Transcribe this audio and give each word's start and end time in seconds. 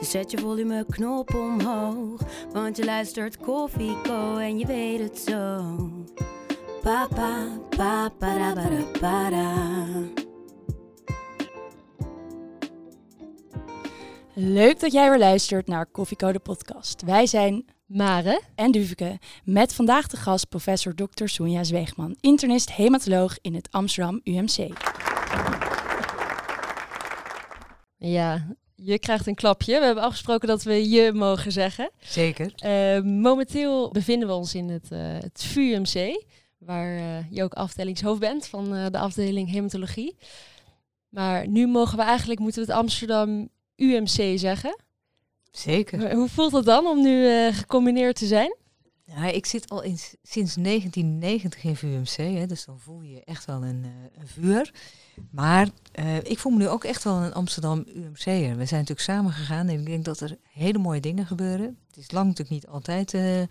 Dus 0.00 0.10
zet 0.10 0.30
je 0.30 0.38
volumeknop 0.38 1.34
omhoog. 1.34 2.20
Want 2.52 2.76
je 2.76 2.84
luistert 2.84 3.36
Koffieko 3.36 4.36
en 4.36 4.58
je 4.58 4.66
weet 4.66 5.00
het 5.00 5.18
zo. 5.18 5.64
Papa, 6.82 7.58
papa, 7.68 8.54
da, 8.54 8.70
ba, 9.00 9.30
da. 9.30 9.56
Leuk 14.34 14.80
dat 14.80 14.92
jij 14.92 15.08
weer 15.10 15.18
luistert 15.18 15.66
naar 15.66 15.86
Koffieko 15.86 16.32
de 16.32 16.38
podcast. 16.38 17.02
Wij 17.02 17.26
zijn 17.26 17.64
Mare. 17.86 18.40
en 18.54 18.70
Duveke 18.70 19.18
met 19.44 19.74
vandaag 19.74 20.06
de 20.06 20.16
gast 20.16 20.48
professor 20.48 20.94
Dr. 20.94 21.26
Sonja 21.26 21.64
Zweegman, 21.64 22.16
internist 22.20 22.72
hematoloog 22.72 23.38
in 23.40 23.54
het 23.54 23.68
Amsterdam 23.70 24.20
UMC. 24.24 24.68
Ja, 27.96 28.56
je 28.82 28.98
krijgt 28.98 29.26
een 29.26 29.34
klapje. 29.34 29.78
We 29.78 29.84
hebben 29.84 30.04
afgesproken 30.04 30.48
dat 30.48 30.62
we 30.62 30.88
je 30.90 31.12
mogen 31.12 31.52
zeggen. 31.52 31.90
Zeker. 32.00 32.52
Eh, 32.56 33.00
momenteel 33.02 33.90
bevinden 33.90 34.28
we 34.28 34.34
ons 34.34 34.54
in 34.54 34.68
het, 34.68 34.92
eh 34.92 34.98
het 35.00 35.44
VUMC, 35.44 36.24
waar 36.58 36.96
eh, 36.96 37.30
je 37.30 37.42
ook 37.42 37.52
afdelingshoofd 37.52 38.20
bent 38.20 38.46
van 38.46 38.70
de 38.70 38.98
afdeling 38.98 39.50
hematologie. 39.50 40.16
Maar 41.08 41.48
nu 41.48 41.66
mogen 41.66 41.98
we 41.98 42.04
eigenlijk, 42.04 42.40
moeten 42.40 42.66
we 42.66 42.72
het 42.72 42.80
Amsterdam 42.80 43.48
UMC 43.76 44.38
zeggen. 44.38 44.76
Zeker. 45.50 46.14
Hoe 46.14 46.28
voelt 46.28 46.52
het 46.52 46.64
dan 46.64 46.86
om 46.86 47.02
nu 47.02 47.26
gecombineerd 47.52 48.16
te 48.16 48.26
zijn? 48.26 48.56
Ja, 49.14 49.26
ik 49.26 49.46
zit 49.46 49.70
al 49.70 49.82
in, 49.82 49.98
sinds 50.22 50.54
1990 50.54 51.64
in 51.64 51.76
VUMC, 51.76 52.16
hè, 52.16 52.46
dus 52.46 52.64
dan 52.64 52.78
voel 52.78 53.02
je 53.02 53.24
echt 53.24 53.44
wel 53.44 53.64
een, 53.64 53.84
eh, 53.84 54.22
vuur. 54.24 54.72
Maar 55.30 55.68
eh, 55.92 56.16
ik 56.16 56.38
voel 56.38 56.52
me 56.52 56.58
nu 56.58 56.68
ook 56.68 56.84
echt 56.84 57.04
wel 57.04 57.16
een 57.16 57.32
Amsterdam 57.32 57.84
UMC'er. 57.94 58.56
We 58.56 58.64
zijn 58.64 58.80
natuurlijk 58.80 59.00
samen 59.00 59.32
gegaan 59.32 59.68
en 59.68 59.78
ik 59.78 59.86
denk 59.86 60.04
dat 60.04 60.20
er 60.20 60.38
hele 60.52 60.78
mooie 60.78 61.00
dingen 61.00 61.26
gebeuren. 61.26 61.78
Het 61.86 61.96
is 61.96 62.10
lang 62.10 62.26
natuurlijk 62.26 62.50
niet 62.50 62.66
altijd 62.66 63.14
eh 63.14 63.42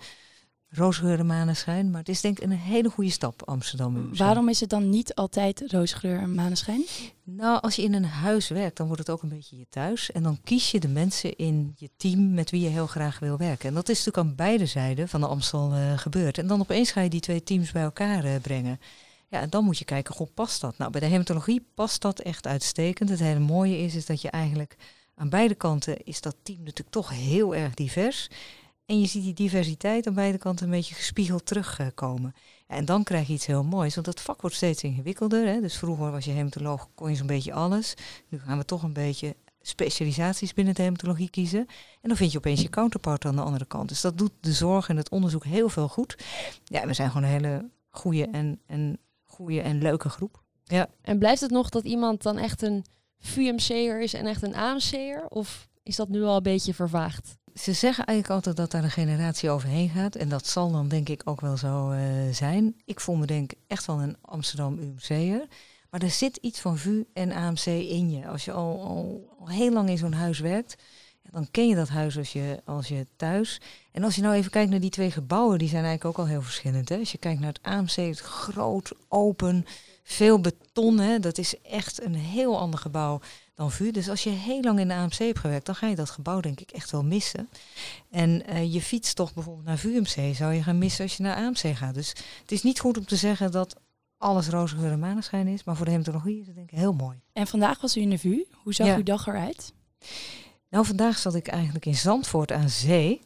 roosgeur 0.71 1.19
en 1.19 1.25
maneschijn, 1.25 1.89
maar 1.89 1.99
het 1.99 2.09
is 2.09 2.21
denk 2.21 2.39
ik 2.39 2.43
een 2.43 2.51
hele 2.51 2.89
goede 2.89 3.11
stap, 3.11 3.41
Amsterdam. 3.45 4.15
Waarom 4.15 4.49
is 4.49 4.59
het 4.59 4.69
dan 4.69 4.89
niet 4.89 5.15
altijd 5.15 5.63
roosgeur 5.67 6.19
en 6.19 6.35
maneschijn? 6.35 6.85
Nou, 7.23 7.61
als 7.61 7.75
je 7.75 7.81
in 7.81 7.93
een 7.93 8.05
huis 8.05 8.47
werkt, 8.47 8.77
dan 8.77 8.87
wordt 8.87 9.01
het 9.01 9.11
ook 9.11 9.21
een 9.21 9.29
beetje 9.29 9.57
je 9.57 9.65
thuis. 9.69 10.11
En 10.11 10.23
dan 10.23 10.39
kies 10.43 10.71
je 10.71 10.79
de 10.79 10.87
mensen 10.87 11.35
in 11.35 11.73
je 11.77 11.89
team 11.97 12.33
met 12.33 12.49
wie 12.49 12.61
je 12.61 12.67
heel 12.67 12.87
graag 12.87 13.19
wil 13.19 13.37
werken. 13.37 13.69
En 13.69 13.73
dat 13.73 13.89
is 13.89 13.97
natuurlijk 13.97 14.27
aan 14.27 14.35
beide 14.35 14.65
zijden 14.65 15.09
van 15.09 15.19
de 15.19 15.27
Amstel 15.27 15.73
eh, 15.73 15.97
gebeurd. 15.97 16.37
En 16.37 16.47
dan 16.47 16.59
opeens 16.59 16.91
ga 16.91 17.01
je 17.01 17.09
die 17.09 17.19
twee 17.19 17.43
teams 17.43 17.71
bij 17.71 17.83
elkaar 17.83 18.23
eh, 18.23 18.35
brengen. 18.41 18.79
Ja, 19.27 19.41
en 19.41 19.49
dan 19.49 19.63
moet 19.63 19.77
je 19.77 19.85
kijken, 19.85 20.15
goh, 20.15 20.27
past 20.33 20.61
dat? 20.61 20.77
Nou, 20.77 20.91
bij 20.91 21.01
de 21.01 21.07
hematologie 21.07 21.65
past 21.73 22.01
dat 22.01 22.19
echt 22.19 22.47
uitstekend. 22.47 23.09
Het 23.09 23.19
hele 23.19 23.39
mooie 23.39 23.77
is, 23.77 23.95
is 23.95 24.05
dat 24.05 24.21
je 24.21 24.29
eigenlijk 24.29 24.75
aan 25.15 25.29
beide 25.29 25.55
kanten 25.55 26.03
is 26.03 26.21
dat 26.21 26.35
team 26.43 26.59
natuurlijk 26.59 26.89
toch 26.89 27.09
heel 27.09 27.55
erg 27.55 27.73
divers. 27.73 28.29
En 28.89 28.99
je 28.99 29.07
ziet 29.07 29.23
die 29.23 29.33
diversiteit 29.33 30.07
aan 30.07 30.13
beide 30.13 30.37
kanten 30.37 30.65
een 30.65 30.71
beetje 30.71 30.95
gespiegeld 30.95 31.45
terugkomen. 31.45 32.33
En 32.67 32.85
dan 32.85 33.03
krijg 33.03 33.27
je 33.27 33.33
iets 33.33 33.45
heel 33.45 33.63
moois, 33.63 33.93
want 33.93 34.05
dat 34.05 34.21
vak 34.21 34.41
wordt 34.41 34.55
steeds 34.55 34.83
ingewikkelder. 34.83 35.47
Hè? 35.47 35.61
Dus 35.61 35.77
vroeger 35.77 36.11
was 36.11 36.25
je 36.25 36.31
hematoloog, 36.31 36.89
kon 36.95 37.09
je 37.09 37.15
zo'n 37.15 37.27
beetje 37.27 37.53
alles. 37.53 37.93
Nu 38.29 38.39
gaan 38.39 38.57
we 38.57 38.65
toch 38.65 38.83
een 38.83 38.93
beetje 38.93 39.35
specialisaties 39.61 40.53
binnen 40.53 40.73
de 40.73 40.81
hematologie 40.81 41.29
kiezen. 41.29 41.59
En 42.01 42.07
dan 42.09 42.15
vind 42.15 42.31
je 42.31 42.37
opeens 42.37 42.61
je 42.61 42.69
counterpart 42.69 43.25
aan 43.25 43.35
de 43.35 43.41
andere 43.41 43.65
kant. 43.65 43.89
Dus 43.89 44.01
dat 44.01 44.17
doet 44.17 44.31
de 44.39 44.53
zorg 44.53 44.89
en 44.89 44.97
het 44.97 45.09
onderzoek 45.09 45.45
heel 45.45 45.69
veel 45.69 45.87
goed. 45.87 46.17
Ja, 46.63 46.87
we 46.87 46.93
zijn 46.93 47.11
gewoon 47.11 47.23
een 47.23 47.33
hele 47.33 47.69
goede 47.89 48.27
en, 48.27 48.61
en, 48.65 48.99
goede 49.23 49.61
en 49.61 49.81
leuke 49.81 50.09
groep. 50.09 50.43
Ja. 50.63 50.89
En 51.01 51.19
blijft 51.19 51.41
het 51.41 51.51
nog 51.51 51.69
dat 51.69 51.83
iemand 51.83 52.21
dan 52.21 52.37
echt 52.37 52.61
een 52.61 52.85
VUMC'er 53.19 54.01
is 54.01 54.13
en 54.13 54.25
echt 54.25 54.43
een 54.43 54.55
AMC'er? 54.55 55.25
Of 55.27 55.69
is 55.83 55.95
dat 55.95 56.09
nu 56.09 56.23
al 56.23 56.35
een 56.35 56.43
beetje 56.43 56.73
vervaagd? 56.73 57.37
Ze 57.55 57.73
zeggen 57.73 58.05
eigenlijk 58.05 58.35
altijd 58.35 58.55
dat 58.55 58.71
daar 58.71 58.83
een 58.83 58.91
generatie 58.91 59.49
overheen 59.49 59.89
gaat. 59.89 60.15
En 60.15 60.29
dat 60.29 60.47
zal 60.47 60.71
dan 60.71 60.87
denk 60.87 61.09
ik 61.09 61.21
ook 61.25 61.41
wel 61.41 61.57
zo 61.57 61.89
eh, 61.89 62.01
zijn. 62.31 62.75
Ik 62.85 62.99
voel 62.99 63.15
me 63.15 63.25
denk 63.25 63.51
echt 63.67 63.85
wel 63.85 64.01
een 64.01 64.17
Amsterdam 64.21 64.77
UMC'er. 64.79 65.47
Maar 65.89 66.01
er 66.01 66.09
zit 66.09 66.37
iets 66.37 66.59
van 66.59 66.77
VU 66.77 67.03
en 67.13 67.31
AMC 67.31 67.65
in 67.65 68.11
je. 68.11 68.27
Als 68.27 68.45
je 68.45 68.51
al, 68.51 68.81
al, 68.83 69.47
heel 69.47 69.71
lang 69.71 69.89
in 69.89 69.97
zo'n 69.97 70.13
huis 70.13 70.39
werkt, 70.39 70.75
dan 71.31 71.47
ken 71.51 71.67
je 71.67 71.75
dat 71.75 71.89
huis 71.89 72.17
als 72.17 72.33
je, 72.33 72.61
als 72.65 72.87
je 72.87 73.07
thuis. 73.15 73.61
En 73.91 74.03
als 74.03 74.15
je 74.15 74.21
nou 74.21 74.35
even 74.35 74.51
kijkt 74.51 74.69
naar 74.69 74.79
die 74.79 74.89
twee 74.89 75.11
gebouwen, 75.11 75.57
die 75.57 75.69
zijn 75.69 75.83
eigenlijk 75.83 76.17
ook 76.17 76.25
al 76.25 76.31
heel 76.31 76.41
verschillend. 76.41 76.89
Hè? 76.89 76.97
Als 76.97 77.11
je 77.11 77.17
kijkt 77.17 77.39
naar 77.39 77.53
het 77.53 77.63
AMC, 77.63 77.95
het 77.95 78.19
groot, 78.19 78.91
open, 79.07 79.65
veel 80.03 80.39
beton. 80.39 80.99
Hè? 80.99 81.19
Dat 81.19 81.37
is 81.37 81.61
echt 81.61 82.03
een 82.03 82.15
heel 82.15 82.59
ander 82.59 82.79
gebouw 82.79 83.19
dan 83.59 83.71
VU. 83.71 83.91
Dus 83.91 84.09
als 84.09 84.23
je 84.23 84.29
heel 84.29 84.61
lang 84.61 84.79
in 84.79 84.87
de 84.87 84.93
AMC 84.93 85.13
hebt 85.13 85.39
gewerkt, 85.39 85.65
dan 85.65 85.75
ga 85.75 85.87
je 85.87 85.95
dat 85.95 86.09
gebouw 86.09 86.39
denk 86.39 86.59
ik 86.59 86.71
echt 86.71 86.91
wel 86.91 87.03
missen. 87.03 87.49
En 88.09 88.45
eh, 88.45 88.73
je 88.73 88.81
fietstocht 88.81 89.33
bijvoorbeeld 89.33 89.65
naar 89.65 89.77
VUMC 89.77 90.35
zou 90.35 90.53
je 90.53 90.63
gaan 90.63 90.77
missen 90.77 91.03
als 91.03 91.17
je 91.17 91.23
naar 91.23 91.35
AMC 91.35 91.77
gaat. 91.77 91.93
Dus 91.93 92.09
het 92.41 92.51
is 92.51 92.63
niet 92.63 92.79
goed 92.79 92.97
om 92.97 93.05
te 93.05 93.15
zeggen 93.15 93.51
dat 93.51 93.75
alles 94.17 94.47
roze 94.47 94.75
geur 94.77 94.91
en 94.91 94.99
maneschijn 94.99 95.47
is. 95.47 95.63
Maar 95.63 95.75
voor 95.75 95.85
de 95.85 95.91
hematologie 95.91 96.39
is 96.39 96.45
het 96.47 96.55
denk 96.55 96.71
ik 96.71 96.77
heel 96.77 96.93
mooi. 96.93 97.17
En 97.33 97.47
vandaag 97.47 97.81
was 97.81 97.97
u 97.97 98.01
in 98.01 98.09
de 98.09 98.17
VU. 98.17 98.43
Hoe 98.63 98.73
zag 98.73 98.87
Ja. 98.87 98.95
uw 98.95 99.03
dag 99.03 99.27
eruit? 99.27 99.73
Nou, 100.69 100.85
vandaag 100.85 101.17
zat 101.17 101.35
ik 101.35 101.47
eigenlijk 101.47 101.85
in 101.85 101.95
Zandvoort 101.95 102.51
aan 102.51 102.69
zee. 102.69 103.21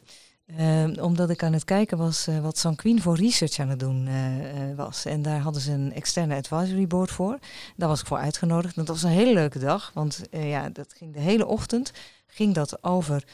Ehm, 0.56 0.94
omdat 1.00 1.30
ik 1.30 1.42
aan 1.42 1.52
het 1.52 1.64
kijken 1.64 1.98
was 1.98 2.26
eh, 2.26 2.40
wat 2.40 2.58
Sanquin 2.58 3.02
voor 3.02 3.16
research 3.16 3.58
aan 3.58 3.68
het 3.68 3.78
doen 3.78 4.06
eh, 4.06 4.70
eh, 4.70 4.76
was. 4.76 5.04
En 5.04 5.22
daar 5.22 5.40
hadden 5.40 5.62
ze 5.62 5.72
een 5.72 5.92
externe 5.92 6.36
advisory 6.36 6.86
board 6.86 7.10
voor. 7.10 7.38
Daar 7.76 7.88
was 7.88 8.00
ik 8.00 8.06
voor 8.06 8.18
uitgenodigd. 8.18 8.74
Dat 8.74 8.88
was 8.88 9.02
een 9.02 9.10
hele 9.10 9.32
leuke 9.32 9.58
dag. 9.58 9.90
Want 9.94 10.22
ja, 10.30 10.68
dat 10.68 10.94
ging 10.96 11.14
de 11.14 11.20
hele 11.20 11.46
ochtend 11.46 11.92
ging 12.26 12.54
dat 12.54 12.84
over 12.84 13.24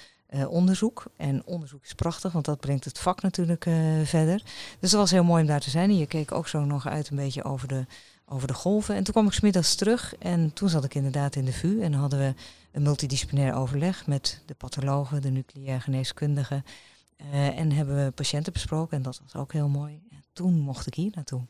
onderzoek. 0.48 1.04
En 1.16 1.46
onderzoek 1.46 1.84
is 1.84 1.94
prachtig, 1.94 2.32
want 2.32 2.44
dat 2.44 2.60
brengt 2.60 2.84
het 2.84 2.98
vak 2.98 3.22
natuurlijk 3.22 3.66
verder. 4.04 4.42
Dus 4.80 4.90
dat 4.90 5.00
was 5.00 5.10
heel 5.10 5.24
mooi 5.24 5.42
om 5.42 5.48
daar 5.48 5.60
te 5.60 5.70
zijn. 5.70 5.90
En 5.90 5.96
je 5.96 6.06
keek 6.06 6.32
ook 6.32 6.48
zo 6.48 6.64
nog 6.64 6.88
uit 6.88 7.10
een 7.10 7.16
beetje 7.16 7.44
over 7.44 7.68
de, 7.68 7.86
over 8.26 8.48
de 8.48 8.54
golven. 8.54 8.94
En 8.94 9.04
toen 9.04 9.12
kwam 9.12 9.26
ik 9.26 9.32
smiddags 9.32 9.74
terug. 9.74 10.14
En 10.18 10.52
toen 10.52 10.68
zat 10.68 10.84
ik 10.84 10.94
inderdaad 10.94 11.36
in 11.36 11.44
de 11.44 11.52
VU. 11.52 11.82
En 11.82 11.92
hadden 11.92 12.18
we 12.18 12.34
een 12.72 12.82
multidisciplinair 12.82 13.54
overleg 13.54 14.06
met 14.06 14.42
de 14.46 14.54
pathologen, 14.54 15.22
de 15.22 15.30
nucleair 15.30 15.80
geneeskundigen. 15.80 16.64
Eh, 17.32 17.58
en 17.58 17.72
hebben 17.72 18.04
we 18.04 18.10
patiënten 18.10 18.52
besproken 18.52 18.96
en 18.96 19.02
dat 19.02 19.20
was 19.22 19.42
ook 19.42 19.52
heel 19.52 19.68
mooi. 19.68 20.02
En 20.10 20.24
toen 20.32 20.58
mocht 20.58 20.86
ik 20.86 20.94
hier 20.94 21.10
naartoe. 21.14 21.42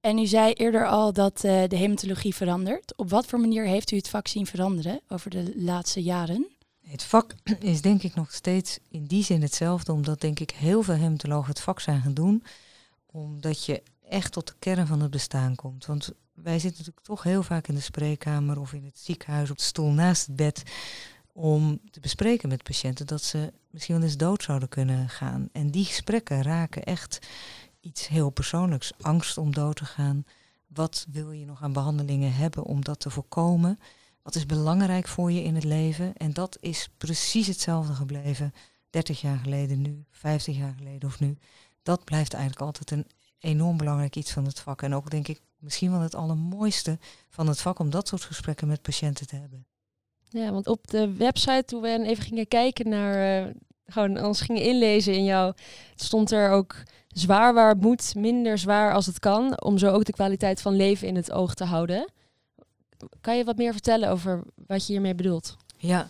En 0.00 0.18
u 0.18 0.26
zei 0.26 0.52
eerder 0.52 0.86
al 0.86 1.12
dat 1.12 1.44
eh, 1.44 1.62
de 1.68 1.76
hematologie 1.76 2.34
verandert. 2.34 2.96
Op 2.96 3.10
wat 3.10 3.26
voor 3.26 3.40
manier 3.40 3.64
heeft 3.64 3.90
u 3.90 3.96
het 3.96 4.08
vak 4.08 4.28
zien 4.28 4.46
veranderen 4.46 5.00
over 5.08 5.30
de 5.30 5.52
laatste 5.56 6.02
jaren? 6.02 6.46
Het 6.80 7.02
vak 7.02 7.34
is 7.60 7.80
denk 7.80 8.02
ik 8.02 8.14
nog 8.14 8.32
steeds 8.32 8.78
in 8.88 9.04
die 9.04 9.24
zin 9.24 9.42
hetzelfde, 9.42 9.92
omdat 9.92 10.20
denk 10.20 10.40
ik 10.40 10.50
heel 10.50 10.82
veel 10.82 10.94
hematologen 10.94 11.48
het 11.48 11.60
vak 11.60 11.80
zijn 11.80 12.02
gaan 12.02 12.14
doen, 12.14 12.44
omdat 13.06 13.64
je 13.64 13.82
echt 14.08 14.32
tot 14.32 14.46
de 14.46 14.54
kern 14.58 14.86
van 14.86 15.00
het 15.00 15.10
bestaan 15.10 15.54
komt. 15.54 15.86
Want 15.86 16.12
wij 16.34 16.58
zitten 16.58 16.78
natuurlijk 16.78 17.06
toch 17.06 17.22
heel 17.22 17.42
vaak 17.42 17.68
in 17.68 17.74
de 17.74 17.80
spreekkamer 17.80 18.60
of 18.60 18.72
in 18.72 18.84
het 18.84 18.98
ziekenhuis 18.98 19.50
op 19.50 19.56
de 19.56 19.62
stoel 19.62 19.90
naast 19.90 20.26
het 20.26 20.36
bed 20.36 20.62
om 21.38 21.80
te 21.90 22.00
bespreken 22.00 22.48
met 22.48 22.62
patiënten 22.62 23.06
dat 23.06 23.22
ze 23.22 23.52
misschien 23.70 23.94
wel 23.94 24.04
eens 24.04 24.16
dood 24.16 24.42
zouden 24.42 24.68
kunnen 24.68 25.08
gaan. 25.08 25.48
En 25.52 25.70
die 25.70 25.84
gesprekken 25.84 26.42
raken 26.42 26.84
echt 26.84 27.26
iets 27.80 28.08
heel 28.08 28.30
persoonlijks. 28.30 28.92
Angst 29.00 29.38
om 29.38 29.54
dood 29.54 29.76
te 29.76 29.84
gaan. 29.84 30.24
Wat 30.66 31.06
wil 31.10 31.30
je 31.30 31.44
nog 31.44 31.62
aan 31.62 31.72
behandelingen 31.72 32.34
hebben 32.34 32.64
om 32.64 32.84
dat 32.84 33.00
te 33.00 33.10
voorkomen? 33.10 33.78
Wat 34.22 34.34
is 34.34 34.46
belangrijk 34.46 35.08
voor 35.08 35.32
je 35.32 35.42
in 35.42 35.54
het 35.54 35.64
leven? 35.64 36.16
En 36.16 36.32
dat 36.32 36.58
is 36.60 36.88
precies 36.96 37.46
hetzelfde 37.46 37.94
gebleven 37.94 38.52
30 38.90 39.20
jaar 39.20 39.38
geleden 39.38 39.82
nu, 39.82 40.04
50 40.10 40.56
jaar 40.56 40.74
geleden 40.78 41.08
of 41.08 41.20
nu. 41.20 41.38
Dat 41.82 42.04
blijft 42.04 42.32
eigenlijk 42.32 42.62
altijd 42.62 42.90
een 42.90 43.06
enorm 43.38 43.76
belangrijk 43.76 44.16
iets 44.16 44.32
van 44.32 44.44
het 44.44 44.60
vak. 44.60 44.82
En 44.82 44.94
ook 44.94 45.10
denk 45.10 45.28
ik 45.28 45.40
misschien 45.58 45.90
wel 45.90 46.00
het 46.00 46.14
allermooiste 46.14 46.98
van 47.28 47.46
het 47.46 47.60
vak 47.60 47.78
om 47.78 47.90
dat 47.90 48.08
soort 48.08 48.24
gesprekken 48.24 48.68
met 48.68 48.82
patiënten 48.82 49.26
te 49.26 49.36
hebben. 49.36 49.66
Ja, 50.28 50.52
want 50.52 50.66
op 50.66 50.86
de 50.86 51.12
website, 51.12 51.62
toen 51.66 51.80
we 51.80 52.02
even 52.04 52.24
gingen 52.24 52.48
kijken 52.48 52.88
naar, 52.88 53.44
eh, 53.46 53.54
gewoon 53.86 54.24
ons 54.24 54.40
gingen 54.40 54.62
inlezen 54.62 55.14
in 55.14 55.24
jou, 55.24 55.54
stond 55.94 56.30
er 56.30 56.50
ook 56.50 56.82
zwaar 57.08 57.54
waar 57.54 57.76
moet, 57.76 58.14
minder 58.14 58.58
zwaar 58.58 58.94
als 58.94 59.06
het 59.06 59.18
kan, 59.18 59.62
om 59.62 59.78
zo 59.78 59.92
ook 59.92 60.04
de 60.04 60.12
kwaliteit 60.12 60.60
van 60.60 60.76
leven 60.76 61.08
in 61.08 61.16
het 61.16 61.32
oog 61.32 61.54
te 61.54 61.64
houden. 61.64 62.12
Kan 63.20 63.36
je 63.36 63.44
wat 63.44 63.56
meer 63.56 63.72
vertellen 63.72 64.10
over 64.10 64.42
wat 64.66 64.86
je 64.86 64.92
hiermee 64.92 65.14
bedoelt? 65.14 65.56
Ja, 65.76 66.08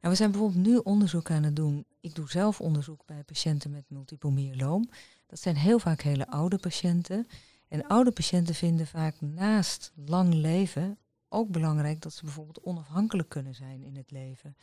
nou, 0.00 0.14
we 0.14 0.14
zijn 0.14 0.30
bijvoorbeeld 0.30 0.66
nu 0.66 0.76
onderzoek 0.76 1.30
aan 1.30 1.42
het 1.42 1.56
doen 1.56 1.84
ik 2.06 2.14
doe 2.14 2.30
zelf 2.30 2.60
onderzoek 2.60 3.02
bij 3.06 3.22
patiënten 3.22 3.70
met 3.70 3.84
multiple 3.88 4.30
myeloom. 4.30 4.88
Dat 5.26 5.40
zijn 5.40 5.56
heel 5.56 5.78
vaak 5.78 6.00
hele 6.00 6.28
oude 6.28 6.58
patiënten. 6.58 7.26
En 7.68 7.86
oude 7.86 8.10
patiënten 8.10 8.54
vinden 8.54 8.86
vaak 8.86 9.14
naast 9.20 9.92
lang 9.94 10.34
leven 10.34 10.98
ook 11.36 11.50
belangrijk 11.50 12.02
dat 12.02 12.12
ze 12.12 12.24
bijvoorbeeld 12.24 12.62
onafhankelijk 12.62 13.28
kunnen 13.28 13.54
zijn 13.54 13.82
in 13.82 13.96
het 13.96 14.10
leven. 14.10 14.56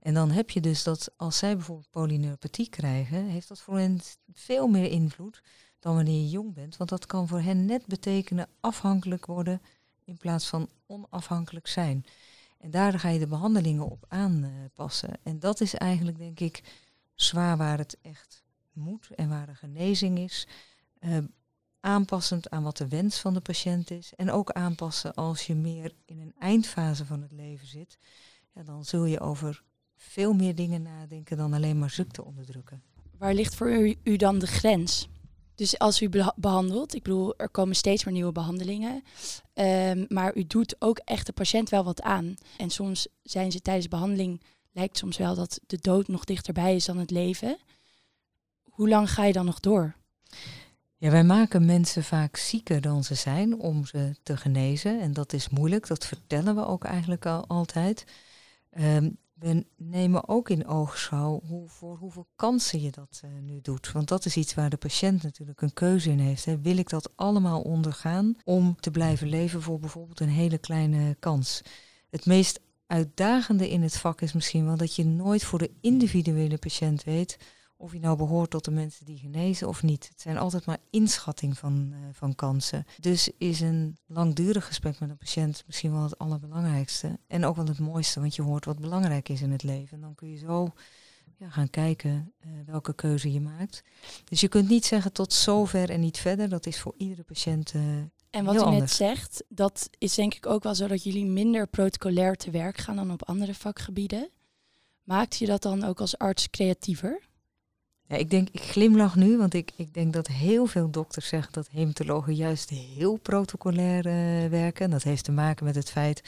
En 0.00 0.14
dan 0.14 0.30
heb 0.30 0.50
je 0.50 0.60
dus 0.60 0.82
dat 0.82 1.12
als 1.16 1.38
zij 1.38 1.56
bijvoorbeeld 1.56 1.90
polyneuropathie 1.90 2.68
krijgen, 2.68 3.24
heeft 3.24 3.48
dat 3.48 3.60
voor 3.60 3.78
hen 3.78 4.00
veel 4.32 4.68
meer 4.68 4.90
invloed 4.90 5.42
dan 5.78 5.94
wanneer 5.94 6.20
je 6.20 6.28
jong 6.28 6.54
bent. 6.54 6.76
Want 6.76 6.90
dat 6.90 7.06
kan 7.06 7.28
voor 7.28 7.40
hen 7.40 7.64
net 7.64 7.86
betekenen 7.86 8.48
afhankelijk 8.60 9.26
worden 9.26 9.62
in 10.04 10.16
plaats 10.16 10.48
van 10.48 10.68
onafhankelijk 10.86 11.66
zijn. 11.66 12.04
En 12.58 12.70
daar 12.70 12.98
ga 12.98 13.08
je 13.08 13.18
de 13.18 13.26
behandelingen 13.26 13.90
op 13.90 14.04
aanpassen. 14.08 15.18
En 15.22 15.38
dat 15.38 15.60
is 15.60 15.74
eigenlijk, 15.74 16.18
denk 16.18 16.40
ik, 16.40 16.62
zwaar 17.14 17.56
waar 17.56 17.78
het 17.78 17.98
echt 18.02 18.42
moet 18.72 19.10
en 19.10 19.28
waar 19.28 19.46
de 19.46 19.54
genezing 19.54 20.18
is. 20.18 20.46
Uh, 21.00 21.18
aanpassend 21.80 22.50
aan 22.50 22.62
wat 22.62 22.76
de 22.76 22.88
wens 22.88 23.20
van 23.20 23.34
de 23.34 23.40
patiënt 23.40 23.90
is. 23.90 24.12
En 24.16 24.30
ook 24.30 24.50
aanpassen 24.50 25.14
als 25.14 25.46
je 25.46 25.54
meer 25.54 25.92
in 26.04 26.20
een 26.20 26.34
eindfase 26.38 27.06
van 27.06 27.22
het 27.22 27.32
leven 27.32 27.66
zit. 27.66 27.98
Ja, 28.54 28.62
dan 28.62 28.84
zul 28.84 29.04
je 29.04 29.20
over 29.20 29.62
veel 29.96 30.32
meer 30.32 30.54
dingen 30.54 30.82
nadenken 30.82 31.36
dan 31.36 31.52
alleen 31.52 31.78
maar 31.78 31.90
ziekte 31.90 32.24
onderdrukken. 32.24 32.82
Waar 33.18 33.34
ligt 33.34 33.54
voor 33.54 33.94
u, 34.02 34.16
dan 34.16 34.38
de 34.38 34.46
grens? 34.46 35.08
Dus 35.54 35.78
als 35.78 36.02
u 36.02 36.10
behandelt, 36.36 36.94
ik 36.94 37.02
bedoel, 37.02 37.34
er 37.36 37.48
komen 37.48 37.76
steeds 37.76 38.04
meer 38.04 38.14
nieuwe 38.14 38.32
behandelingen. 38.32 39.02
Um, 39.54 40.06
maar 40.08 40.36
u 40.36 40.46
doet 40.46 40.76
ook 40.78 40.98
echt 40.98 41.26
de 41.26 41.32
patiënt 41.32 41.68
wel 41.68 41.84
wat 41.84 42.02
aan. 42.02 42.34
En 42.56 42.70
soms 42.70 43.08
zijn 43.22 43.52
ze 43.52 43.60
tijdens 43.60 43.88
behandeling, 43.88 44.42
lijkt 44.72 44.96
soms 44.96 45.16
wel 45.16 45.34
dat 45.34 45.60
de 45.66 45.78
dood 45.80 46.08
nog 46.08 46.24
dichterbij 46.24 46.74
is 46.74 46.84
dan 46.84 46.98
het 46.98 47.10
leven. 47.10 47.58
Hoe 48.62 48.88
lang 48.88 49.10
ga 49.10 49.24
je 49.24 49.32
dan 49.32 49.44
nog 49.44 49.60
door? 49.60 49.94
Ja, 51.00 51.10
wij 51.10 51.24
maken 51.24 51.64
mensen 51.64 52.04
vaak 52.04 52.36
zieker 52.36 52.80
dan 52.80 53.04
ze 53.04 53.14
zijn 53.14 53.58
om 53.58 53.86
ze 53.86 54.16
te 54.22 54.36
genezen. 54.36 55.00
En 55.00 55.12
dat 55.12 55.32
is 55.32 55.48
moeilijk, 55.48 55.86
dat 55.86 56.06
vertellen 56.06 56.54
we 56.54 56.66
ook 56.66 56.84
eigenlijk 56.84 57.26
al 57.26 57.46
altijd. 57.46 58.04
Um, 58.78 59.16
we 59.34 59.66
nemen 59.76 60.28
ook 60.28 60.48
in 60.48 60.66
oogschouw 60.66 61.40
hoe, 61.46 61.68
voor 61.68 61.96
hoeveel 61.96 62.26
kansen 62.36 62.80
je 62.80 62.90
dat 62.90 63.22
uh, 63.24 63.30
nu 63.42 63.60
doet. 63.60 63.92
Want 63.92 64.08
dat 64.08 64.24
is 64.24 64.36
iets 64.36 64.54
waar 64.54 64.70
de 64.70 64.76
patiënt 64.76 65.22
natuurlijk 65.22 65.60
een 65.60 65.72
keuze 65.72 66.10
in 66.10 66.18
heeft. 66.18 66.44
Hè. 66.44 66.60
Wil 66.60 66.76
ik 66.76 66.88
dat 66.88 67.10
allemaal 67.16 67.60
ondergaan 67.60 68.36
om 68.44 68.76
te 68.80 68.90
blijven 68.90 69.28
leven 69.28 69.62
voor 69.62 69.78
bijvoorbeeld 69.78 70.20
een 70.20 70.28
hele 70.28 70.58
kleine 70.58 71.16
kans? 71.20 71.62
Het 72.10 72.26
meest 72.26 72.60
uitdagende 72.86 73.70
in 73.70 73.82
het 73.82 73.96
vak 73.96 74.20
is 74.20 74.32
misschien 74.32 74.66
wel 74.66 74.76
dat 74.76 74.96
je 74.96 75.04
nooit 75.04 75.44
voor 75.44 75.58
de 75.58 75.70
individuele 75.80 76.58
patiënt 76.58 77.04
weet 77.04 77.38
of 77.80 77.92
je 77.92 77.98
nou 78.00 78.16
behoort 78.16 78.50
tot 78.50 78.64
de 78.64 78.70
mensen 78.70 79.04
die 79.04 79.18
genezen 79.18 79.68
of 79.68 79.82
niet. 79.82 80.08
Het 80.08 80.20
zijn 80.20 80.38
altijd 80.38 80.66
maar 80.66 80.78
inschatting 80.90 81.58
van, 81.58 81.88
uh, 81.92 81.98
van 82.12 82.34
kansen. 82.34 82.86
Dus 82.98 83.30
is 83.38 83.60
een 83.60 83.96
langdurig 84.06 84.66
gesprek 84.66 85.00
met 85.00 85.10
een 85.10 85.16
patiënt 85.16 85.62
misschien 85.66 85.92
wel 85.92 86.02
het 86.02 86.18
allerbelangrijkste. 86.18 87.18
En 87.26 87.44
ook 87.44 87.56
wel 87.56 87.66
het 87.66 87.78
mooiste, 87.78 88.20
want 88.20 88.34
je 88.34 88.42
hoort 88.42 88.64
wat 88.64 88.80
belangrijk 88.80 89.28
is 89.28 89.42
in 89.42 89.50
het 89.50 89.62
leven. 89.62 89.96
En 89.96 90.00
dan 90.00 90.14
kun 90.14 90.30
je 90.30 90.38
zo 90.38 90.72
ja, 91.36 91.50
gaan 91.50 91.70
kijken 91.70 92.32
uh, 92.46 92.50
welke 92.66 92.94
keuze 92.94 93.32
je 93.32 93.40
maakt. 93.40 93.82
Dus 94.24 94.40
je 94.40 94.48
kunt 94.48 94.68
niet 94.68 94.84
zeggen 94.84 95.12
tot 95.12 95.32
zover 95.32 95.90
en 95.90 96.00
niet 96.00 96.18
verder. 96.18 96.48
Dat 96.48 96.66
is 96.66 96.80
voor 96.80 96.94
iedere 96.96 97.22
patiënt 97.22 97.74
uh, 97.74 97.82
En 98.30 98.44
wat 98.44 98.54
u 98.54 98.58
anders. 98.58 98.80
net 98.80 98.90
zegt, 98.90 99.44
dat 99.48 99.90
is 99.98 100.14
denk 100.14 100.34
ik 100.34 100.46
ook 100.46 100.62
wel 100.62 100.74
zo 100.74 100.86
dat 100.86 101.02
jullie 101.02 101.26
minder 101.26 101.66
protocolair 101.66 102.36
te 102.36 102.50
werk 102.50 102.76
gaan 102.76 102.96
dan 102.96 103.10
op 103.10 103.24
andere 103.24 103.54
vakgebieden. 103.54 104.30
Maakt 105.02 105.36
je 105.36 105.46
dat 105.46 105.62
dan 105.62 105.84
ook 105.84 106.00
als 106.00 106.18
arts 106.18 106.50
creatiever? 106.50 107.28
Ja, 108.10 108.16
ik 108.16 108.30
denk, 108.30 108.48
ik 108.52 108.60
glimlach 108.60 109.16
nu, 109.16 109.38
want 109.38 109.54
ik, 109.54 109.72
ik 109.76 109.94
denk 109.94 110.12
dat 110.12 110.26
heel 110.26 110.66
veel 110.66 110.90
dokters 110.90 111.28
zeggen 111.28 111.52
dat 111.52 111.68
hematologen 111.72 112.34
juist 112.34 112.70
heel 112.70 113.16
protocolair 113.16 114.06
uh, 114.06 114.50
werken. 114.50 114.90
Dat 114.90 115.02
heeft 115.02 115.24
te 115.24 115.32
maken 115.32 115.64
met 115.64 115.74
het 115.74 115.90
feit 115.90 116.22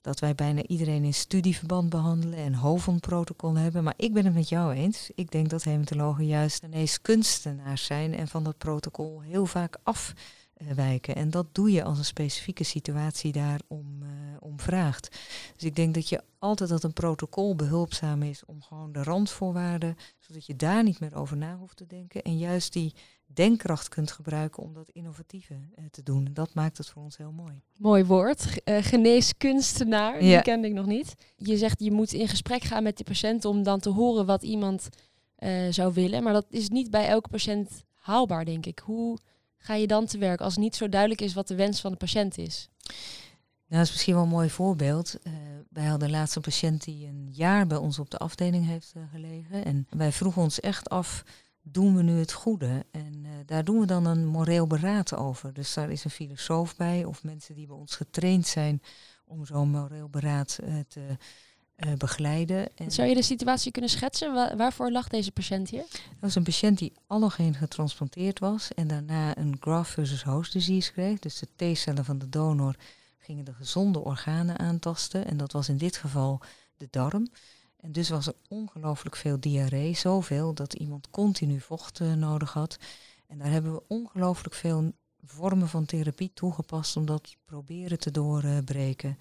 dat 0.00 0.20
wij 0.20 0.34
bijna 0.34 0.62
iedereen 0.62 1.04
in 1.04 1.14
studieverband 1.14 1.88
behandelen 1.88 2.38
en 2.38 2.54
HOVON-protocol 2.54 3.54
hebben. 3.54 3.84
Maar 3.84 3.94
ik 3.96 4.12
ben 4.12 4.24
het 4.24 4.34
met 4.34 4.48
jou 4.48 4.72
eens. 4.74 5.10
Ik 5.14 5.30
denk 5.30 5.50
dat 5.50 5.64
hematologen 5.64 6.26
juist 6.26 6.62
ineens 6.62 7.00
kunstenaars 7.00 7.84
zijn 7.84 8.14
en 8.14 8.28
van 8.28 8.44
dat 8.44 8.58
protocol 8.58 9.20
heel 9.20 9.46
vaak 9.46 9.76
af 9.82 10.12
eh, 10.16 10.47
wijken. 10.74 11.14
En 11.14 11.30
dat 11.30 11.46
doe 11.52 11.72
je 11.72 11.84
als 11.84 11.98
een 11.98 12.04
specifieke 12.04 12.64
situatie 12.64 13.32
daarom 13.32 14.02
uh, 14.02 14.08
om 14.40 14.60
vraagt. 14.60 15.08
Dus 15.54 15.64
ik 15.64 15.76
denk 15.76 15.94
dat 15.94 16.08
je 16.08 16.22
altijd 16.38 16.70
dat 16.70 16.82
een 16.82 16.92
protocol 16.92 17.54
behulpzaam 17.54 18.22
is 18.22 18.44
om 18.44 18.62
gewoon 18.62 18.92
de 18.92 19.02
randvoorwaarden, 19.02 19.96
zodat 20.18 20.46
je 20.46 20.56
daar 20.56 20.82
niet 20.82 21.00
meer 21.00 21.14
over 21.14 21.36
na 21.36 21.56
hoeft 21.56 21.76
te 21.76 21.86
denken. 21.86 22.22
En 22.22 22.38
juist 22.38 22.72
die 22.72 22.94
denkkracht 23.26 23.88
kunt 23.88 24.12
gebruiken 24.12 24.62
om 24.62 24.72
dat 24.72 24.88
innovatieve 24.88 25.54
uh, 25.54 25.84
te 25.90 26.02
doen. 26.02 26.28
Dat 26.32 26.54
maakt 26.54 26.78
het 26.78 26.88
voor 26.88 27.02
ons 27.02 27.16
heel 27.16 27.32
mooi. 27.32 27.62
Mooi 27.76 28.04
woord. 28.04 28.60
Uh, 28.64 28.76
geneeskunstenaar, 28.82 30.24
ja. 30.24 30.34
die 30.34 30.42
kende 30.42 30.68
ik 30.68 30.74
nog 30.74 30.86
niet. 30.86 31.14
Je 31.36 31.56
zegt 31.56 31.80
je 31.80 31.92
moet 31.92 32.12
in 32.12 32.28
gesprek 32.28 32.62
gaan 32.62 32.82
met 32.82 32.96
die 32.96 33.06
patiënt 33.06 33.44
om 33.44 33.62
dan 33.62 33.80
te 33.80 33.90
horen 33.90 34.26
wat 34.26 34.42
iemand 34.42 34.88
zou 35.70 35.92
willen. 35.92 36.22
Maar 36.22 36.32
dat 36.32 36.46
is 36.50 36.68
niet 36.68 36.90
bij 36.90 37.08
elke 37.08 37.28
patiënt 37.28 37.84
haalbaar, 37.94 38.44
denk 38.44 38.66
ik. 38.66 38.78
Hoe 38.78 39.18
ga 39.58 39.74
je 39.74 39.86
dan 39.86 40.06
te 40.06 40.18
werk 40.18 40.40
als 40.40 40.56
niet 40.56 40.76
zo 40.76 40.88
duidelijk 40.88 41.20
is 41.20 41.34
wat 41.34 41.48
de 41.48 41.54
wens 41.54 41.80
van 41.80 41.90
de 41.90 41.96
patiënt 41.96 42.38
is? 42.38 42.68
Nou, 43.68 43.80
dat 43.80 43.82
is 43.82 43.90
misschien 43.90 44.14
wel 44.14 44.22
een 44.22 44.28
mooi 44.28 44.50
voorbeeld. 44.50 45.18
Uh, 45.22 45.32
wij 45.70 45.84
hadden 45.84 46.10
laatst 46.10 46.36
een 46.36 46.42
patiënt 46.42 46.84
die 46.84 47.06
een 47.06 47.28
jaar 47.32 47.66
bij 47.66 47.78
ons 47.78 47.98
op 47.98 48.10
de 48.10 48.18
afdeling 48.18 48.66
heeft 48.66 48.92
uh, 48.96 49.02
gelegen. 49.12 49.64
En 49.64 49.86
wij 49.90 50.12
vroegen 50.12 50.42
ons 50.42 50.60
echt 50.60 50.88
af, 50.88 51.24
doen 51.62 51.96
we 51.96 52.02
nu 52.02 52.18
het 52.18 52.32
goede? 52.32 52.86
En 52.90 53.14
uh, 53.24 53.30
daar 53.46 53.64
doen 53.64 53.80
we 53.80 53.86
dan 53.86 54.06
een 54.06 54.26
moreel 54.26 54.66
beraad 54.66 55.14
over. 55.14 55.52
Dus 55.52 55.74
daar 55.74 55.90
is 55.90 56.04
een 56.04 56.10
filosoof 56.10 56.76
bij 56.76 57.04
of 57.04 57.22
mensen 57.22 57.54
die 57.54 57.66
bij 57.66 57.76
ons 57.76 57.96
getraind 57.96 58.46
zijn 58.46 58.82
om 59.24 59.46
zo'n 59.46 59.70
moreel 59.70 60.08
beraad 60.08 60.58
te 60.88 61.16
begeleiden. 61.96 62.76
En 62.76 62.90
Zou 62.90 63.08
je 63.08 63.14
de 63.14 63.22
situatie 63.22 63.72
kunnen 63.72 63.90
schetsen? 63.90 64.34
Wa 64.34 64.56
waarvoor 64.56 64.90
lag 64.90 65.08
deze 65.08 65.32
patiënt 65.32 65.70
hier? 65.70 65.84
Dat 65.90 66.20
was 66.20 66.34
een 66.34 66.42
patiënt 66.42 66.78
die 66.78 66.92
allogeen 67.06 67.54
getransplanteerd 67.54 68.38
was 68.38 68.74
en 68.74 68.88
daarna 68.88 69.36
een 69.36 69.56
graft 69.60 69.90
versus 69.90 70.22
host 70.22 70.52
disease 70.52 70.92
kreeg. 70.92 71.18
Dus 71.18 71.38
de 71.38 71.72
T-cellen 71.72 72.04
van 72.04 72.18
de 72.18 72.28
donor 72.28 72.74
gingen 73.18 73.44
de 73.44 73.54
gezonde 73.54 73.98
organen 73.98 74.58
aantasten. 74.58 75.26
En 75.26 75.36
dat 75.36 75.52
was 75.52 75.68
in 75.68 75.76
dit 75.76 75.96
geval 75.96 76.40
de 76.76 76.88
darm. 76.90 77.28
En 77.80 77.92
dus 77.92 78.08
was 78.08 78.26
er 78.26 78.34
ongelooflijk 78.48 79.16
veel 79.16 79.40
diarree. 79.40 79.94
Zoveel 79.94 80.54
dat 80.54 80.72
iemand 80.72 81.10
continu 81.10 81.60
vocht 81.60 82.00
uh, 82.00 82.12
nodig 82.12 82.52
had. 82.52 82.78
En 83.26 83.38
daar 83.38 83.50
hebben 83.50 83.72
we 83.72 83.82
ongelooflijk 83.86 84.54
veel 84.54 84.92
vormen 85.24 85.68
van 85.68 85.84
therapie 85.84 86.30
toegepast 86.34 86.96
om 86.96 87.06
dat 87.06 87.36
proberen 87.44 87.98
te 87.98 88.10
doorbreken. 88.10 89.18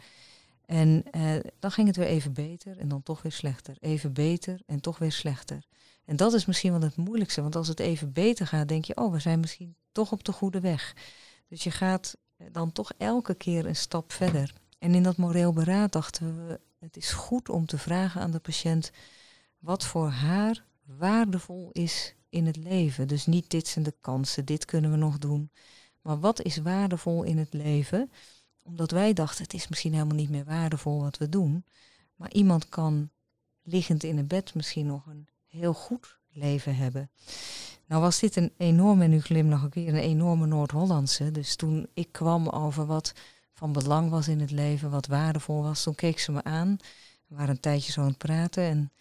En 0.67 1.03
uh, 1.11 1.35
dan 1.59 1.71
ging 1.71 1.87
het 1.87 1.95
weer 1.95 2.07
even 2.07 2.33
beter 2.33 2.77
en 2.77 2.87
dan 2.87 3.03
toch 3.03 3.21
weer 3.21 3.31
slechter. 3.31 3.75
Even 3.79 4.13
beter 4.13 4.61
en 4.65 4.79
toch 4.79 4.97
weer 4.97 5.11
slechter. 5.11 5.65
En 6.05 6.15
dat 6.15 6.33
is 6.33 6.45
misschien 6.45 6.71
wel 6.71 6.81
het 6.81 6.95
moeilijkste, 6.95 7.41
want 7.41 7.55
als 7.55 7.67
het 7.67 7.79
even 7.79 8.13
beter 8.13 8.47
gaat, 8.47 8.67
denk 8.67 8.85
je, 8.85 8.97
oh, 8.97 9.11
we 9.11 9.19
zijn 9.19 9.39
misschien 9.39 9.75
toch 9.91 10.11
op 10.11 10.23
de 10.23 10.31
goede 10.31 10.59
weg. 10.59 10.95
Dus 11.47 11.63
je 11.63 11.71
gaat 11.71 12.17
dan 12.51 12.71
toch 12.71 12.91
elke 12.97 13.35
keer 13.35 13.65
een 13.65 13.75
stap 13.75 14.11
verder. 14.11 14.53
En 14.79 14.95
in 14.95 15.03
dat 15.03 15.17
moreel 15.17 15.53
beraad 15.53 15.91
dachten 15.91 16.47
we, 16.47 16.59
het 16.79 16.97
is 16.97 17.11
goed 17.11 17.49
om 17.49 17.65
te 17.65 17.77
vragen 17.77 18.21
aan 18.21 18.31
de 18.31 18.39
patiënt 18.39 18.91
wat 19.57 19.85
voor 19.85 20.09
haar 20.09 20.65
waardevol 20.83 21.69
is 21.71 22.15
in 22.29 22.45
het 22.45 22.57
leven. 22.57 23.07
Dus 23.07 23.25
niet 23.25 23.49
dit 23.49 23.67
zijn 23.67 23.85
de 23.85 23.95
kansen, 24.01 24.45
dit 24.45 24.65
kunnen 24.65 24.91
we 24.91 24.97
nog 24.97 25.17
doen. 25.17 25.51
Maar 26.01 26.19
wat 26.19 26.41
is 26.41 26.57
waardevol 26.57 27.23
in 27.23 27.37
het 27.37 27.53
leven? 27.53 28.11
Omdat 28.67 28.91
wij 28.91 29.13
dachten, 29.13 29.43
het 29.43 29.53
is 29.53 29.67
misschien 29.67 29.93
helemaal 29.93 30.15
niet 30.15 30.29
meer 30.29 30.45
waardevol 30.45 31.01
wat 31.01 31.17
we 31.17 31.29
doen. 31.29 31.65
Maar 32.15 32.31
iemand 32.31 32.69
kan 32.69 33.09
liggend 33.63 34.03
in 34.03 34.17
een 34.17 34.27
bed 34.27 34.55
misschien 34.55 34.85
nog 34.85 35.05
een 35.05 35.27
heel 35.45 35.73
goed 35.73 36.17
leven 36.29 36.75
hebben. 36.75 37.09
Nou 37.85 38.01
was 38.01 38.19
dit 38.19 38.35
een 38.35 38.53
enorme, 38.57 39.03
en 39.03 39.09
nu 39.09 39.21
glimlach 39.21 39.65
ik 39.65 39.73
weer, 39.73 39.87
een 39.87 39.95
enorme 39.95 40.45
Noord-Hollandse. 40.45 41.31
Dus 41.31 41.55
toen 41.55 41.87
ik 41.93 42.11
kwam 42.11 42.47
over 42.47 42.85
wat 42.85 43.13
van 43.53 43.71
belang 43.71 44.09
was 44.09 44.27
in 44.27 44.39
het 44.39 44.51
leven, 44.51 44.89
wat 44.89 45.07
waardevol 45.07 45.63
was, 45.63 45.83
toen 45.83 45.95
keek 45.95 46.19
ze 46.19 46.31
me 46.31 46.43
aan. 46.43 46.77
We 47.27 47.35
waren 47.35 47.49
een 47.49 47.59
tijdje 47.59 47.91
zo 47.91 48.01
aan 48.01 48.07
het 48.07 48.17
praten 48.17 48.63
en 48.63 48.91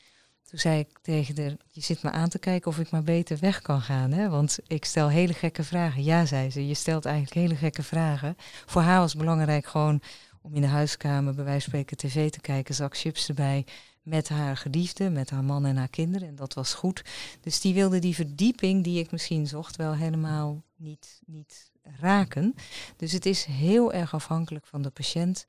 toen 0.47 0.59
zei 0.59 0.79
ik 0.79 0.99
tegen 1.03 1.43
haar, 1.43 1.57
je 1.69 1.81
zit 1.81 2.03
me 2.03 2.11
aan 2.11 2.29
te 2.29 2.39
kijken 2.39 2.71
of 2.71 2.79
ik 2.79 2.91
maar 2.91 3.03
beter 3.03 3.39
weg 3.41 3.63
kan 3.63 3.81
gaan. 3.81 4.13
Hè? 4.13 4.29
Want 4.29 4.59
ik 4.67 4.85
stel 4.85 5.09
hele 5.09 5.33
gekke 5.33 5.65
vragen. 5.65 6.05
Ja, 6.05 6.27
zei 6.27 6.51
ze, 6.51 6.67
je 6.67 6.75
stelt 6.75 7.05
eigenlijk 7.05 7.35
hele 7.35 7.57
gekke 7.57 7.83
vragen. 7.83 8.37
Voor 8.67 8.83
haar 8.83 9.01
was 9.01 9.13
het 9.13 9.21
belangrijk 9.21 9.67
gewoon 9.67 10.01
om 10.43 10.55
in 10.55 10.61
de 10.61 10.67
huiskamer 10.67 11.35
bij 11.35 11.45
wijze 11.45 11.71
van 11.71 11.79
spreken 11.81 11.97
tv 11.97 12.31
te 12.31 12.41
kijken, 12.41 12.75
zak 12.75 12.97
chips 12.97 13.29
erbij 13.29 13.65
met 14.03 14.29
haar 14.29 14.57
geliefde, 14.57 15.11
met 15.11 15.31
haar 15.31 15.45
man 15.45 15.65
en 15.65 15.77
haar 15.77 15.89
kinderen. 15.89 16.29
En 16.29 16.37
dat 16.37 16.55
was 16.55 16.75
goed. 16.75 17.05
Dus 17.41 17.61
die 17.61 17.75
wilde 17.75 17.99
die 17.99 18.15
verdieping 18.15 18.85
die 18.85 18.99
ik 18.99 19.11
misschien 19.11 19.47
zocht 19.47 19.77
wel 19.77 19.95
helemaal 19.95 20.63
niet, 20.77 21.21
niet 21.27 21.71
raken. 21.83 22.55
Dus 22.97 23.13
het 23.13 23.27
is 23.27 23.45
heel 23.45 23.93
erg 23.93 24.15
afhankelijk 24.15 24.67
van 24.67 24.83
de 24.83 24.91
patiënt 24.91 25.47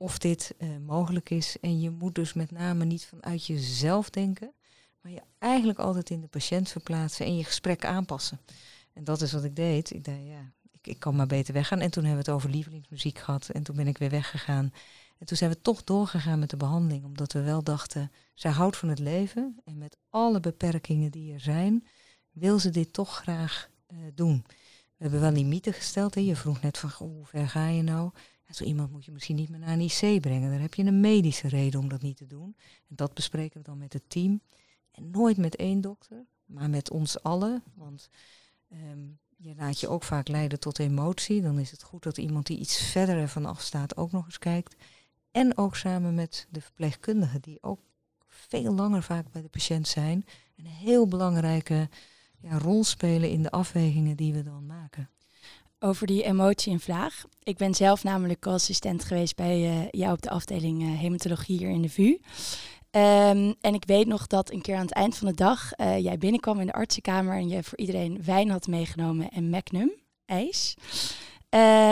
of 0.00 0.18
dit 0.18 0.54
uh, 0.58 0.68
mogelijk 0.86 1.30
is. 1.30 1.56
En 1.60 1.80
je 1.80 1.90
moet 1.90 2.14
dus 2.14 2.32
met 2.32 2.50
name 2.50 2.84
niet 2.84 3.06
vanuit 3.06 3.46
jezelf 3.46 4.10
denken, 4.10 4.52
maar 5.00 5.12
je 5.12 5.22
eigenlijk 5.38 5.78
altijd 5.78 6.10
in 6.10 6.20
de 6.20 6.26
patiënt 6.26 6.68
verplaatsen 6.68 7.26
en 7.26 7.36
je 7.36 7.44
gesprek 7.44 7.84
aanpassen. 7.84 8.40
En 8.92 9.04
dat 9.04 9.22
is 9.22 9.32
wat 9.32 9.44
ik 9.44 9.56
deed. 9.56 9.90
Ik 9.90 10.04
dacht, 10.04 10.18
ja, 10.24 10.52
ik, 10.70 10.86
ik 10.86 10.98
kan 10.98 11.16
maar 11.16 11.26
beter 11.26 11.54
weggaan. 11.54 11.80
En 11.80 11.90
toen 11.90 12.04
hebben 12.04 12.24
we 12.24 12.30
het 12.30 12.40
over 12.40 12.50
lievelingsmuziek 12.50 13.18
gehad 13.18 13.48
en 13.48 13.62
toen 13.62 13.76
ben 13.76 13.86
ik 13.86 13.98
weer 13.98 14.10
weggegaan. 14.10 14.72
En 15.18 15.26
toen 15.26 15.36
zijn 15.36 15.50
we 15.50 15.60
toch 15.60 15.84
doorgegaan 15.84 16.38
met 16.38 16.50
de 16.50 16.56
behandeling, 16.56 17.04
omdat 17.04 17.32
we 17.32 17.42
wel 17.42 17.62
dachten, 17.62 18.12
zij 18.34 18.50
houdt 18.50 18.76
van 18.76 18.88
het 18.88 18.98
leven 18.98 19.60
en 19.64 19.78
met 19.78 19.96
alle 20.10 20.40
beperkingen 20.40 21.10
die 21.10 21.32
er 21.32 21.40
zijn, 21.40 21.86
wil 22.30 22.58
ze 22.58 22.70
dit 22.70 22.92
toch 22.92 23.16
graag 23.16 23.70
uh, 23.88 23.98
doen. 24.14 24.44
We 25.00 25.06
hebben 25.06 25.20
wel 25.20 25.32
limieten 25.32 25.72
gesteld. 25.72 26.14
Hè. 26.14 26.20
Je 26.20 26.36
vroeg 26.36 26.60
net 26.60 26.78
van 26.78 26.90
hoe 26.96 27.26
ver 27.26 27.48
ga 27.48 27.66
je 27.66 27.82
nou? 27.82 28.10
Zo 28.50 28.64
iemand 28.64 28.90
moet 28.90 29.04
je 29.04 29.12
misschien 29.12 29.36
niet 29.36 29.48
meer 29.48 29.58
naar 29.58 29.78
een 29.78 29.90
IC 29.90 30.20
brengen. 30.20 30.50
Daar 30.50 30.60
heb 30.60 30.74
je 30.74 30.84
een 30.84 31.00
medische 31.00 31.48
reden 31.48 31.80
om 31.80 31.88
dat 31.88 32.02
niet 32.02 32.16
te 32.16 32.26
doen. 32.26 32.56
En 32.88 32.96
dat 32.96 33.14
bespreken 33.14 33.58
we 33.58 33.64
dan 33.64 33.78
met 33.78 33.92
het 33.92 34.10
team. 34.10 34.40
En 34.90 35.10
nooit 35.10 35.36
met 35.36 35.56
één 35.56 35.80
dokter, 35.80 36.26
maar 36.44 36.70
met 36.70 36.90
ons 36.90 37.22
allen. 37.22 37.62
Want 37.74 38.10
um, 38.72 39.18
je 39.36 39.54
laat 39.54 39.80
je 39.80 39.88
ook 39.88 40.02
vaak 40.02 40.28
leiden 40.28 40.60
tot 40.60 40.78
emotie. 40.78 41.42
Dan 41.42 41.58
is 41.58 41.70
het 41.70 41.82
goed 41.82 42.02
dat 42.02 42.18
iemand 42.18 42.46
die 42.46 42.58
iets 42.58 42.82
verder 42.82 43.16
ervan 43.16 43.46
afstaat 43.46 43.96
ook 43.96 44.12
nog 44.12 44.24
eens 44.24 44.38
kijkt. 44.38 44.76
En 45.30 45.56
ook 45.56 45.76
samen 45.76 46.14
met 46.14 46.46
de 46.50 46.60
verpleegkundigen, 46.60 47.40
die 47.40 47.62
ook 47.62 47.80
veel 48.26 48.74
langer 48.74 49.02
vaak 49.02 49.32
bij 49.32 49.42
de 49.42 49.48
patiënt 49.48 49.88
zijn. 49.88 50.24
Een 50.56 50.66
heel 50.66 51.06
belangrijke 51.06 51.88
ja, 52.40 52.58
rol 52.58 52.84
spelen 52.84 53.30
in 53.30 53.42
de 53.42 53.50
afwegingen 53.50 54.16
die 54.16 54.32
we 54.32 54.42
dan 54.42 54.66
maken. 54.66 55.10
Over 55.82 56.06
die 56.06 56.22
emotie 56.22 56.72
en 56.72 56.80
vraag. 56.80 57.24
Ik 57.42 57.56
ben 57.56 57.74
zelf 57.74 58.04
namelijk 58.04 58.40
co-assistent 58.40 59.04
geweest 59.04 59.36
bij 59.36 59.60
uh, 59.60 59.88
jou 59.90 60.12
op 60.12 60.22
de 60.22 60.30
afdeling 60.30 60.82
uh, 60.82 60.98
hematologie 60.98 61.58
hier 61.58 61.70
in 61.70 61.82
de 61.82 61.88
VU. 61.88 62.18
Um, 62.90 63.54
en 63.60 63.74
ik 63.74 63.84
weet 63.86 64.06
nog 64.06 64.26
dat 64.26 64.52
een 64.52 64.60
keer 64.60 64.74
aan 64.74 64.84
het 64.86 64.92
eind 64.92 65.16
van 65.16 65.28
de 65.28 65.34
dag 65.34 65.70
uh, 65.76 65.98
jij 65.98 66.18
binnenkwam 66.18 66.60
in 66.60 66.66
de 66.66 66.72
artsenkamer 66.72 67.34
en 67.34 67.48
je 67.48 67.62
voor 67.62 67.78
iedereen 67.78 68.24
wijn 68.24 68.50
had 68.50 68.66
meegenomen 68.66 69.30
en 69.30 69.50
Magnum, 69.50 69.92
ijs. 70.24 70.74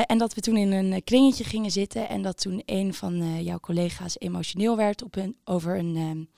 En 0.06 0.18
dat 0.18 0.34
we 0.34 0.40
toen 0.40 0.56
in 0.56 0.72
een 0.72 1.04
kringetje 1.04 1.44
gingen 1.44 1.70
zitten 1.70 2.08
en 2.08 2.22
dat 2.22 2.40
toen 2.40 2.62
een 2.66 2.94
van 2.94 3.42
jouw 3.42 3.58
collega's 3.58 4.18
emotioneel 4.18 4.76
werd 4.76 5.02
op 5.02 5.16
een, 5.16 5.36
over 5.44 5.78
een 5.78 5.96
um, 5.96 6.28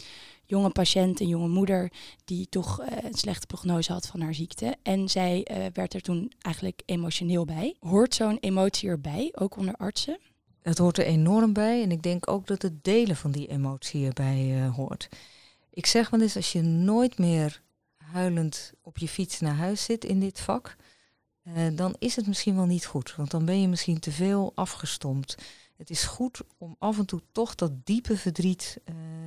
jonge 0.50 0.70
patiënt, 0.70 1.20
een 1.20 1.28
jonge 1.28 1.48
moeder, 1.48 1.92
die 2.24 2.48
toch 2.48 2.80
uh, 2.80 2.86
een 3.02 3.14
slechte 3.14 3.46
prognose 3.46 3.92
had 3.92 4.06
van 4.06 4.20
haar 4.20 4.34
ziekte. 4.34 4.76
En 4.82 5.08
zij 5.08 5.46
werd 5.72 5.94
er 5.94 6.00
toen 6.02 6.32
eigenlijk 6.40 6.82
emotioneel 6.84 7.44
bij. 7.44 7.76
Hoort 7.80 8.14
zo'n 8.14 8.38
emotie 8.40 8.88
erbij, 8.88 9.32
ook 9.34 9.56
onder 9.56 9.74
artsen? 9.74 10.18
Het 10.62 10.78
hoort 10.78 10.98
er 10.98 11.04
enorm 11.04 11.52
bij 11.52 11.82
en 11.82 11.90
ik 11.90 12.02
denk 12.02 12.30
ook 12.30 12.46
dat 12.46 12.62
het 12.62 12.84
delen 12.84 13.16
van 13.16 13.30
die 13.30 13.46
emotie 13.46 14.06
erbij 14.06 14.68
hoort. 14.76 15.08
Ik 15.70 15.86
zeg 15.86 16.10
wel 16.10 16.20
eens, 16.20 16.36
als 16.36 16.52
je 16.52 16.62
nooit 16.62 17.18
meer 17.18 17.62
huilend 17.96 18.72
op 18.82 18.98
je 18.98 19.08
fiets 19.08 19.40
naar 19.40 19.54
huis 19.54 19.84
zit 19.84 20.04
in 20.04 20.20
dit 20.20 20.40
vak, 20.40 20.76
dan 21.72 21.94
is 21.98 22.16
het 22.16 22.26
misschien 22.26 22.56
wel 22.56 22.66
niet 22.66 22.86
goed. 22.86 23.16
Want 23.16 23.30
dan 23.30 23.44
ben 23.44 23.60
je 23.60 23.68
misschien 23.68 24.00
te 24.00 24.12
veel 24.12 24.52
afgestompt. 24.54 25.34
Het 25.76 25.90
is 25.90 26.02
goed 26.02 26.40
om 26.58 26.76
af 26.78 26.98
en 26.98 27.06
toe 27.06 27.22
toch 27.32 27.54
dat 27.54 27.86
diepe 27.86 28.16
verdriet 28.16 28.80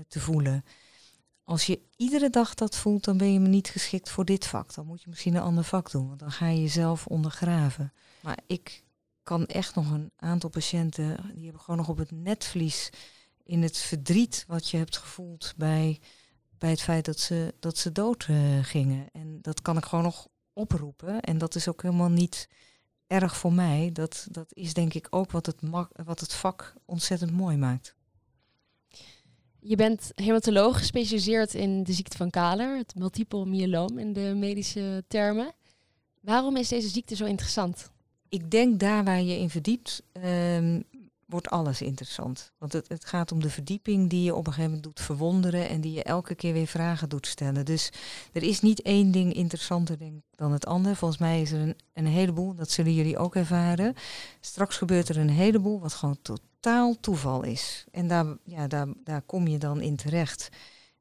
te 0.07 0.19
voelen. 0.19 0.63
Als 1.43 1.65
je 1.65 1.81
iedere 1.95 2.29
dag 2.29 2.53
dat 2.53 2.75
voelt, 2.75 3.03
dan 3.03 3.17
ben 3.17 3.33
je 3.33 3.39
me 3.39 3.47
niet 3.47 3.67
geschikt 3.67 4.09
voor 4.09 4.25
dit 4.25 4.45
vak. 4.45 4.73
Dan 4.73 4.85
moet 4.85 5.01
je 5.01 5.09
misschien 5.09 5.35
een 5.35 5.41
ander 5.41 5.63
vak 5.63 5.91
doen, 5.91 6.07
want 6.07 6.19
dan 6.19 6.31
ga 6.31 6.47
je 6.47 6.61
jezelf 6.61 7.07
ondergraven. 7.07 7.93
Maar 8.21 8.39
ik 8.47 8.83
kan 9.23 9.45
echt 9.45 9.75
nog 9.75 9.91
een 9.91 10.11
aantal 10.15 10.49
patiënten, 10.49 11.31
die 11.33 11.43
hebben 11.43 11.61
gewoon 11.61 11.79
nog 11.79 11.89
op 11.89 11.97
het 11.97 12.11
netvlies 12.11 12.89
in 13.43 13.61
het 13.61 13.77
verdriet 13.77 14.43
wat 14.47 14.69
je 14.69 14.77
hebt 14.77 14.97
gevoeld 14.97 15.53
bij, 15.57 15.99
bij 16.57 16.69
het 16.69 16.81
feit 16.81 17.05
dat 17.05 17.19
ze, 17.19 17.53
dat 17.59 17.77
ze 17.77 17.91
dood 17.91 18.27
uh, 18.27 18.63
gingen. 18.63 19.07
En 19.11 19.41
dat 19.41 19.61
kan 19.61 19.77
ik 19.77 19.85
gewoon 19.85 20.03
nog 20.03 20.27
oproepen. 20.53 21.21
En 21.21 21.37
dat 21.37 21.55
is 21.55 21.67
ook 21.67 21.81
helemaal 21.81 22.09
niet 22.09 22.49
erg 23.07 23.37
voor 23.37 23.53
mij. 23.53 23.89
Dat, 23.91 24.27
dat 24.31 24.53
is 24.53 24.73
denk 24.73 24.93
ik 24.93 25.07
ook 25.09 25.31
wat 25.31 25.45
het, 25.45 25.57
wat 26.03 26.19
het 26.19 26.33
vak 26.33 26.73
ontzettend 26.85 27.31
mooi 27.31 27.57
maakt. 27.57 27.95
Je 29.65 29.75
bent 29.75 30.11
hematoloog 30.15 30.77
gespecialiseerd 30.77 31.53
in 31.53 31.83
de 31.83 31.93
ziekte 31.93 32.17
van 32.17 32.29
Kaler, 32.29 32.77
het 32.77 32.95
multiple 32.95 33.45
myeloom 33.45 33.97
in 33.97 34.13
de 34.13 34.33
medische 34.35 35.03
termen. 35.07 35.53
Waarom 36.21 36.57
is 36.57 36.67
deze 36.67 36.87
ziekte 36.87 37.15
zo 37.15 37.25
interessant? 37.25 37.91
Ik 38.29 38.51
denk 38.51 38.79
daar 38.79 39.03
waar 39.03 39.21
je 39.21 39.39
in 39.39 39.49
verdiept, 39.49 40.03
um, 40.25 40.83
wordt 41.25 41.49
alles 41.49 41.81
interessant. 41.81 42.51
Want 42.57 42.73
het, 42.73 42.87
het, 42.87 43.05
gaat 43.05 43.31
om 43.31 43.41
de 43.41 43.49
verdieping 43.49 44.09
die 44.09 44.23
je 44.23 44.35
op 44.35 44.47
een 44.47 44.53
gegeven 44.53 44.71
moment 44.71 44.83
doet 44.83 45.05
verwonderen 45.05 45.69
en 45.69 45.81
die 45.81 45.91
je 45.91 46.03
elke 46.03 46.35
keer 46.35 46.53
weer 46.53 46.67
vragen 46.67 47.09
doet 47.09 47.27
stellen. 47.27 47.65
Dus 47.65 47.91
er 48.31 48.43
is 48.43 48.61
niet 48.61 48.81
één 48.81 49.11
ding 49.11 49.33
interessanter 49.33 49.97
denk, 49.97 50.21
dan 50.35 50.51
het 50.51 50.65
ander. 50.65 50.95
Volgens 50.95 51.19
mij 51.19 51.41
is 51.41 51.51
er 51.51 51.59
een, 51.59 51.75
een 51.93 52.07
heleboel, 52.07 52.53
dat 52.55 52.71
zullen 52.71 52.93
jullie 52.93 53.17
ook 53.17 53.35
ervaren. 53.35 53.93
Straks 54.39 54.77
gebeurt 54.77 55.09
er 55.09 55.17
een 55.17 55.29
heleboel 55.29 55.79
wat 55.79 55.93
gewoon 55.93 56.17
totaal 56.63 56.99
toeval 56.99 57.43
is. 57.43 57.85
En 57.91 58.07
daar, 58.07 58.25
ja, 58.43 58.67
daar, 58.67 58.87
daar 59.03 59.21
kom 59.21 59.47
je 59.47 59.57
dan 59.57 59.81
in 59.81 59.95
terecht. 59.95 60.49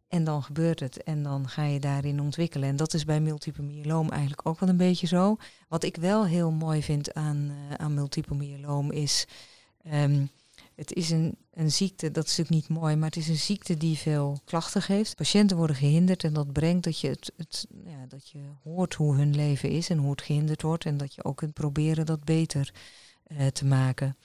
En 0.09 0.25
dan 0.25 0.42
gebeurt 0.42 0.81
het 0.81 1.02
en 1.02 1.23
dan 1.23 1.49
ga 1.49 1.64
je 1.64 1.81
daarin 1.81 2.21
ontwikkelen. 2.21 2.69
En 2.69 2.76
dat 2.76 2.95
is 2.95 3.04
bij 3.04 3.21
multiple 3.21 3.62
myeloom 3.62 4.11
eigenlijk 4.11 4.47
ook 4.47 4.61
wel 4.61 4.69
een 4.69 4.76
beetje 4.76 5.07
zo. 5.07 5.37
Wat 5.69 5.85
ik 5.85 5.97
wel 5.97 6.26
heel 6.26 6.50
mooi 6.50 6.83
vind 6.83 7.14
aan, 7.14 7.37
uh, 7.37 7.75
aan 7.75 7.95
multiple 7.95 8.37
myeloom 8.37 8.90
is 8.90 9.26
Um, 9.92 10.31
het 10.75 10.92
is 10.92 11.11
een, 11.11 11.37
een 11.50 11.71
ziekte, 11.71 12.11
dat 12.11 12.26
is 12.26 12.37
natuurlijk 12.37 12.69
niet 12.69 12.78
mooi, 12.78 12.97
maar 12.97 13.09
het 13.09 13.16
is 13.16 13.28
een 13.28 13.37
ziekte 13.37 13.76
die 13.76 13.97
veel 13.97 14.40
klachten 14.45 14.83
geeft. 14.83 15.16
Patiënten 15.16 15.57
worden 15.57 15.76
gehinderd 15.76 16.25
en 16.25 16.33
dat 16.33 16.52
brengt 16.52 16.85
dat 16.85 17.00
je, 17.00 17.09
het, 17.09 17.33
het, 17.37 17.66
ja, 17.85 18.07
dat 18.09 18.28
je 18.28 18.38
hoort 18.62 18.95
hoe 18.95 19.16
hun 19.16 19.35
leven 19.35 19.71
is 19.71 19.90
en 19.90 19.99
hoe 19.99 20.11
het 20.11 20.23
gehinderd 20.23 20.62
wordt. 20.62 20.85
En 20.85 20.97
dat 20.97 21.14
je 21.14 21.25
ook 21.25 21.37
kunt 21.37 21.52
proberen 21.52 22.07
dat 22.07 22.25
beter 22.25 22.75
uh, 23.26 23.47
te 23.47 23.64
maken. 23.64 24.16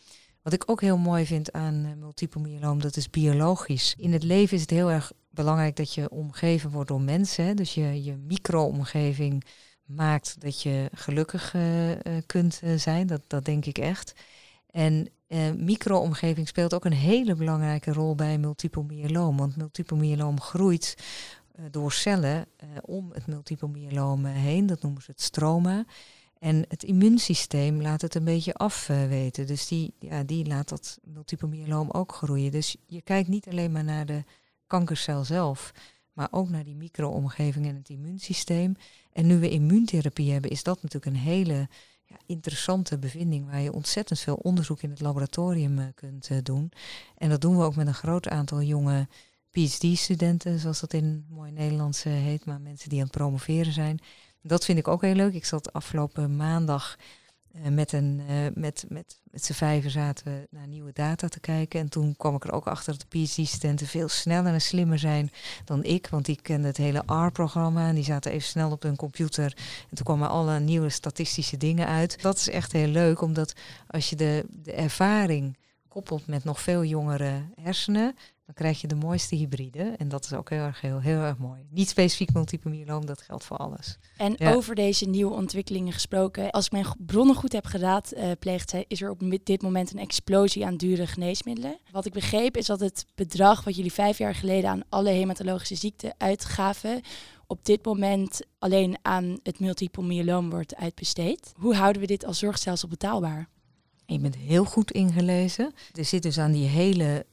Wat 0.48 0.56
ik 0.56 0.70
ook 0.70 0.82
heel 0.82 0.98
mooi 0.98 1.26
vind 1.26 1.52
aan 1.52 1.86
uh, 1.86 1.94
multiple 2.00 2.42
myeloom, 2.42 2.82
dat 2.82 2.96
is 2.96 3.10
biologisch. 3.10 3.96
In 3.98 4.14
het 4.14 4.24
leven 4.24 4.56
is 4.56 4.62
het 4.62 4.70
heel 4.70 4.92
erg 4.92 5.12
belangrijk 5.30 5.76
dat 5.76 5.94
je 5.94 6.10
omgeven 6.10 6.70
wordt 6.70 6.90
door 6.90 7.02
mensen. 7.02 7.56
Dus 7.56 7.74
je, 7.74 8.04
je 8.04 8.16
micro-omgeving 8.16 9.44
maakt 9.86 10.42
dat 10.42 10.62
je 10.62 10.90
gelukkig 10.94 11.54
uh, 11.54 11.92
kunt 12.26 12.62
zijn. 12.76 13.08
Dat, 13.08 13.22
dat 13.28 13.46
denk 13.46 13.66
ik 13.66 13.78
echt. 13.78 14.14
En 14.72 15.10
uh, 15.28 15.52
micro-omgeving 15.52 16.48
speelt 16.48 16.74
ook 16.74 16.86
een 16.86 16.94
hele 16.94 17.36
belangrijke 17.36 17.94
rol 17.94 18.16
bij 18.16 18.38
multiple 18.38 18.84
myeloom. 18.84 19.38
Want 19.38 19.58
multiple 19.58 19.98
myeloom 19.98 20.42
groeit 20.42 20.96
door 21.72 21.92
cellen 21.92 22.46
om 22.82 23.12
het 23.14 23.28
multiple 23.28 23.68
myeloom 23.68 24.26
heen. 24.26 24.66
Dat 24.66 24.82
noemen 24.82 25.02
ze 25.02 25.12
het 25.12 25.22
stroma. 25.22 25.86
En 26.40 26.66
het 26.68 26.84
immuunsysteem 26.84 27.82
laat 27.82 28.02
het 28.02 28.16
een 28.16 28.24
beetje 28.24 28.54
afweten. 28.54 29.48
dus 29.48 29.68
die, 29.68 29.94
ja, 30.00 30.24
die 30.24 30.46
laat 30.46 30.70
dat 30.70 31.00
multiple 31.04 31.48
myeloom 31.48 31.92
ook 31.92 32.14
groeien. 32.14 32.52
Dus 32.52 32.76
je 32.86 33.02
kijkt 33.02 33.28
niet 33.28 33.48
alleen 33.48 33.72
maar 33.72 33.84
naar 33.84 34.06
de 34.06 34.24
kankercel 34.68 35.24
zelf, 35.24 35.72
maar 36.14 36.28
ook 36.32 36.50
naar 36.50 36.64
die 36.64 36.76
micro-omgeving 36.76 37.66
en 37.66 37.76
het 37.76 37.90
immuunsysteem. 37.90 38.76
En 39.14 39.28
nu 39.28 39.40
we 39.40 39.50
immuuntherapie 39.50 40.32
hebben, 40.32 40.52
is 40.52 40.64
dat 40.64 40.82
natuurlijk 40.82 41.16
een 41.16 41.22
hele 41.22 41.68
ja, 42.06 42.16
interessante 42.26 42.98
bevinding 42.98 43.50
waar 43.50 43.62
je 43.62 43.74
ontzettend 43.74 44.20
veel 44.20 44.36
onderzoek 44.36 44.82
in 44.82 44.90
het 44.90 45.02
laboratorium 45.02 45.80
uh, 45.80 45.86
kunt 45.96 46.30
uh, 46.30 46.38
doen. 46.44 46.72
En 47.18 47.30
dat 47.30 47.42
doen 47.42 47.58
we 47.58 47.64
ook 47.64 47.76
met 47.76 47.88
een 47.88 47.94
groot 47.94 48.28
aantal 48.28 48.62
jonge 48.62 49.08
PhD-studenten, 49.52 50.60
zoals 50.60 50.80
dat 50.80 50.94
in 50.94 51.26
mooi 51.30 51.52
Nederlands 51.52 52.04
heet, 52.04 52.46
maar 52.46 52.62
mensen 52.62 52.90
die 52.90 52.98
aan 52.98 53.06
het 53.06 53.16
promoveren 53.16 53.74
zijn. 53.74 54.00
Dat 54.48 54.66
vind 54.66 54.78
ik 54.78 54.88
ook 54.88 55.02
heel 55.02 55.16
leuk. 55.16 55.34
Ik 55.34 55.46
zat 55.46 55.74
afgelopen 55.74 56.36
maandag 56.36 56.98
uh, 57.56 57.68
met, 57.68 57.92
een, 57.92 58.22
uh, 58.30 58.36
met, 58.54 58.86
met, 58.90 59.22
met 59.24 59.46
z'n 59.46 59.54
vijven 59.54 59.92
zaten 59.92 60.26
we 60.26 60.48
naar 60.50 60.68
nieuwe 60.68 60.92
data 60.94 61.28
te 61.28 61.40
kijken. 61.40 61.80
En 61.80 61.90
toen 61.90 62.16
kwam 62.18 62.36
ik 62.36 62.44
er 62.44 62.52
ook 62.52 62.68
achter 62.68 62.98
dat 62.98 63.06
de 63.10 63.20
PhD-studenten 63.20 63.88
veel 63.88 64.08
sneller 64.08 64.54
en 64.54 64.62
slimmer 64.62 65.00
zijn 65.00 65.32
dan 65.66 65.84
ik. 65.84 66.08
Want 66.08 66.26
die 66.26 66.42
kenden 66.42 66.66
het 66.66 66.78
hele 66.78 67.04
R-programma 67.06 67.88
en 67.88 67.96
die 67.96 68.04
zaten 68.04 68.32
even 68.32 68.48
snel 68.48 68.72
op 68.72 68.84
hun 68.84 68.96
computer. 68.96 69.58
En 69.90 69.96
toen 69.96 70.06
kwamen 70.06 70.30
alle 70.30 70.60
nieuwe 70.60 70.90
statistische 70.90 71.58
dingen 71.58 71.88
uit. 71.88 72.22
Dat 72.22 72.38
is 72.38 72.50
echt 72.50 72.72
heel 72.72 72.88
leuk, 72.88 73.22
omdat 73.22 73.54
als 73.88 74.10
je 74.10 74.16
de, 74.16 74.46
de 74.50 74.74
ervaring 74.74 75.58
koppelt 75.88 76.28
met 76.28 76.44
nog 76.44 76.62
veel 76.62 76.84
jongere 76.84 77.42
hersenen, 77.62 78.16
dan 78.48 78.56
krijg 78.56 78.82
je 78.82 78.88
de 78.88 78.96
mooiste 78.96 79.36
hybride. 79.36 79.94
En 79.98 80.10
dat 80.10 80.26
is 80.26 80.34
ook 80.34 80.50
heel 80.50 80.64
erg, 80.64 80.82
heel, 80.82 81.00
heel 81.00 81.20
erg 81.20 81.38
mooi. 81.38 81.68
Niet 81.70 81.90
specifiek 81.90 82.34
multiple 82.34 82.70
myeloom, 82.70 83.06
dat 83.06 83.22
geldt 83.22 83.44
voor 83.44 83.58
alles. 83.58 83.98
En 84.18 84.34
ja. 84.38 84.54
over 84.54 84.76
deze 84.76 85.06
nieuwe 85.06 85.34
ontwikkelingen 85.34 85.94
gesproken, 85.94 86.52
als 86.52 86.66
ik 86.66 86.72
mijn 86.72 86.86
bronnen 86.98 87.36
goed 87.36 87.52
heb 87.52 87.66
geraad, 87.66 88.14
uh, 88.14 88.32
pleegt 88.40 88.70
zij, 88.70 88.86
is 88.88 89.02
er 89.02 89.10
op 89.10 89.24
dit 89.44 89.62
moment 89.62 89.92
een 89.92 90.00
explosie 90.00 90.66
aan 90.66 90.78
dure 90.78 91.08
geneesmiddelen. 91.08 91.78
Wat 91.92 92.06
ik 92.06 92.14
begreep 92.14 92.58
is 92.58 92.66
dat 92.66 92.80
het 92.80 93.06
bedrag 93.16 93.64
wat 93.64 93.76
jullie 93.76 93.94
vijf 93.94 94.18
jaar 94.18 94.36
geleden 94.36 94.70
aan 94.70 94.84
alle 94.90 95.10
hematologische 95.10 95.76
ziekten 95.76 96.14
uitgaven, 96.18 97.02
op 97.48 97.66
dit 97.66 97.86
moment 97.86 98.40
alleen 98.60 98.98
aan 99.02 99.38
het 99.44 99.60
multiple 99.60 100.04
myeloom 100.04 100.50
wordt 100.50 100.76
uitbesteed. 100.76 101.54
Hoe 101.56 101.76
houden 101.76 102.02
we 102.02 102.08
dit 102.08 102.26
als 102.26 102.40
zorgstelsel 102.40 102.88
betaalbaar? 102.88 103.50
Je 104.06 104.20
bent 104.20 104.36
heel 104.36 104.66
goed 104.66 104.92
ingelezen. 104.92 105.74
Er 105.94 106.06
zit 106.06 106.24
dus 106.24 106.38
aan 106.38 106.52
die 106.52 106.68
hele 106.68 107.26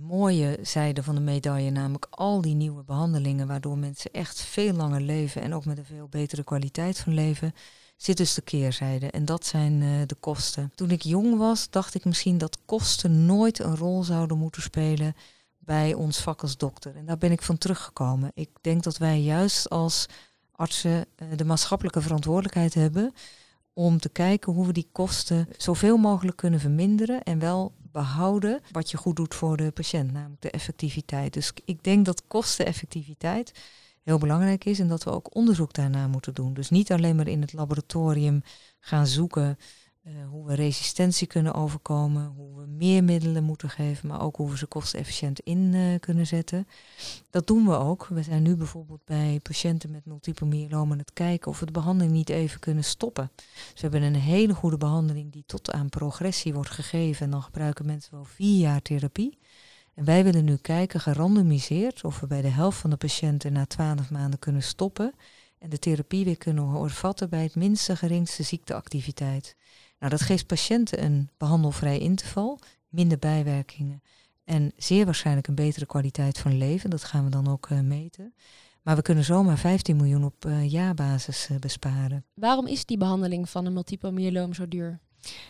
mooie 0.00 0.58
zijde 0.62 1.02
van 1.02 1.14
de 1.14 1.20
medaille, 1.20 1.70
namelijk 1.70 2.06
al 2.10 2.40
die 2.40 2.54
nieuwe 2.54 2.82
behandelingen, 2.82 3.46
waardoor 3.46 3.78
mensen 3.78 4.12
echt 4.12 4.40
veel 4.40 4.72
langer 4.72 5.00
leven 5.00 5.42
en 5.42 5.54
ook 5.54 5.64
met 5.64 5.78
een 5.78 5.84
veel 5.84 6.08
betere 6.08 6.44
kwaliteit 6.44 6.98
van 6.98 7.14
leven, 7.14 7.54
zit 7.96 8.16
dus 8.16 8.34
de 8.34 8.42
keerzijde. 8.42 9.10
En 9.10 9.24
dat 9.24 9.46
zijn 9.46 9.82
eh, 9.82 9.88
de 10.06 10.14
kosten. 10.14 10.72
Toen 10.74 10.90
ik 10.90 11.02
jong 11.02 11.36
was, 11.38 11.70
dacht 11.70 11.94
ik 11.94 12.04
misschien 12.04 12.38
dat 12.38 12.58
kosten 12.64 13.26
nooit 13.26 13.58
een 13.58 13.76
rol 13.76 14.02
zouden 14.02 14.38
moeten 14.38 14.62
spelen 14.62 15.14
bij 15.58 15.94
ons 15.94 16.18
vak 16.18 16.42
als 16.42 16.56
dokter. 16.56 16.96
En 16.96 17.06
daar 17.06 17.18
ben 17.18 17.32
ik 17.32 17.42
van 17.42 17.58
teruggekomen. 17.58 18.30
Ik 18.34 18.50
denk 18.60 18.82
dat 18.82 18.98
wij 18.98 19.20
juist 19.20 19.70
als 19.70 20.06
artsen 20.52 21.06
eh, 21.14 21.26
de 21.36 21.44
maatschappelijke 21.44 22.00
verantwoordelijkheid 22.00 22.74
hebben 22.74 23.14
om 23.72 23.98
te 23.98 24.08
kijken 24.08 24.52
hoe 24.52 24.66
we 24.66 24.72
die 24.72 24.88
kosten 24.92 25.48
zoveel 25.56 25.96
mogelijk 25.96 26.36
kunnen 26.36 26.60
verminderen 26.60 27.22
en 27.22 27.38
wel 27.38 27.72
behouden 27.92 28.60
wat 28.70 28.90
je 28.90 28.96
goed 28.96 29.16
doet 29.16 29.34
voor 29.34 29.56
de 29.56 29.70
patiënt, 29.70 30.12
namelijk 30.12 30.42
de 30.42 30.50
effectiviteit. 30.50 31.32
Dus 31.32 31.52
ik 31.64 31.84
denk 31.84 32.04
dat 32.04 32.26
kosteneffectiviteit 32.26 33.52
heel 34.02 34.18
belangrijk 34.18 34.64
is 34.64 34.78
en 34.78 34.88
dat 34.88 35.04
we 35.04 35.10
ook 35.10 35.34
onderzoek 35.34 35.72
daarna 35.72 36.06
moeten 36.06 36.34
doen. 36.34 36.54
Dus 36.54 36.70
niet 36.70 36.92
alleen 36.92 37.16
maar 37.16 37.28
in 37.28 37.40
het 37.40 37.52
laboratorium 37.52 38.42
gaan 38.80 39.06
zoeken 39.06 39.58
uh, 40.06 40.12
hoe 40.28 40.46
we 40.46 40.54
resistentie 40.54 41.26
kunnen 41.26 41.54
overkomen, 41.54 42.26
hoe 42.36 42.60
we 42.60 42.66
meer 42.66 43.04
middelen 43.04 43.44
moeten 43.44 43.70
geven, 43.70 44.08
maar 44.08 44.20
ook 44.20 44.36
hoe 44.36 44.50
we 44.50 44.56
ze 44.56 44.66
kostenefficiënt 44.66 45.40
in 45.40 45.72
uh, 45.72 45.98
kunnen 46.00 46.26
zetten. 46.26 46.66
Dat 47.30 47.46
doen 47.46 47.66
we 47.66 47.74
ook. 47.74 48.06
We 48.06 48.22
zijn 48.22 48.42
nu 48.42 48.56
bijvoorbeeld 48.56 49.04
bij 49.04 49.40
patiënten 49.42 49.90
met 49.90 50.04
multiple 50.04 50.46
myeloma 50.46 50.92
aan 50.92 50.98
het 50.98 51.12
kijken 51.12 51.50
of 51.50 51.60
we 51.60 51.66
de 51.66 51.72
behandeling 51.72 52.12
niet 52.12 52.28
even 52.28 52.60
kunnen 52.60 52.84
stoppen. 52.84 53.30
Dus 53.36 53.80
we 53.80 53.80
hebben 53.80 54.02
een 54.02 54.14
hele 54.14 54.54
goede 54.54 54.78
behandeling 54.78 55.32
die 55.32 55.44
tot 55.46 55.72
aan 55.72 55.88
progressie 55.88 56.54
wordt 56.54 56.70
gegeven 56.70 57.24
en 57.24 57.30
dan 57.30 57.42
gebruiken 57.42 57.86
mensen 57.86 58.14
wel 58.14 58.24
vier 58.24 58.58
jaar 58.58 58.82
therapie. 58.82 59.38
En 59.94 60.04
wij 60.04 60.24
willen 60.24 60.44
nu 60.44 60.56
kijken, 60.56 61.00
gerandomiseerd, 61.00 62.04
of 62.04 62.20
we 62.20 62.26
bij 62.26 62.42
de 62.42 62.48
helft 62.48 62.78
van 62.78 62.90
de 62.90 62.96
patiënten 62.96 63.52
na 63.52 63.66
twaalf 63.66 64.10
maanden 64.10 64.38
kunnen 64.38 64.62
stoppen 64.62 65.14
en 65.58 65.70
de 65.70 65.78
therapie 65.78 66.24
weer 66.24 66.38
kunnen 66.38 66.68
hervatten 66.68 67.28
bij 67.28 67.42
het 67.42 67.54
minste 67.54 67.96
geringste 67.96 68.42
ziekteactiviteit. 68.42 69.56
Nou, 70.02 70.14
dat 70.14 70.22
geeft 70.22 70.46
patiënten 70.46 71.04
een 71.04 71.30
behandelvrij 71.36 71.98
interval, 71.98 72.58
minder 72.88 73.18
bijwerkingen 73.18 74.02
en 74.44 74.72
zeer 74.76 75.04
waarschijnlijk 75.04 75.46
een 75.46 75.54
betere 75.54 75.86
kwaliteit 75.86 76.38
van 76.38 76.58
leven. 76.58 76.90
Dat 76.90 77.04
gaan 77.04 77.24
we 77.24 77.30
dan 77.30 77.48
ook 77.48 77.68
uh, 77.68 77.80
meten. 77.80 78.34
Maar 78.82 78.96
we 78.96 79.02
kunnen 79.02 79.24
zomaar 79.24 79.58
15 79.58 79.96
miljoen 79.96 80.24
op 80.24 80.44
uh, 80.44 80.70
jaarbasis 80.70 81.48
uh, 81.50 81.58
besparen. 81.58 82.24
Waarom 82.34 82.66
is 82.66 82.84
die 82.84 82.96
behandeling 82.96 83.48
van 83.48 83.66
een 83.66 83.72
multiple 83.72 84.12
myeloom 84.12 84.54
zo 84.54 84.68
duur? 84.68 85.00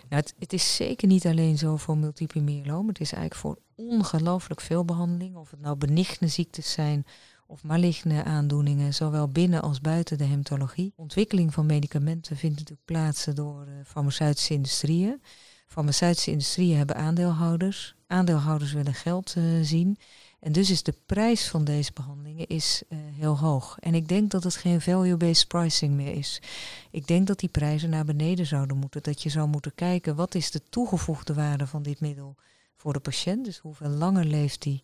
Nou, 0.09 0.23
het, 0.23 0.35
het, 0.39 0.53
is 0.53 0.77
zeker 0.77 1.09
niet 1.09 1.27
alleen 1.27 1.59
zo 1.59 1.77
voor 1.77 1.99
multiple 1.99 2.41
myeloom. 2.41 2.89
Het 2.89 3.01
is 3.01 3.13
eigenlijk 3.13 3.41
voor 3.41 3.59
ongelooflijk 3.75 4.61
veel 4.61 4.85
behandelingen. 4.85 5.41
Of 5.41 5.51
het 5.51 5.61
nou 5.61 5.77
benigne 5.77 6.29
ziektes 6.29 6.73
zijn 6.73 7.05
of 7.53 7.65
maligne 7.65 8.25
aandoeningen, 8.25 8.95
zowel 8.95 9.29
binnen 9.29 9.63
als 9.63 9.81
buiten 9.81 10.19
de 10.19 10.25
hematologie. 10.25 10.93
Ontwikkeling 10.97 11.53
van 11.53 11.67
medicamenten 11.67 12.37
vindt 12.37 12.59
natuurlijk 12.59 12.87
plaats 12.87 13.25
door 13.25 13.65
de 13.65 13.81
farmaceutische 13.85 14.55
industrieën. 14.55 15.23
Farmaceutische 15.67 16.31
industrieën 16.31 16.77
hebben 16.77 16.97
aandeelhouders. 16.97 17.95
Aandeelhouders 18.07 18.73
willen 18.73 18.95
geld 18.95 19.35
uh, 19.39 19.45
zien. 19.63 19.99
En 20.41 20.53
dus 20.53 20.71
is 20.71 20.83
de 20.83 20.95
prijs 21.07 21.49
van 21.49 21.65
deze 21.65 21.93
behandelingen 21.93 22.47
is, 22.47 22.83
uh, 22.89 22.99
heel 22.99 23.39
hoog. 23.39 23.77
En 23.81 23.95
ik 23.95 24.09
denk 24.09 24.31
dat 24.31 24.45
het 24.45 24.57
geen 24.57 24.81
value-based 24.81 25.49
pricing 25.49 25.95
meer 25.95 26.15
is. 26.15 26.43
Ik 26.91 27.07
denk 27.07 27.27
dat 27.27 27.39
die 27.39 27.49
prijzen 27.49 27.91
naar 27.91 28.05
beneden 28.05 28.47
zouden 28.47 28.77
moeten. 28.77 29.03
Dat 29.03 29.23
je 29.23 29.29
zou 29.29 29.49
moeten 29.49 29.75
kijken 29.75 30.17
wat 30.17 30.35
is 30.35 30.51
de 30.51 30.63
toegevoegde 30.69 31.35
waarde 31.35 31.67
van 31.67 31.83
dit 31.83 32.01
middel 32.01 32.37
voor 32.77 32.93
de 32.93 33.01
patiënt. 33.01 33.45
Dus 33.45 33.59
hoeveel 33.59 33.89
langer 33.89 34.25
leeft 34.25 34.63
die 34.63 34.83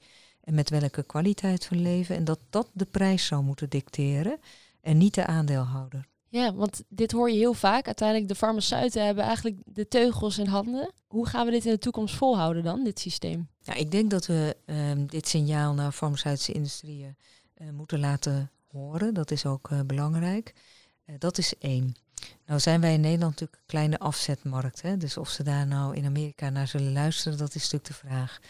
en 0.48 0.54
met 0.54 0.70
welke 0.70 1.02
kwaliteit 1.02 1.64
van 1.64 1.82
leven. 1.82 2.16
En 2.16 2.24
dat 2.24 2.38
dat 2.50 2.68
de 2.72 2.84
prijs 2.84 3.26
zou 3.26 3.42
moeten 3.42 3.68
dicteren 3.68 4.40
en 4.80 4.98
niet 4.98 5.14
de 5.14 5.26
aandeelhouder. 5.26 6.06
Ja, 6.28 6.54
want 6.54 6.82
dit 6.88 7.12
hoor 7.12 7.30
je 7.30 7.36
heel 7.36 7.54
vaak. 7.54 7.86
Uiteindelijk 7.86 8.28
de 8.28 8.34
farmaceuten 8.34 9.04
hebben 9.04 9.24
eigenlijk 9.24 9.56
de 9.64 9.88
teugels 9.88 10.38
in 10.38 10.46
handen. 10.46 10.90
Hoe 11.06 11.26
gaan 11.26 11.46
we 11.46 11.50
dit 11.50 11.64
in 11.64 11.72
de 11.72 11.78
toekomst 11.78 12.14
volhouden 12.14 12.62
dan, 12.62 12.84
dit 12.84 12.98
systeem? 12.98 13.48
Ja, 13.60 13.74
ik 13.74 13.90
denk 13.90 14.10
dat 14.10 14.26
we 14.26 14.56
um, 14.66 15.06
dit 15.06 15.28
signaal 15.28 15.74
naar 15.74 15.92
farmaceutische 15.92 16.52
industrieën 16.52 17.16
uh, 17.56 17.70
moeten 17.70 18.00
laten 18.00 18.50
horen. 18.70 19.14
Dat 19.14 19.30
is 19.30 19.46
ook 19.46 19.70
uh, 19.70 19.80
belangrijk. 19.86 20.54
Uh, 21.06 21.14
dat 21.18 21.38
is 21.38 21.58
één. 21.58 21.94
Nou 22.46 22.60
zijn 22.60 22.80
wij 22.80 22.94
in 22.94 23.00
Nederland 23.00 23.30
natuurlijk 23.30 23.60
een 23.60 23.66
kleine 23.66 23.98
afzetmarkt. 23.98 24.82
Hè? 24.82 24.96
Dus 24.96 25.16
of 25.16 25.28
ze 25.28 25.42
daar 25.42 25.66
nou 25.66 25.96
in 25.96 26.04
Amerika 26.04 26.50
naar 26.50 26.68
zullen 26.68 26.92
luisteren, 26.92 27.38
dat 27.38 27.54
is 27.54 27.62
natuurlijk 27.62 27.86
de 27.86 28.08
vraag. 28.08 28.40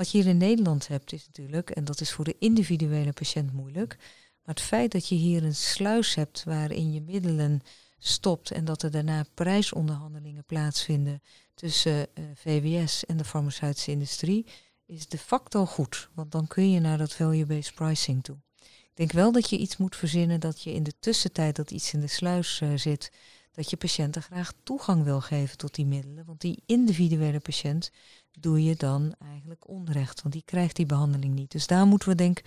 Wat 0.00 0.10
je 0.10 0.18
hier 0.18 0.26
in 0.26 0.36
Nederland 0.36 0.88
hebt 0.88 1.12
is 1.12 1.26
natuurlijk, 1.26 1.70
en 1.70 1.84
dat 1.84 2.00
is 2.00 2.12
voor 2.12 2.24
de 2.24 2.36
individuele 2.38 3.12
patiënt 3.12 3.52
moeilijk, 3.52 3.96
maar 4.42 4.54
het 4.54 4.60
feit 4.60 4.92
dat 4.92 5.08
je 5.08 5.14
hier 5.14 5.44
een 5.44 5.54
sluis 5.54 6.14
hebt 6.14 6.44
waarin 6.44 6.92
je 6.92 7.00
middelen 7.00 7.60
stopt 7.98 8.50
en 8.50 8.64
dat 8.64 8.82
er 8.82 8.90
daarna 8.90 9.24
prijsonderhandelingen 9.34 10.44
plaatsvinden 10.44 11.22
tussen 11.54 12.06
uh, 12.14 12.24
VWS 12.34 13.06
en 13.06 13.16
de 13.16 13.24
farmaceutische 13.24 13.90
industrie, 13.90 14.46
is 14.86 15.06
de 15.06 15.18
facto 15.18 15.66
goed. 15.66 16.08
Want 16.14 16.32
dan 16.32 16.46
kun 16.46 16.70
je 16.70 16.80
naar 16.80 16.98
dat 16.98 17.12
value-based 17.12 17.74
pricing 17.74 18.24
toe. 18.24 18.36
Ik 18.60 18.90
denk 18.94 19.12
wel 19.12 19.32
dat 19.32 19.50
je 19.50 19.58
iets 19.58 19.76
moet 19.76 19.96
verzinnen 19.96 20.40
dat 20.40 20.62
je 20.62 20.72
in 20.72 20.82
de 20.82 20.94
tussentijd 21.00 21.56
dat 21.56 21.70
iets 21.70 21.92
in 21.92 22.00
de 22.00 22.06
sluis 22.06 22.60
uh, 22.60 22.70
zit, 22.74 23.10
dat 23.52 23.70
je 23.70 23.76
patiënten 23.76 24.22
graag 24.22 24.52
toegang 24.62 25.04
wil 25.04 25.20
geven 25.20 25.56
tot 25.56 25.74
die 25.74 25.86
middelen. 25.86 26.24
Want 26.24 26.40
die 26.40 26.62
individuele 26.66 27.40
patiënt 27.40 27.90
doe 28.38 28.64
je 28.64 28.76
dan 28.76 29.14
eigenlijk 29.18 29.68
onrecht, 29.68 30.22
want 30.22 30.34
die 30.34 30.44
krijgt 30.44 30.76
die 30.76 30.86
behandeling 30.86 31.34
niet. 31.34 31.50
Dus 31.50 31.66
daar 31.66 31.86
moeten 31.86 32.08
we 32.08 32.14
denk 32.14 32.38
ik 32.38 32.44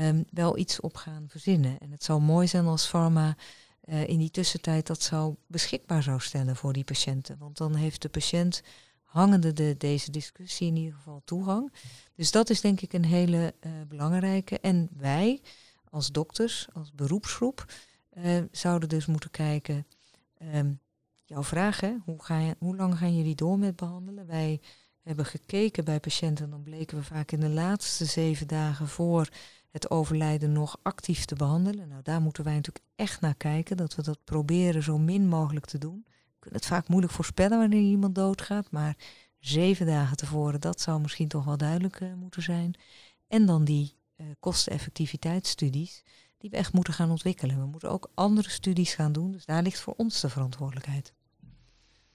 um, 0.00 0.24
wel 0.30 0.58
iets 0.58 0.80
op 0.80 0.96
gaan 0.96 1.24
verzinnen. 1.28 1.78
En 1.78 1.90
het 1.90 2.04
zou 2.04 2.20
mooi 2.20 2.46
zijn 2.46 2.66
als 2.66 2.86
pharma 2.86 3.36
uh, 3.84 4.08
in 4.08 4.18
die 4.18 4.30
tussentijd 4.30 4.86
dat 4.86 5.02
zou 5.02 5.34
beschikbaar 5.46 6.02
zou 6.02 6.20
stellen 6.20 6.56
voor 6.56 6.72
die 6.72 6.84
patiënten. 6.84 7.38
Want 7.38 7.56
dan 7.56 7.74
heeft 7.74 8.02
de 8.02 8.08
patiënt 8.08 8.62
hangende 9.02 9.52
de, 9.52 9.74
deze 9.78 10.10
discussie 10.10 10.66
in 10.66 10.76
ieder 10.76 10.94
geval 10.94 11.22
toegang. 11.24 11.72
Dus 12.14 12.30
dat 12.30 12.50
is 12.50 12.60
denk 12.60 12.80
ik 12.80 12.92
een 12.92 13.04
hele 13.04 13.54
uh, 13.60 13.72
belangrijke. 13.88 14.60
En 14.60 14.88
wij 14.96 15.40
als 15.90 16.12
dokters, 16.12 16.66
als 16.72 16.92
beroepsgroep, 16.92 17.72
uh, 18.14 18.42
zouden 18.50 18.88
dus 18.88 19.06
moeten 19.06 19.30
kijken. 19.30 19.86
Um, 20.54 20.80
jouw 21.24 21.42
vraag, 21.42 21.80
hè? 21.80 21.94
Hoe, 22.04 22.24
ga 22.24 22.38
je, 22.38 22.56
hoe 22.58 22.76
lang 22.76 22.98
gaan 22.98 23.16
jullie 23.16 23.34
door 23.34 23.58
met 23.58 23.76
behandelen? 23.76 24.26
Wij 24.26 24.60
hebben 25.02 25.26
gekeken 25.26 25.84
bij 25.84 26.00
patiënten, 26.00 26.50
dan 26.50 26.62
bleken 26.62 26.96
we 26.96 27.04
vaak 27.04 27.32
in 27.32 27.40
de 27.40 27.48
laatste 27.48 28.04
zeven 28.04 28.46
dagen 28.46 28.88
voor 28.88 29.28
het 29.70 29.90
overlijden 29.90 30.52
nog 30.52 30.78
actief 30.82 31.24
te 31.24 31.34
behandelen. 31.34 31.88
Nou, 31.88 32.02
daar 32.02 32.20
moeten 32.20 32.44
wij 32.44 32.54
natuurlijk 32.54 32.84
echt 32.94 33.20
naar 33.20 33.34
kijken, 33.34 33.76
dat 33.76 33.94
we 33.94 34.02
dat 34.02 34.18
proberen 34.24 34.82
zo 34.82 34.98
min 34.98 35.28
mogelijk 35.28 35.66
te 35.66 35.78
doen. 35.78 36.04
We 36.06 36.36
kunnen 36.38 36.60
het 36.60 36.68
vaak 36.68 36.88
moeilijk 36.88 37.12
voorspellen 37.12 37.58
wanneer 37.58 37.80
iemand 37.80 38.14
doodgaat, 38.14 38.70
maar 38.70 38.96
zeven 39.38 39.86
dagen 39.86 40.16
tevoren, 40.16 40.60
dat 40.60 40.80
zou 40.80 41.00
misschien 41.00 41.28
toch 41.28 41.44
wel 41.44 41.56
duidelijk 41.56 42.00
uh, 42.00 42.14
moeten 42.14 42.42
zijn. 42.42 42.74
En 43.26 43.46
dan 43.46 43.64
die 43.64 43.94
uh, 44.16 44.26
kosteneffectiviteitsstudies, 44.40 46.02
die 46.38 46.50
we 46.50 46.56
echt 46.56 46.72
moeten 46.72 46.94
gaan 46.94 47.10
ontwikkelen. 47.10 47.58
We 47.58 47.66
moeten 47.66 47.90
ook 47.90 48.10
andere 48.14 48.50
studies 48.50 48.94
gaan 48.94 49.12
doen, 49.12 49.32
dus 49.32 49.44
daar 49.44 49.62
ligt 49.62 49.80
voor 49.80 49.94
ons 49.96 50.20
de 50.20 50.28
verantwoordelijkheid. 50.28 51.12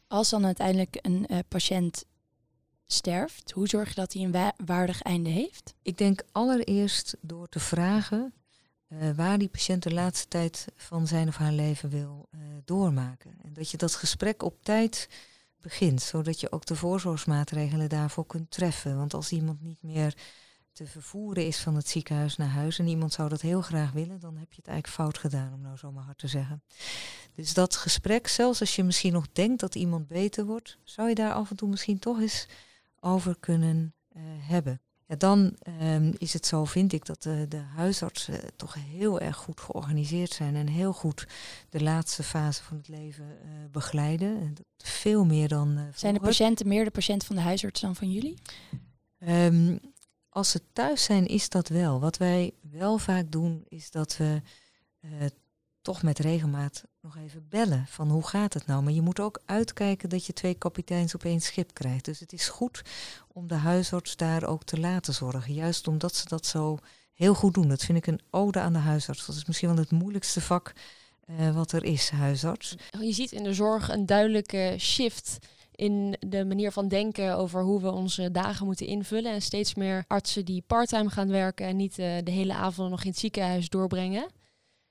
Als 0.08 0.30
dan 0.30 0.46
uiteindelijk 0.46 1.00
een 1.02 1.26
uh, 1.28 1.40
patiënt 1.48 2.06
sterft, 2.86 3.52
hoe 3.52 3.68
zorg 3.68 3.90
je 3.90 3.96
dat 3.96 4.14
hij 4.14 4.24
een 4.24 4.32
wa 4.32 4.54
waardig 4.66 5.02
einde 5.02 5.30
heeft? 5.30 5.74
Ik 5.82 5.98
denk 5.98 6.24
allereerst 6.32 7.18
door 7.22 7.50
te 7.50 7.60
vragen 7.60 8.34
uh, 8.88 9.12
waar 9.16 9.38
die 9.38 9.50
patiënt 9.50 9.84
de 9.84 9.94
laatste 9.94 10.28
tijd 10.28 10.68
van 10.76 11.08
zijn 11.08 11.28
of 11.28 11.36
haar 11.36 11.52
leven 11.52 11.90
wil 11.90 12.30
uh, 12.32 12.42
doormaken. 12.66 13.38
En 13.44 13.54
dat 13.54 13.72
je 13.72 13.78
dat 13.78 13.96
gesprek 13.96 14.44
op 14.44 14.64
tijd 14.64 15.10
begint, 15.62 16.02
zodat 16.02 16.40
je 16.40 16.52
ook 16.52 16.66
de 16.66 16.76
voorzorgsmaatregelen 16.76 17.90
daarvoor 17.90 18.26
kunt 18.26 18.52
treffen. 18.52 18.98
Want 18.98 19.14
als 19.14 19.32
iemand 19.32 19.62
niet 19.62 19.84
meer 19.84 20.16
te 20.74 20.86
vervoeren 20.86 21.46
is 21.46 21.58
van 21.58 21.76
het 21.76 21.88
ziekenhuis 21.88 22.38
naar 22.38 22.50
huis 22.50 22.80
en 22.80 22.88
iemand 22.88 23.14
zou 23.14 23.30
dat 23.30 23.42
heel 23.42 23.62
graag 23.62 23.92
willen, 23.92 24.20
dan 24.20 24.38
heb 24.38 24.54
je 24.54 24.62
het 24.62 24.68
eigenlijk 24.68 25.02
fout 25.02 25.18
gedaan, 25.18 25.54
om 25.54 25.62
nou 25.62 25.78
zo 25.78 25.92
maar 25.92 26.04
hard 26.04 26.18
te 26.18 26.28
zeggen. 26.28 26.64
Dus 27.36 27.54
dat 27.54 27.76
gesprek, 27.76 28.28
zelfs 28.28 28.60
als 28.60 28.76
je 28.76 28.84
misschien 28.84 29.14
nog 29.14 29.28
denkt 29.32 29.60
dat 29.60 29.76
iemand 29.76 30.08
beter 30.08 30.46
wordt, 30.46 30.78
zou 30.84 31.10
je 31.10 31.16
daar 31.16 31.34
af 31.34 31.50
en 31.50 31.56
toe 31.56 31.70
misschien 31.70 32.00
toch 32.00 32.20
eens 32.20 32.48
over 33.00 33.36
kunnen 33.40 33.94
uh, 34.16 34.22
hebben. 34.40 34.82
Ja, 35.06 35.16
dan 35.18 35.56
um, 35.82 36.14
is 36.18 36.34
het 36.34 36.46
zo, 36.46 36.66
vind 36.66 36.94
ik, 36.94 37.06
dat 37.06 37.24
de, 37.24 37.46
de 37.50 37.58
huisartsen 37.58 38.56
toch 38.56 38.74
heel 38.74 39.20
erg 39.20 39.38
goed 39.38 39.62
georganiseerd 39.62 40.32
zijn 40.32 40.56
en 40.56 40.68
heel 40.68 40.94
goed 40.94 41.28
de 41.70 41.84
laatste 41.84 42.24
fase 42.24 42.64
van 42.64 42.78
het 42.78 42.88
leven 42.88 43.26
uh, 43.26 43.52
begeleiden. 43.72 44.54
Veel 44.78 45.26
meer 45.26 45.48
dan. 45.48 45.78
Uh, 45.78 45.84
zijn 45.96 46.14
de 46.14 46.20
patiënten 46.20 46.68
meer 46.68 46.84
de 46.84 46.92
patiënt 46.92 47.24
van 47.24 47.36
de 47.36 47.42
huisarts 47.42 47.82
dan 47.82 47.96
van 47.96 48.12
jullie? 48.12 48.38
Um, 49.28 49.80
als 50.34 50.52
ze 50.52 50.62
thuis 50.74 51.04
zijn, 51.04 51.26
is 51.26 51.50
dat 51.50 51.68
wel. 51.68 52.00
Wat 52.00 52.18
wij 52.18 52.54
wel 52.72 52.98
vaak 52.98 53.32
doen, 53.32 53.66
is 53.68 53.92
dat 53.92 54.18
we 54.18 54.42
toch 55.82 56.04
met 56.04 56.20
regelmaat 56.20 56.84
nog 57.02 57.18
even 57.18 57.46
bellen 57.50 57.86
van 57.88 58.10
hoe 58.10 58.28
gaat 58.28 58.54
het 58.54 58.66
nou. 58.66 58.84
Maar 58.84 58.94
je 58.94 59.02
moet 59.02 59.20
ook 59.20 59.42
uitkijken 59.46 60.10
dat 60.10 60.26
je 60.26 60.34
twee 60.34 60.54
kapiteins 60.54 61.16
op 61.16 61.24
één 61.24 61.42
schip 61.42 61.74
krijgt. 61.74 62.06
Dus 62.06 62.20
het 62.20 62.34
is 62.34 62.48
goed 62.48 62.82
om 63.28 63.48
de 63.48 63.56
huisarts 63.56 64.16
daar 64.16 64.44
ook 64.44 64.64
te 64.64 64.80
laten 64.80 65.14
zorgen. 65.14 65.54
Juist 65.54 65.88
omdat 65.88 66.16
ze 66.16 66.28
dat 66.28 66.46
zo 66.46 66.78
heel 67.14 67.34
goed 67.34 67.54
doen. 67.54 67.68
Dat 67.68 67.84
vind 67.84 67.98
ik 67.98 68.08
een 68.08 68.22
ode 68.30 68.60
aan 68.60 68.74
de 68.74 68.80
huisarts. 68.80 69.26
Dat 69.26 69.36
is 69.36 69.46
misschien 69.46 69.70
wel 69.70 69.78
het 69.78 69.92
moeilijkste 69.92 70.42
vak 70.42 70.74
uh, 71.26 71.56
wat 71.56 71.72
er 71.72 71.84
is, 71.84 72.10
huisarts. 72.10 72.76
Je 73.00 73.14
ziet 73.14 73.32
in 73.32 73.44
de 73.44 73.54
zorg 73.54 73.90
een 73.90 74.06
duidelijke 74.06 74.76
shift 74.80 75.38
in 75.82 76.16
de 76.20 76.46
manier 76.46 76.72
van 76.72 76.88
denken 76.88 77.38
over 77.38 77.62
hoe 77.64 77.82
we 77.82 77.92
onze 77.92 78.32
dagen 78.32 78.66
moeten 78.66 78.86
invullen. 78.86 79.32
En 79.32 79.42
steeds 79.42 79.76
meer 79.76 80.04
artsen 80.08 80.46
die 80.46 80.64
parttime 80.68 81.10
gaan 81.10 81.30
werken 81.30 81.66
en 81.66 81.76
niet 81.76 82.00
uh, 82.00 82.18
de 82.24 82.32
hele 82.32 82.54
avond 82.54 82.90
nog 82.90 83.04
in 83.04 83.10
het 83.10 83.20
ziekenhuis 83.20 83.70
doorbrengen. 83.70 84.30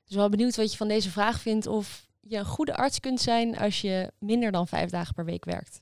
Dus 0.04 0.16
wel 0.16 0.28
benieuwd 0.28 0.56
wat 0.56 0.70
je 0.70 0.76
van 0.76 0.88
deze 0.88 1.10
vraag 1.10 1.40
vindt. 1.40 1.66
Of 1.66 2.06
je 2.20 2.36
een 2.36 2.44
goede 2.44 2.76
arts 2.76 3.00
kunt 3.00 3.20
zijn 3.20 3.58
als 3.58 3.80
je 3.80 4.12
minder 4.18 4.52
dan 4.52 4.68
vijf 4.68 4.90
dagen 4.90 5.14
per 5.14 5.24
week 5.24 5.44
werkt. 5.44 5.80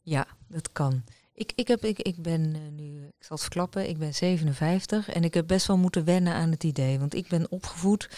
Ja, 0.00 0.26
dat 0.48 0.72
kan. 0.72 1.02
Ik, 1.34 1.52
ik, 1.54 1.68
heb, 1.68 1.84
ik, 1.84 1.98
ik 1.98 2.22
ben 2.22 2.54
uh, 2.54 2.60
nu, 2.76 3.06
ik 3.06 3.24
zal 3.24 3.36
het 3.36 3.40
verklappen, 3.40 3.88
ik 3.88 3.98
ben 3.98 4.14
57 4.14 5.08
en 5.08 5.24
ik 5.24 5.34
heb 5.34 5.46
best 5.46 5.66
wel 5.66 5.76
moeten 5.76 6.04
wennen 6.04 6.32
aan 6.32 6.50
het 6.50 6.64
idee. 6.64 6.98
Want 6.98 7.14
ik 7.14 7.28
ben 7.28 7.50
opgevoed 7.50 8.08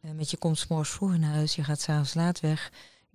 uh, 0.00 0.10
met 0.10 0.30
je 0.30 0.36
komt 0.36 0.58
s'morgens 0.58 0.90
vroeg 0.90 1.18
naar 1.18 1.32
huis, 1.32 1.54
je 1.54 1.64
gaat 1.64 1.80
s'avonds 1.80 2.14
laat 2.14 2.40
weg. 2.40 2.70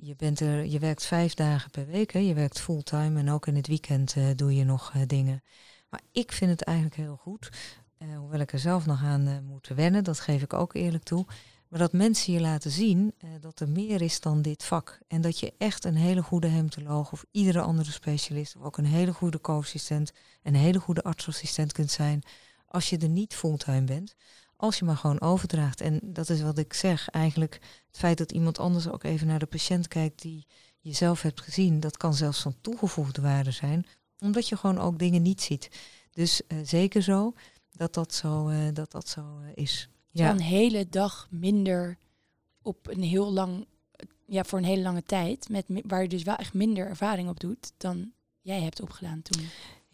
Je, 0.06 0.16
bent 0.16 0.40
er, 0.40 0.66
je 0.66 0.80
werkt 0.80 1.06
vijf 1.06 1.34
dagen 1.34 1.72
per 1.72 1.88
week, 1.88 2.14
hè. 2.14 2.20
je 2.20 2.34
werkt 2.34 2.60
fulltime 2.60 3.20
en 3.20 3.30
ook 3.30 3.48
in 3.48 3.56
het 3.56 3.68
weekend 3.68 4.16
uh, 4.16 4.26
doe 4.36 4.56
je 4.56 4.64
nog 4.64 4.92
dingen. 5.08 5.44
Maar 5.90 6.02
ik 6.12 6.32
vind 6.32 6.52
het 6.52 6.62
eigenlijk 6.62 6.98
heel 6.98 7.16
goed, 7.16 7.50
hoewel 8.16 8.40
ik 8.40 8.54
er 8.54 8.60
zelf 8.60 8.86
nog 8.86 9.04
aan 9.04 9.46
moet 9.46 9.68
wennen, 9.68 10.04
dat 10.04 10.20
geef 10.20 10.42
ik 10.42 10.54
ook 10.54 10.74
eerlijk 10.74 11.04
toe. 11.04 11.26
Maar 11.68 11.80
dat 11.80 11.94
mensen 11.94 12.34
je 12.34 12.40
laten 12.40 12.72
zien 12.72 13.14
dat 13.40 13.60
er 13.60 13.70
meer 13.70 14.02
is 14.02 14.20
dan 14.20 14.42
dit 14.42 14.64
vak. 14.64 15.00
En 15.08 15.22
dat 15.22 15.40
je 15.40 15.54
echt 15.58 15.86
een 15.86 15.96
hele 15.96 16.24
goede 16.24 16.48
hemtoloog 16.48 17.12
of 17.12 17.26
iedere 17.32 17.62
andere 17.62 17.92
specialist, 17.92 18.56
of 18.56 18.64
ook 18.64 18.78
een 18.78 18.86
hele 18.86 19.14
goede 19.14 19.42
co-assistent, 19.42 20.14
een 20.44 20.56
hele 20.56 20.80
goede 20.80 21.04
artsassistent 21.04 21.72
kunt 21.72 21.92
zijn. 21.92 22.24
Als 22.68 22.90
je 22.90 22.98
er 22.98 23.10
niet 23.10 23.36
fulltime 23.36 23.84
bent. 23.84 24.16
Als 24.64 24.80
je 24.80 24.86
maar 24.86 24.98
gewoon 24.98 25.22
overdraagt. 25.22 25.82
En 25.82 26.00
dat 26.04 26.30
is 26.30 26.42
wat 26.42 26.58
ik 26.58 26.74
zeg. 26.74 27.10
Eigenlijk 27.10 27.54
het 27.88 27.98
feit 27.98 28.18
dat 28.18 28.32
iemand 28.32 28.60
anders 28.60 28.88
ook 28.88 29.04
even 29.04 29.28
naar 29.28 29.40
de 29.40 29.46
patiënt 29.46 29.88
kijkt 29.88 30.22
die 30.22 30.46
je 30.80 30.94
zelf 30.94 31.22
hebt 31.22 31.42
gezien. 31.42 31.80
Dat 31.80 31.98
kan 31.98 32.14
zelfs 32.14 32.42
van 32.42 32.56
toegevoegde 32.62 33.22
waarde 33.22 33.52
zijn. 33.52 33.86
Omdat 34.20 34.48
je 34.48 34.58
gewoon 34.58 34.80
ook 34.80 35.00
dingen 35.00 35.22
niet 35.22 35.42
ziet. 35.42 35.70
Dus 36.12 36.42
uh, 36.48 36.58
zeker 36.64 37.02
zo 37.02 37.34
dat 37.72 37.94
dat 37.94 38.14
zo, 38.14 38.50
uh, 38.50 38.58
dat 38.74 38.92
dat 38.92 39.08
zo 39.08 39.40
is 39.54 39.90
ja. 40.10 40.30
een 40.30 40.42
hele 40.42 40.90
dag 40.90 41.28
minder 41.30 41.98
op 42.62 42.88
een 42.88 43.04
heel 43.04 43.32
lang, 43.32 43.68
ja, 44.28 44.44
voor 44.44 44.60
een 44.60 44.66
hele 44.66 44.82
lange 44.82 45.04
tijd, 45.04 45.50
met, 45.50 45.66
waar 45.68 46.02
je 46.02 46.08
dus 46.08 46.24
wel 46.24 46.36
echt 46.36 46.54
minder 46.54 46.88
ervaring 46.88 47.30
op 47.30 47.40
doet 47.40 47.72
dan 47.78 48.12
jij 48.42 48.62
hebt 48.62 48.82
opgedaan 48.82 49.22
toen. 49.22 49.46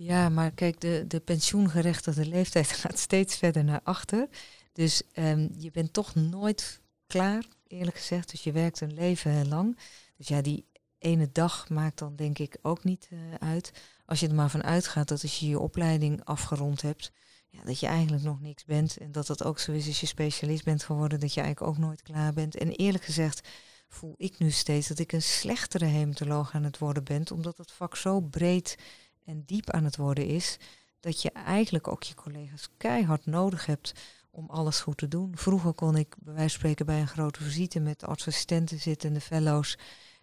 Ja, 0.02 0.30
maar 0.30 0.52
kijk, 0.52 0.82
de, 0.82 1.06
de 1.08 1.20
pensioengerechtigde 1.20 2.26
leeftijd 2.26 2.68
gaat 2.82 3.00
steeds 3.00 3.38
verder 3.38 3.64
naar 3.64 3.82
achter. 3.84 4.28
Dus 4.72 5.02
um, 5.16 5.50
je 5.58 5.72
bent 5.72 5.94
toch 5.94 6.16
nooit 6.16 6.82
klaar, 7.08 7.46
eerlijk 7.68 7.98
gezegd. 7.98 8.32
Dus 8.32 8.44
je 8.44 8.52
werkt 8.52 8.82
een 8.82 8.94
leven 8.94 9.48
lang. 9.48 9.78
Dus 10.18 10.28
ja, 10.28 10.42
die 10.42 10.66
ene 10.98 11.30
dag 11.32 11.70
maakt 11.70 11.98
dan 11.98 12.16
denk 12.16 12.40
ik 12.40 12.58
ook 12.62 12.84
niet 12.84 13.10
uh, 13.14 13.20
uit. 13.40 13.72
Als 14.06 14.20
je 14.20 14.28
er 14.28 14.36
maar 14.36 14.50
van 14.50 14.64
uitgaat 14.64 15.08
dat 15.08 15.22
als 15.22 15.40
je 15.40 15.48
je 15.48 15.60
opleiding 15.60 16.26
afgerond 16.26 16.82
hebt, 16.82 17.12
ja, 17.50 17.64
dat 17.64 17.80
je 17.80 17.88
eigenlijk 17.88 18.24
nog 18.24 18.42
niks 18.42 18.66
bent. 18.66 18.98
En 18.98 19.12
dat 19.12 19.28
dat 19.28 19.44
ook 19.44 19.60
zo 19.60 19.72
is 19.72 19.88
als 19.88 20.00
je 20.00 20.06
specialist 20.06 20.64
bent 20.64 20.84
geworden, 20.84 21.20
dat 21.20 21.34
je 21.34 21.42
eigenlijk 21.42 21.72
ook 21.72 21.84
nooit 21.84 22.02
klaar 22.02 22.34
bent. 22.34 22.56
En 22.56 22.72
eerlijk 22.72 23.04
gezegd 23.04 23.48
voel 23.88 24.14
ik 24.18 24.40
nu 24.40 24.52
steeds 24.52 24.88
dat 24.88 25.00
ik 25.00 25.12
een 25.12 25.22
slechtere 25.22 25.86
hematoloog 25.86 26.54
aan 26.54 26.64
het 26.64 26.78
worden 26.78 27.04
ben, 27.04 27.32
omdat 27.32 27.58
het 27.58 27.72
vak 27.72 27.96
zo 27.96 28.20
breed 28.20 28.78
en 29.26 29.44
diep 29.46 29.70
aan 29.70 29.84
het 29.84 29.96
worden 29.96 30.26
is, 30.26 30.58
dat 31.00 31.22
je 31.22 31.32
eigenlijk 31.32 31.88
ook 31.88 32.04
je 32.04 32.14
collega's 32.14 32.70
keihard 32.78 33.26
nodig 33.26 33.66
hebt 33.66 33.94
om 34.40 34.50
alles 34.50 34.80
goed 34.80 34.98
te 34.98 35.08
doen. 35.08 35.32
Vroeger 35.36 35.74
kon 35.74 35.96
ik 35.96 36.16
bij 36.20 36.34
wijze 36.34 36.50
van 36.50 36.60
spreken 36.60 36.86
bij 36.86 37.00
een 37.00 37.08
grote 37.08 37.44
visite 37.44 37.80
met 37.80 38.04
artsassistenten 38.04 38.80
zitten 38.80 39.10
en 39.10 39.16
de 39.16 39.22
fellows. 39.22 39.78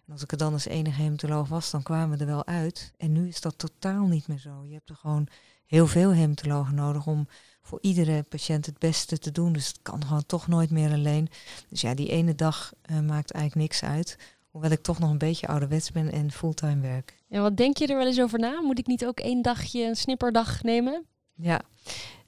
En 0.05 0.13
als 0.13 0.23
ik 0.23 0.31
er 0.31 0.37
dan 0.37 0.53
als 0.53 0.65
enige 0.65 1.01
hematoloog 1.01 1.47
was, 1.47 1.71
dan 1.71 1.83
kwamen 1.83 2.17
we 2.17 2.23
er 2.23 2.29
wel 2.29 2.45
uit. 2.45 2.91
En 2.97 3.11
nu 3.11 3.27
is 3.27 3.41
dat 3.41 3.57
totaal 3.57 4.05
niet 4.05 4.27
meer 4.27 4.39
zo. 4.39 4.63
Je 4.65 4.73
hebt 4.73 4.89
er 4.89 4.95
gewoon 4.95 5.27
heel 5.65 5.87
veel 5.87 6.11
hematologen 6.11 6.75
nodig 6.75 7.07
om 7.07 7.27
voor 7.61 7.79
iedere 7.81 8.23
patiënt 8.23 8.65
het 8.65 8.79
beste 8.79 9.17
te 9.17 9.31
doen. 9.31 9.53
Dus 9.53 9.67
het 9.67 9.79
kan 9.81 10.05
gewoon 10.05 10.25
toch 10.25 10.47
nooit 10.47 10.69
meer 10.69 10.91
alleen. 10.91 11.29
Dus 11.69 11.81
ja, 11.81 11.93
die 11.93 12.09
ene 12.09 12.35
dag 12.35 12.73
uh, 12.91 12.99
maakt 12.99 13.31
eigenlijk 13.31 13.55
niks 13.55 13.83
uit. 13.83 14.17
Hoewel 14.49 14.71
ik 14.71 14.81
toch 14.81 14.99
nog 14.99 15.09
een 15.09 15.17
beetje 15.17 15.47
ouderwets 15.47 15.91
ben 15.91 16.11
en 16.11 16.31
fulltime 16.31 16.81
werk. 16.81 17.23
En 17.29 17.41
wat 17.41 17.57
denk 17.57 17.77
je 17.77 17.87
er 17.87 17.97
wel 17.97 18.05
eens 18.05 18.21
over 18.21 18.39
na? 18.39 18.61
Moet 18.61 18.79
ik 18.79 18.87
niet 18.87 19.05
ook 19.05 19.19
één 19.19 19.41
dagje, 19.41 19.83
een 19.83 19.95
snipperdag 19.95 20.63
nemen? 20.63 21.05
Ja, 21.33 21.61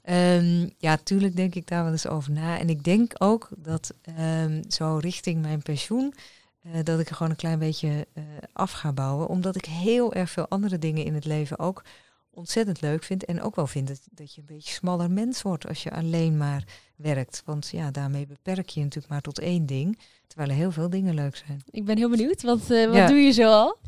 um, 0.04 0.70
ja, 0.78 0.96
tuurlijk 0.96 1.36
denk 1.36 1.54
ik 1.54 1.66
daar 1.66 1.82
wel 1.82 1.92
eens 1.92 2.06
over 2.08 2.32
na. 2.32 2.58
En 2.58 2.68
ik 2.68 2.84
denk 2.84 3.12
ook 3.18 3.48
dat 3.56 3.94
um, 4.18 4.62
zo 4.68 4.96
richting 4.96 5.42
mijn 5.42 5.62
pensioen... 5.62 6.14
Uh, 6.62 6.72
dat 6.82 7.00
ik 7.00 7.08
er 7.08 7.14
gewoon 7.14 7.30
een 7.30 7.36
klein 7.36 7.58
beetje 7.58 8.06
uh, 8.14 8.24
af 8.52 8.72
ga 8.72 8.92
bouwen. 8.92 9.28
Omdat 9.28 9.56
ik 9.56 9.64
heel 9.64 10.14
erg 10.14 10.30
veel 10.30 10.48
andere 10.48 10.78
dingen 10.78 11.04
in 11.04 11.14
het 11.14 11.24
leven 11.24 11.58
ook 11.58 11.84
ontzettend 12.30 12.80
leuk 12.80 13.02
vind. 13.04 13.24
En 13.24 13.42
ook 13.42 13.56
wel 13.56 13.66
vind 13.66 13.88
dat, 13.88 14.00
dat 14.10 14.34
je 14.34 14.40
een 14.40 14.46
beetje 14.46 14.72
smaller 14.72 15.10
mens 15.10 15.42
wordt 15.42 15.68
als 15.68 15.82
je 15.82 15.90
alleen 15.90 16.36
maar 16.36 16.64
werkt. 16.96 17.42
Want 17.44 17.68
ja, 17.68 17.90
daarmee 17.90 18.26
beperk 18.26 18.68
je 18.68 18.80
natuurlijk 18.80 19.12
maar 19.12 19.20
tot 19.20 19.38
één 19.38 19.66
ding. 19.66 19.98
Terwijl 20.30 20.50
er 20.50 20.56
heel 20.56 20.72
veel 20.72 20.90
dingen 20.90 21.14
leuk 21.14 21.36
zijn. 21.36 21.62
Ik 21.70 21.84
ben 21.84 21.96
heel 21.96 22.10
benieuwd. 22.10 22.42
Wat, 22.42 22.70
uh, 22.70 22.86
wat 22.86 22.96
ja. 22.96 23.06
doe 23.06 23.16
je 23.16 23.30
zo 23.30 23.50
al? 23.50 23.78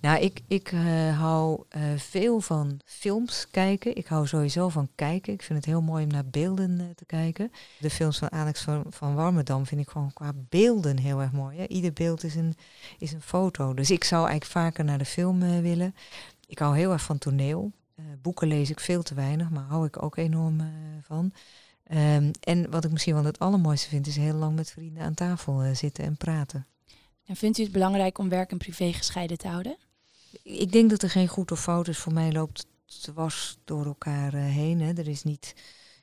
Nou, 0.00 0.20
ik, 0.20 0.40
ik 0.48 0.72
uh, 0.72 1.18
hou 1.18 1.62
uh, 1.76 1.82
veel 1.96 2.40
van 2.40 2.80
films 2.84 3.46
kijken. 3.50 3.96
Ik 3.96 4.06
hou 4.06 4.26
sowieso 4.26 4.68
van 4.68 4.88
kijken. 4.94 5.32
Ik 5.32 5.42
vind 5.42 5.58
het 5.58 5.68
heel 5.68 5.80
mooi 5.80 6.04
om 6.04 6.10
naar 6.10 6.26
beelden 6.26 6.92
te 6.94 7.04
kijken. 7.04 7.52
De 7.78 7.90
films 7.90 8.18
van 8.18 8.32
Alex 8.32 8.60
van, 8.60 8.84
van 8.88 9.14
Warmerdam 9.14 9.66
vind 9.66 9.80
ik 9.80 9.88
gewoon 9.88 10.12
qua 10.12 10.32
beelden 10.48 10.98
heel 10.98 11.20
erg 11.20 11.32
mooi. 11.32 11.58
Hè? 11.58 11.66
Ieder 11.66 11.92
beeld 11.92 12.24
is 12.24 12.34
een, 12.34 12.54
is 12.98 13.12
een 13.12 13.22
foto. 13.22 13.74
Dus 13.74 13.90
ik 13.90 14.04
zou 14.04 14.28
eigenlijk 14.28 14.52
vaker 14.52 14.84
naar 14.84 14.98
de 14.98 15.04
film 15.04 15.62
willen. 15.62 15.94
Ik 16.46 16.58
hou 16.58 16.76
heel 16.76 16.92
erg 16.92 17.02
van 17.02 17.18
toneel. 17.18 17.72
Boeken 18.22 18.48
lees 18.48 18.70
ik 18.70 18.80
veel 18.80 19.02
te 19.02 19.14
weinig, 19.14 19.50
maar 19.50 19.64
hou 19.64 19.86
ik 19.86 20.02
ook 20.02 20.16
enorm 20.16 20.72
van. 21.02 21.32
Um, 21.90 22.30
en 22.40 22.70
wat 22.70 22.84
ik 22.84 22.90
misschien 22.90 23.14
wel 23.14 23.24
het 23.24 23.38
allermooiste 23.38 23.88
vind, 23.88 24.06
is 24.06 24.16
heel 24.16 24.34
lang 24.34 24.56
met 24.56 24.70
vrienden 24.70 25.02
aan 25.02 25.14
tafel 25.14 25.64
uh, 25.64 25.74
zitten 25.74 26.04
en 26.04 26.16
praten. 26.16 26.66
En 27.24 27.36
vindt 27.36 27.58
u 27.58 27.62
het 27.62 27.72
belangrijk 27.72 28.18
om 28.18 28.28
werk 28.28 28.50
en 28.50 28.58
privé 28.58 28.92
gescheiden 28.92 29.38
te 29.38 29.48
houden? 29.48 29.76
Ik 30.42 30.72
denk 30.72 30.90
dat 30.90 31.02
er 31.02 31.10
geen 31.10 31.28
goed 31.28 31.52
of 31.52 31.60
fout 31.60 31.88
is. 31.88 31.98
Voor 31.98 32.12
mij 32.12 32.32
loopt 32.32 32.66
het 32.86 33.14
was 33.14 33.58
door 33.64 33.86
elkaar 33.86 34.32
heen. 34.32 34.80
Hè. 34.80 34.92
Er 34.92 35.08
is 35.08 35.22
niet, 35.22 35.54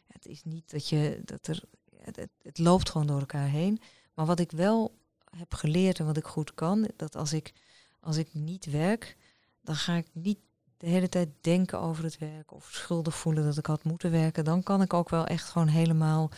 het 0.08 0.26
is 0.26 0.44
niet 0.44 0.72
dat 0.72 0.90
je 0.90 1.22
dat 1.26 1.48
er. 1.48 1.64
Het, 2.04 2.28
het 2.42 2.58
loopt 2.58 2.90
gewoon 2.90 3.08
door 3.08 3.20
elkaar 3.20 3.48
heen. 3.48 3.82
Maar 4.14 4.26
wat 4.26 4.40
ik 4.40 4.52
wel 4.52 4.98
heb 5.38 5.54
geleerd 5.54 6.00
en 6.00 6.06
wat 6.06 6.18
ik 6.18 6.26
goed 6.26 6.54
kan, 6.54 6.90
dat 6.96 7.16
als 7.16 7.34
ik, 7.34 7.54
als 8.00 8.18
ik 8.18 8.34
niet 8.34 8.66
werk, 8.66 9.18
dan 9.62 9.76
ga 9.76 9.96
ik 9.96 10.08
niet 10.12 10.40
de 10.80 10.88
hele 10.88 11.10
tijd 11.10 11.30
denken 11.42 11.80
over 11.80 12.04
het 12.04 12.18
werk 12.18 12.54
of 12.54 12.70
schuldig 12.72 13.16
voelen 13.16 13.44
dat 13.44 13.58
ik 13.58 13.66
had 13.66 13.84
moeten 13.84 14.12
werken, 14.12 14.44
dan 14.44 14.64
kan 14.64 14.82
ik 14.82 14.94
ook 14.94 15.10
wel 15.10 15.26
echt 15.26 15.50
gewoon 15.50 15.68
helemaal, 15.68 16.30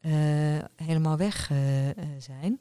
uh, 0.00 0.12
helemaal 0.76 1.16
weg 1.16 1.50
uh, 1.50 1.58
zijn. 2.18 2.58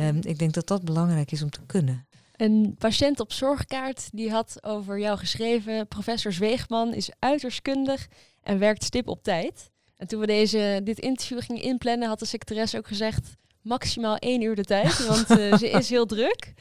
Um, 0.00 0.18
ik 0.22 0.38
denk 0.38 0.52
dat 0.52 0.66
dat 0.66 0.84
belangrijk 0.84 1.32
is 1.32 1.42
om 1.42 1.50
te 1.50 1.60
kunnen. 1.66 2.06
Een 2.36 2.74
patiënt 2.78 3.20
op 3.20 3.32
zorgkaart 3.32 4.08
die 4.12 4.30
had 4.30 4.64
over 4.64 4.98
jou 4.98 5.18
geschreven: 5.18 5.88
Professor 5.88 6.32
Zweegman 6.32 6.94
is 6.94 7.10
uiterst 7.18 7.62
kundig 7.62 8.08
en 8.42 8.58
werkt 8.58 8.84
stip 8.84 9.08
op 9.08 9.22
tijd. 9.22 9.70
En 9.96 10.06
toen 10.06 10.20
we 10.20 10.26
deze, 10.26 10.80
dit 10.84 10.98
interview 10.98 11.40
gingen 11.40 11.62
inplannen, 11.62 12.08
had 12.08 12.18
de 12.18 12.26
secretaresse 12.26 12.76
ook 12.76 12.86
gezegd: 12.86 13.34
maximaal 13.60 14.16
één 14.16 14.40
uur 14.42 14.54
de 14.54 14.64
tijd, 14.64 15.06
want 15.06 15.26
ze 15.60 15.70
is 15.70 15.88
heel 15.88 16.06
druk. 16.16 16.52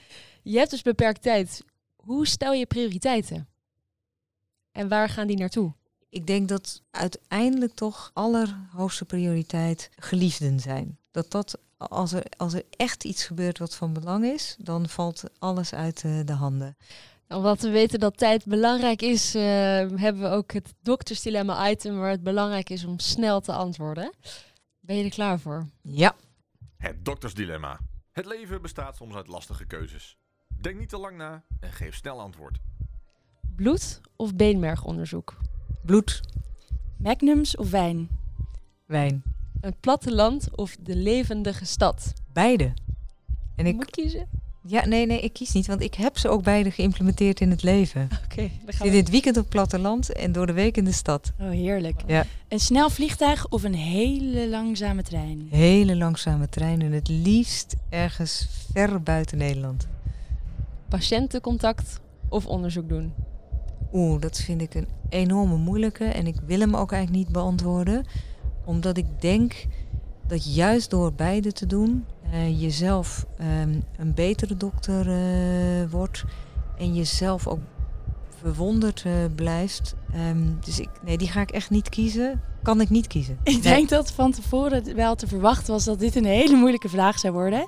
Je 0.43 0.57
hebt 0.57 0.69
dus 0.69 0.81
beperkt 0.81 1.21
tijd. 1.21 1.63
Hoe 1.95 2.27
stel 2.27 2.53
je 2.53 2.65
prioriteiten? 2.65 3.47
En 4.75 4.87
waar 4.87 5.09
gaan 5.09 5.27
die 5.27 5.37
naartoe? 5.37 5.73
Ik 6.09 6.27
denk 6.27 6.49
dat 6.49 6.81
uiteindelijk 6.91 7.73
toch 7.73 8.11
allerhoogste 8.13 9.05
prioriteit 9.05 9.89
geliefden 9.95 10.59
zijn. 10.59 10.97
Dat 11.11 11.31
dat, 11.31 11.59
als 11.77 12.11
er, 12.11 12.23
als 12.37 12.53
er 12.53 12.63
echt 12.69 13.03
iets 13.03 13.23
gebeurt 13.23 13.57
wat 13.57 13.75
van 13.75 13.93
belang 13.93 14.25
is, 14.25 14.55
dan 14.59 14.89
valt 14.89 15.23
alles 15.39 15.73
uit 15.73 16.03
uh, 16.03 16.19
de 16.25 16.33
handen. 16.33 16.77
Omdat 17.27 17.61
we 17.61 17.69
weten 17.69 17.99
dat 17.99 18.17
tijd 18.17 18.45
belangrijk 18.45 19.01
is, 19.01 19.35
uh, 19.35 19.41
hebben 19.95 20.21
we 20.21 20.27
ook 20.27 20.51
het 20.51 20.73
doktersdilemma 20.81 21.69
item 21.69 21.97
waar 21.97 22.09
het 22.09 22.23
belangrijk 22.23 22.69
is 22.69 22.85
om 22.85 22.99
snel 22.99 23.41
te 23.41 23.53
antwoorden. 23.53 24.13
Ben 24.79 24.95
je 24.95 25.03
er 25.03 25.09
klaar 25.09 25.39
voor? 25.39 25.67
Ja. 25.81 26.15
Het 26.77 27.05
doktersdilemma. 27.05 27.79
Het 28.11 28.25
leven 28.25 28.61
bestaat 28.61 28.95
soms 28.95 29.15
uit 29.15 29.27
lastige 29.27 29.65
keuzes. 29.65 30.17
Denk 30.61 30.79
niet 30.79 30.89
te 30.89 30.97
lang 30.97 31.17
na 31.17 31.43
en 31.59 31.71
geef 31.71 31.95
snel 31.95 32.19
antwoord. 32.19 32.57
Bloed 33.55 34.01
of 34.15 34.35
beenmergonderzoek? 34.35 35.37
Bloed. 35.81 36.21
Magnums 36.97 37.57
of 37.57 37.69
wijn? 37.69 38.07
Wijn. 38.85 39.23
Het 39.61 39.79
platteland 39.79 40.55
of 40.55 40.75
de 40.83 40.95
levendige 40.95 41.65
stad? 41.65 42.13
Beide. 42.33 42.73
En 43.55 43.65
ik, 43.65 43.75
moet 43.75 43.89
kiezen. 43.89 44.27
ja, 44.65 44.85
nee, 44.85 45.05
nee, 45.05 45.21
ik 45.21 45.33
kies 45.33 45.51
niet, 45.51 45.67
want 45.67 45.81
ik 45.81 45.93
heb 45.93 46.17
ze 46.17 46.29
ook 46.29 46.43
beide 46.43 46.71
geïmplementeerd 46.71 47.39
in 47.41 47.49
het 47.49 47.63
leven. 47.63 48.01
Oké, 48.25 48.35
dan 48.35 48.45
Ik 48.45 48.75
gaan 48.75 48.85
zit 48.87 48.91
we. 48.91 48.97
het 48.97 49.09
weekend 49.09 49.35
op 49.37 49.41
het 49.43 49.51
platteland 49.51 50.11
en 50.13 50.31
door 50.31 50.45
de 50.47 50.53
week 50.53 50.77
in 50.77 50.85
de 50.85 50.91
stad. 50.91 51.31
Oh, 51.39 51.49
heerlijk. 51.49 52.01
Ja. 52.07 52.25
Een 52.47 52.59
snel 52.59 52.89
vliegtuig 52.89 53.47
of 53.49 53.63
een 53.63 53.73
hele 53.75 54.49
langzame 54.49 55.01
trein? 55.03 55.47
Hele 55.49 55.95
langzame 55.95 56.49
trein 56.49 56.81
en 56.81 56.91
het 56.91 57.07
liefst 57.07 57.75
ergens 57.89 58.47
ver 58.73 59.01
buiten 59.03 59.37
Nederland. 59.37 59.87
Patiëntencontact 60.89 61.99
of 62.29 62.45
onderzoek 62.45 62.89
doen? 62.89 63.13
Oeh, 63.97 64.21
dat 64.21 64.37
vind 64.37 64.61
ik 64.61 64.73
een 64.73 64.87
enorme 65.09 65.55
moeilijke 65.57 66.03
en 66.05 66.27
ik 66.27 66.35
wil 66.45 66.59
hem 66.59 66.75
ook 66.75 66.91
eigenlijk 66.91 67.23
niet 67.25 67.33
beantwoorden. 67.33 68.05
Omdat 68.65 68.97
ik 68.97 69.05
denk 69.19 69.65
dat 70.27 70.55
juist 70.55 70.89
door 70.89 71.13
beide 71.13 71.51
te 71.51 71.65
doen, 71.65 72.05
eh, 72.31 72.61
jezelf 72.61 73.25
ehm, 73.37 73.79
een 73.97 74.13
betere 74.13 74.57
dokter 74.57 75.07
eh, 75.09 75.91
wordt 75.91 76.23
en 76.77 76.93
jezelf 76.95 77.47
ook 77.47 77.59
verwonderd 78.39 79.03
eh, 79.05 79.13
blijft. 79.35 79.95
Ehm, 80.13 80.43
dus 80.65 80.79
ik, 80.79 80.89
nee, 81.03 81.17
die 81.17 81.27
ga 81.27 81.41
ik 81.41 81.51
echt 81.51 81.69
niet 81.69 81.89
kiezen. 81.89 82.41
Kan 82.63 82.81
ik 82.81 82.89
niet 82.89 83.07
kiezen. 83.07 83.37
Ik 83.43 83.51
Nee. 83.53 83.61
denk 83.61 83.89
dat 83.89 84.11
van 84.11 84.31
tevoren 84.31 84.95
wel 84.95 85.15
te 85.15 85.27
verwachten 85.27 85.73
was 85.73 85.83
dat 85.83 85.99
dit 85.99 86.15
een 86.15 86.25
hele 86.25 86.55
moeilijke 86.55 86.89
vraag 86.89 87.19
zou 87.19 87.33
worden. 87.33 87.67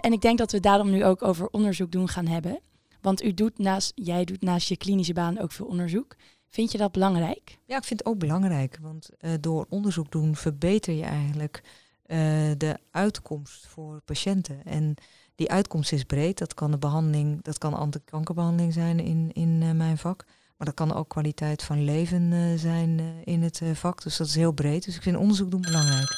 En 0.00 0.12
ik 0.12 0.20
denk 0.20 0.38
dat 0.38 0.52
we 0.52 0.60
daarom 0.60 0.90
nu 0.90 1.04
ook 1.04 1.22
over 1.22 1.48
onderzoek 1.50 1.92
doen 1.92 2.08
gaan 2.08 2.26
hebben. 2.26 2.58
Want 3.00 3.22
u 3.22 3.34
doet 3.34 3.58
naast, 3.58 3.92
jij 3.94 4.24
doet 4.24 4.42
naast 4.42 4.68
je 4.68 4.76
klinische 4.76 5.12
baan 5.12 5.38
ook 5.38 5.52
veel 5.52 5.66
onderzoek. 5.66 6.16
Vind 6.48 6.72
je 6.72 6.78
dat 6.78 6.92
belangrijk? 6.92 7.58
Ja, 7.66 7.76
ik 7.76 7.84
vind 7.84 8.00
het 8.00 8.08
ook 8.08 8.18
belangrijk, 8.18 8.78
want 8.80 9.10
eh, 9.18 9.30
door 9.40 9.66
onderzoek 9.68 10.10
doen 10.10 10.36
verbeter 10.36 10.94
je 10.94 11.04
eigenlijk 11.04 11.62
eh, 12.02 12.18
de 12.56 12.78
uitkomst 12.90 13.66
voor 13.66 14.00
patiënten. 14.04 14.64
En 14.64 14.94
die 15.34 15.50
uitkomst 15.50 15.92
is 15.92 16.04
breed. 16.04 16.38
Dat 16.38 16.54
kan 16.54 16.70
de 16.70 16.78
behandeling, 16.78 17.42
dat 17.42 17.58
kan 17.58 17.74
antikankerbehandeling 17.74 18.72
zijn 18.72 19.00
in, 19.00 19.30
in 19.32 19.62
eh, 19.62 19.70
mijn 19.70 19.98
vak. 19.98 20.24
Maar 20.60 20.68
dat 20.68 20.78
kan 20.78 20.94
ook 20.94 21.08
kwaliteit 21.08 21.62
van 21.62 21.84
leven 21.84 22.32
eh, 22.32 22.58
zijn 22.58 22.98
eh, 22.98 23.06
in 23.34 23.42
het 23.42 23.60
eh, 23.60 23.74
vak. 23.74 24.02
Dus 24.02 24.16
dat 24.16 24.26
is 24.26 24.34
heel 24.34 24.52
breed. 24.52 24.84
Dus 24.84 24.96
ik 24.96 25.02
vind 25.02 25.16
onderzoek 25.16 25.50
doen 25.50 25.60
belangrijk. 25.60 26.08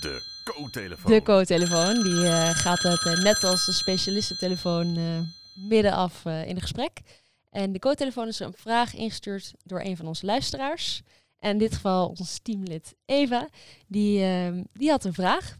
De 0.00 0.31
co-telefoon. 0.44 1.12
De 1.12 1.22
co-telefoon, 1.22 2.02
die 2.02 2.26
eh, 2.26 2.50
gaat 2.50 2.82
het 2.82 3.06
eh, 3.06 3.22
net 3.22 3.44
als 3.44 3.66
de 3.66 3.72
specialistentelefoon 3.72 4.96
eh 4.96 5.20
midden 5.54 5.92
af 5.92 6.24
eh, 6.24 6.46
in 6.46 6.54
het 6.54 6.62
gesprek. 6.62 7.00
En 7.50 7.72
de 7.72 7.78
co-telefoon 7.78 8.28
is 8.28 8.38
een 8.38 8.52
vraag 8.56 8.94
ingestuurd 8.94 9.52
door 9.62 9.80
een 9.80 9.96
van 9.96 10.06
onze 10.06 10.26
luisteraars. 10.26 11.02
En 11.38 11.50
in 11.50 11.58
dit 11.58 11.74
geval 11.74 12.08
ons 12.08 12.38
teamlid 12.42 12.94
Eva, 13.04 13.48
die, 13.86 14.22
ehm, 14.22 14.62
die 14.72 14.90
had 14.90 15.04
een 15.04 15.14
vraag. 15.14 15.56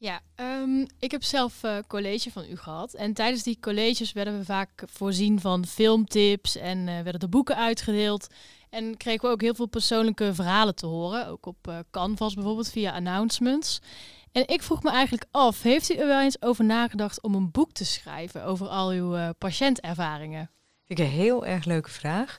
Ja, 0.00 0.20
ehm, 0.34 0.84
ik 0.98 1.10
heb 1.10 1.22
zelf 1.22 1.62
eh, 1.62 1.76
college 1.86 2.30
van 2.30 2.44
u 2.50 2.56
gehad. 2.56 2.94
En 2.94 3.12
tijdens 3.12 3.42
die 3.42 3.58
colleges 3.60 4.12
werden 4.12 4.38
we 4.38 4.44
vaak 4.44 4.82
voorzien 4.86 5.40
van 5.40 5.66
filmtips 5.66 6.56
en 6.56 6.88
eh, 6.88 6.94
werden 7.02 7.20
er 7.20 7.28
boeken 7.28 7.56
uitgedeeld. 7.56 8.26
En 8.70 8.96
kregen 8.96 9.28
we 9.28 9.34
ook 9.34 9.40
heel 9.40 9.54
veel 9.54 9.66
persoonlijke 9.66 10.34
verhalen 10.34 10.74
te 10.74 10.86
horen. 10.86 11.26
Ook 11.26 11.46
op 11.46 11.68
eh, 11.68 11.78
Canvas 11.90 12.34
bijvoorbeeld 12.34 12.70
via 12.70 12.92
announcements. 12.92 13.80
En 14.32 14.48
ik 14.48 14.62
vroeg 14.62 14.82
me 14.82 14.90
eigenlijk 14.90 15.26
af, 15.30 15.62
heeft 15.62 15.90
u 15.90 15.94
er 15.94 16.06
wel 16.06 16.20
eens 16.20 16.42
over 16.42 16.64
nagedacht 16.64 17.22
om 17.22 17.34
een 17.34 17.50
boek 17.50 17.72
te 17.72 17.84
schrijven 17.84 18.44
over 18.44 18.68
al 18.68 18.90
uw 18.90 19.16
eh, 19.16 19.28
patiëntervaringen? 19.38 20.50
Vind 20.84 20.98
ik 20.98 21.04
een 21.04 21.12
heel 21.12 21.46
erg 21.46 21.64
leuke 21.64 21.90
vraag. 21.90 22.38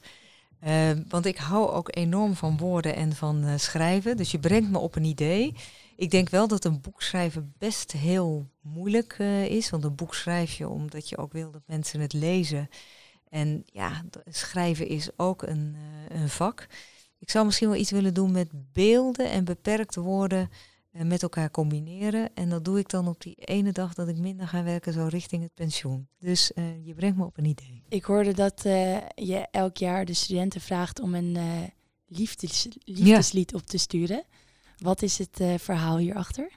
Eh, 0.60 0.92
want 1.08 1.26
ik 1.26 1.38
hou 1.38 1.70
ook 1.70 1.96
enorm 1.96 2.36
van 2.36 2.58
woorden 2.58 2.96
en 2.96 3.16
van 3.16 3.44
eh, 3.44 3.58
schrijven. 3.58 4.18
Dus 4.18 4.32
je 4.32 4.40
brengt 4.40 4.70
me 4.70 4.78
op 4.78 4.96
een 4.96 5.04
idee. 5.04 5.56
Ik 5.96 6.12
denk 6.12 6.30
wel 6.30 6.48
dat 6.48 6.66
een 6.66 6.82
boek 6.82 7.02
schrijven 7.02 7.54
best 7.58 7.92
heel 7.92 8.50
moeilijk 8.62 9.18
is. 9.48 9.70
Want 9.70 9.84
een 9.84 9.96
boek 9.96 10.16
schrijf 10.16 10.54
je 10.54 10.70
omdat 10.70 11.10
je 11.10 11.18
ook 11.18 11.32
wil 11.32 11.52
dat 11.52 11.62
mensen 11.66 12.00
het 12.00 12.14
lezen. 12.14 12.70
En 13.30 13.64
ja, 13.66 14.04
schrijven 14.26 14.88
is 14.88 15.10
ook 15.18 15.42
een, 15.42 15.76
een 16.08 16.30
vak. 16.30 16.68
Ik 17.20 17.30
zou 17.30 17.46
misschien 17.46 17.70
wel 17.70 17.78
iets 17.78 17.92
willen 17.92 18.14
doen 18.14 18.32
met 18.32 18.50
beelden 18.74 19.30
en 19.30 19.44
beperkte 19.44 20.02
woorden 20.02 20.50
met 20.92 21.24
elkaar 21.24 21.52
combineren. 21.52 22.30
En 22.36 22.50
dat 22.50 22.66
doe 22.66 22.80
ik 22.80 22.90
dan 22.90 23.08
op 23.08 23.22
die 23.22 23.36
ene 23.36 23.72
dag 23.72 23.94
dat 23.94 24.08
ik 24.08 24.18
minder 24.18 24.48
ga 24.48 24.64
werken, 24.64 24.94
zo 24.94 25.06
richting 25.10 25.44
het 25.44 25.54
pensioen. 25.54 26.08
Dus 26.20 26.54
eh, 26.54 26.86
je 26.86 26.94
brengt 26.94 27.18
me 27.18 27.26
op 27.26 27.38
een 27.38 27.46
idee. 27.46 27.84
Ik 27.90 28.04
hoorde 28.04 28.34
dat 28.34 28.66
eh, 28.66 28.98
je 29.16 29.48
elk 29.52 29.78
jaar 29.78 30.06
de 30.06 30.14
studenten 30.14 30.62
vraagt 30.62 31.00
om 31.00 31.16
een 31.16 31.36
eh, 31.36 31.62
liefdes, 32.08 32.68
liefdeslied 32.84 33.54
op 33.54 33.62
te 33.66 33.78
sturen. 33.78 34.24
Wat 34.78 35.02
is 35.02 35.18
het 35.18 35.62
verhaal 35.62 35.98
hierachter? 35.98 36.52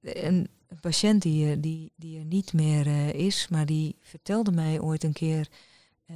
een, 0.00 0.48
een 0.68 0.80
patiënt 0.80 1.22
die, 1.22 1.46
er- 1.46 1.60
die, 1.60 1.92
die 1.96 2.18
er 2.18 2.24
niet 2.24 2.52
meer 2.52 3.14
is, 3.14 3.48
maar 3.48 3.66
die 3.66 3.96
vertelde 4.00 4.52
mij 4.52 4.80
ooit 4.80 5.04
een 5.04 5.12
keer 5.12 5.48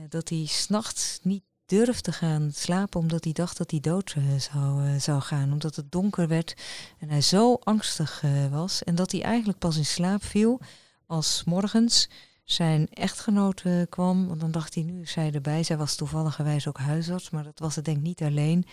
dat 0.08 0.28
hij 0.28 0.44
s'nachts 0.46 1.20
niet 1.22 1.42
durfde 1.72 2.12
gaan 2.12 2.50
slapen 2.54 3.00
omdat 3.00 3.24
hij 3.24 3.32
dacht 3.32 3.56
dat 3.56 3.70
hij 3.70 3.80
dood 3.80 4.14
eh, 4.16 4.22
zou, 4.38 4.86
eh, 4.86 4.94
zou 5.00 5.20
gaan. 5.20 5.52
Omdat 5.52 5.76
het 5.76 5.92
donker 5.92 6.28
werd 6.28 6.56
en 6.98 7.08
hij 7.08 7.20
zo 7.20 7.54
angstig 7.54 8.22
eh, 8.22 8.46
was. 8.50 8.82
En 8.82 8.94
dat 8.94 9.12
hij 9.12 9.22
eigenlijk 9.22 9.58
pas 9.58 9.76
in 9.76 9.86
slaap 9.86 10.24
viel 10.24 10.60
als 11.06 11.42
morgens 11.44 12.08
zijn 12.44 12.88
echtgenoot 12.88 13.62
kwam. 13.88 14.28
Want 14.28 14.40
dan 14.40 14.50
dacht 14.50 14.74
hij, 14.74 14.82
nu 14.82 15.00
is 15.00 15.10
zij 15.10 15.32
erbij. 15.32 15.62
Zij 15.62 15.76
was 15.76 15.94
toevalligerwijs 15.94 16.68
ook 16.68 16.78
huisarts, 16.78 17.30
maar 17.30 17.44
dat 17.44 17.58
was 17.58 17.76
het 17.76 17.84
denk 17.84 17.96
ik 17.96 18.02
niet 18.02 18.22
alleen. 18.22 18.66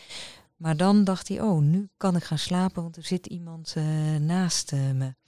Maar 0.56 0.78
dan 0.78 1.04
dacht 1.04 1.28
hij, 1.28 1.42
oh, 1.42 1.62
nu 1.62 1.90
kan 1.98 2.16
ik 2.16 2.24
gaan 2.24 2.38
slapen, 2.38 2.82
want 2.82 2.98
er 2.98 3.06
zit 3.06 3.26
iemand 3.26 3.76
naast 4.20 4.72
me. 4.72 5.19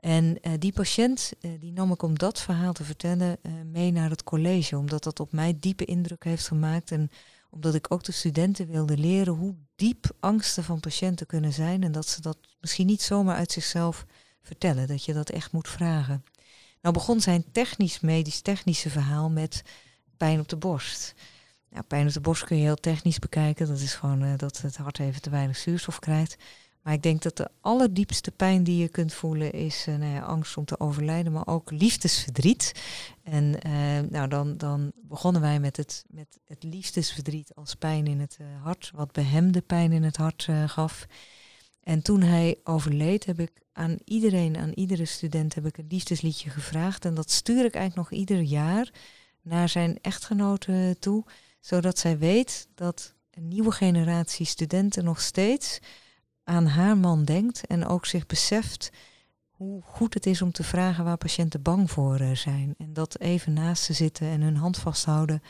En 0.00 0.40
eh, 0.40 0.52
die 0.58 0.72
patiënt, 0.72 1.32
eh, 1.40 1.50
die 1.60 1.72
nam 1.72 1.92
ik 1.92 2.02
om 2.02 2.18
dat 2.18 2.40
verhaal 2.40 2.72
te 2.72 2.84
vertellen 2.84 3.38
eh, 3.42 3.52
mee 3.64 3.92
naar 3.92 4.10
het 4.10 4.24
college, 4.24 4.76
omdat 4.76 5.02
dat 5.02 5.20
op 5.20 5.32
mij 5.32 5.56
diepe 5.60 5.84
indruk 5.84 6.24
heeft 6.24 6.46
gemaakt. 6.46 6.90
En 6.90 7.10
omdat 7.50 7.74
ik 7.74 7.92
ook 7.92 8.04
de 8.04 8.12
studenten 8.12 8.68
wilde 8.68 8.96
leren 8.96 9.34
hoe 9.34 9.54
diep 9.76 10.10
angsten 10.20 10.64
van 10.64 10.80
patiënten 10.80 11.26
kunnen 11.26 11.52
zijn. 11.52 11.82
En 11.82 11.92
dat 11.92 12.06
ze 12.06 12.20
dat 12.20 12.38
misschien 12.60 12.86
niet 12.86 13.02
zomaar 13.02 13.36
uit 13.36 13.52
zichzelf 13.52 14.06
vertellen, 14.42 14.86
dat 14.86 15.04
je 15.04 15.12
dat 15.12 15.30
echt 15.30 15.52
moet 15.52 15.68
vragen. 15.68 16.24
Nou 16.82 16.94
begon 16.94 17.20
zijn 17.20 17.44
technisch-medisch 17.52 18.40
technische 18.40 18.90
verhaal 18.90 19.30
met 19.30 19.62
pijn 20.16 20.40
op 20.40 20.48
de 20.48 20.56
borst. 20.56 21.14
Nou, 21.70 21.84
pijn 21.84 22.06
op 22.06 22.12
de 22.12 22.20
borst 22.20 22.44
kun 22.44 22.56
je 22.56 22.62
heel 22.62 22.76
technisch 22.76 23.18
bekijken. 23.18 23.66
Dat 23.66 23.80
is 23.80 23.94
gewoon 23.94 24.36
dat 24.36 24.60
het 24.60 24.76
hart 24.76 24.98
even 24.98 25.22
te 25.22 25.30
weinig 25.30 25.56
zuurstof 25.56 25.98
krijgt. 25.98 26.36
Maar 26.88 26.96
ik 26.96 27.02
denk 27.02 27.22
dat 27.22 27.36
de 27.36 27.48
allerdiepste 27.60 28.30
pijn 28.30 28.64
die 28.64 28.76
je 28.76 28.88
kunt 28.88 29.14
voelen 29.14 29.52
is 29.52 29.84
eh, 29.86 29.94
nou 29.94 30.12
ja, 30.12 30.20
angst 30.20 30.56
om 30.56 30.64
te 30.64 30.80
overlijden, 30.80 31.32
maar 31.32 31.46
ook 31.46 31.70
liefdesverdriet. 31.70 32.72
En 33.22 33.60
eh, 33.60 33.72
nou, 34.10 34.28
dan, 34.28 34.56
dan 34.56 34.92
begonnen 34.94 35.40
wij 35.40 35.60
met 35.60 35.76
het, 35.76 36.04
met 36.08 36.38
het 36.44 36.62
liefdesverdriet 36.62 37.54
als 37.54 37.74
pijn 37.74 38.06
in 38.06 38.20
het 38.20 38.36
eh, 38.40 38.46
hart, 38.62 38.90
wat 38.94 39.12
bij 39.12 39.24
hem 39.24 39.52
de 39.52 39.60
pijn 39.60 39.92
in 39.92 40.02
het 40.02 40.16
hart 40.16 40.48
gaf. 40.66 41.06
En 41.82 42.02
toen 42.02 42.22
hij 42.22 42.58
overleed, 42.64 43.24
heb 43.24 43.40
ik 43.40 43.52
aan 43.72 43.96
iedereen, 44.04 44.56
aan 44.56 44.72
iedere 44.74 45.04
student, 45.04 45.54
heb 45.54 45.66
ik 45.66 45.78
een 45.78 45.86
liefdesliedje 45.88 46.50
gevraagd. 46.50 47.04
En 47.04 47.14
dat 47.14 47.30
stuur 47.30 47.64
ik 47.64 47.74
eigenlijk 47.74 48.10
nog 48.10 48.20
ieder 48.20 48.40
jaar 48.40 48.92
naar 49.42 49.68
zijn 49.68 49.98
echtgenoten 50.00 50.98
toe, 50.98 51.24
zodat 51.60 51.98
zij 51.98 52.18
weet 52.18 52.68
dat 52.74 53.14
een 53.30 53.48
nieuwe 53.48 53.72
generatie 53.72 54.46
studenten 54.46 55.04
nog 55.04 55.20
steeds 55.20 55.80
aan 56.48 56.66
haar 56.66 56.96
man 56.96 57.24
denkt 57.24 57.66
en 57.66 57.86
ook 57.86 58.06
zich 58.06 58.26
beseft 58.26 58.90
hoe 59.50 59.82
goed 59.82 60.14
het 60.14 60.26
is 60.26 60.42
om 60.42 60.52
te 60.52 60.64
vragen 60.64 61.04
waar 61.04 61.16
patiënten 61.16 61.62
bang 61.62 61.90
voor 61.90 62.16
eh, 62.20 62.34
zijn. 62.34 62.74
En 62.78 62.92
dat 62.92 63.18
even 63.18 63.52
naast 63.52 63.82
ze 63.82 63.92
zitten 63.92 64.26
en 64.26 64.40
hun 64.40 64.56
hand 64.56 64.78
vasthouden 64.78 65.42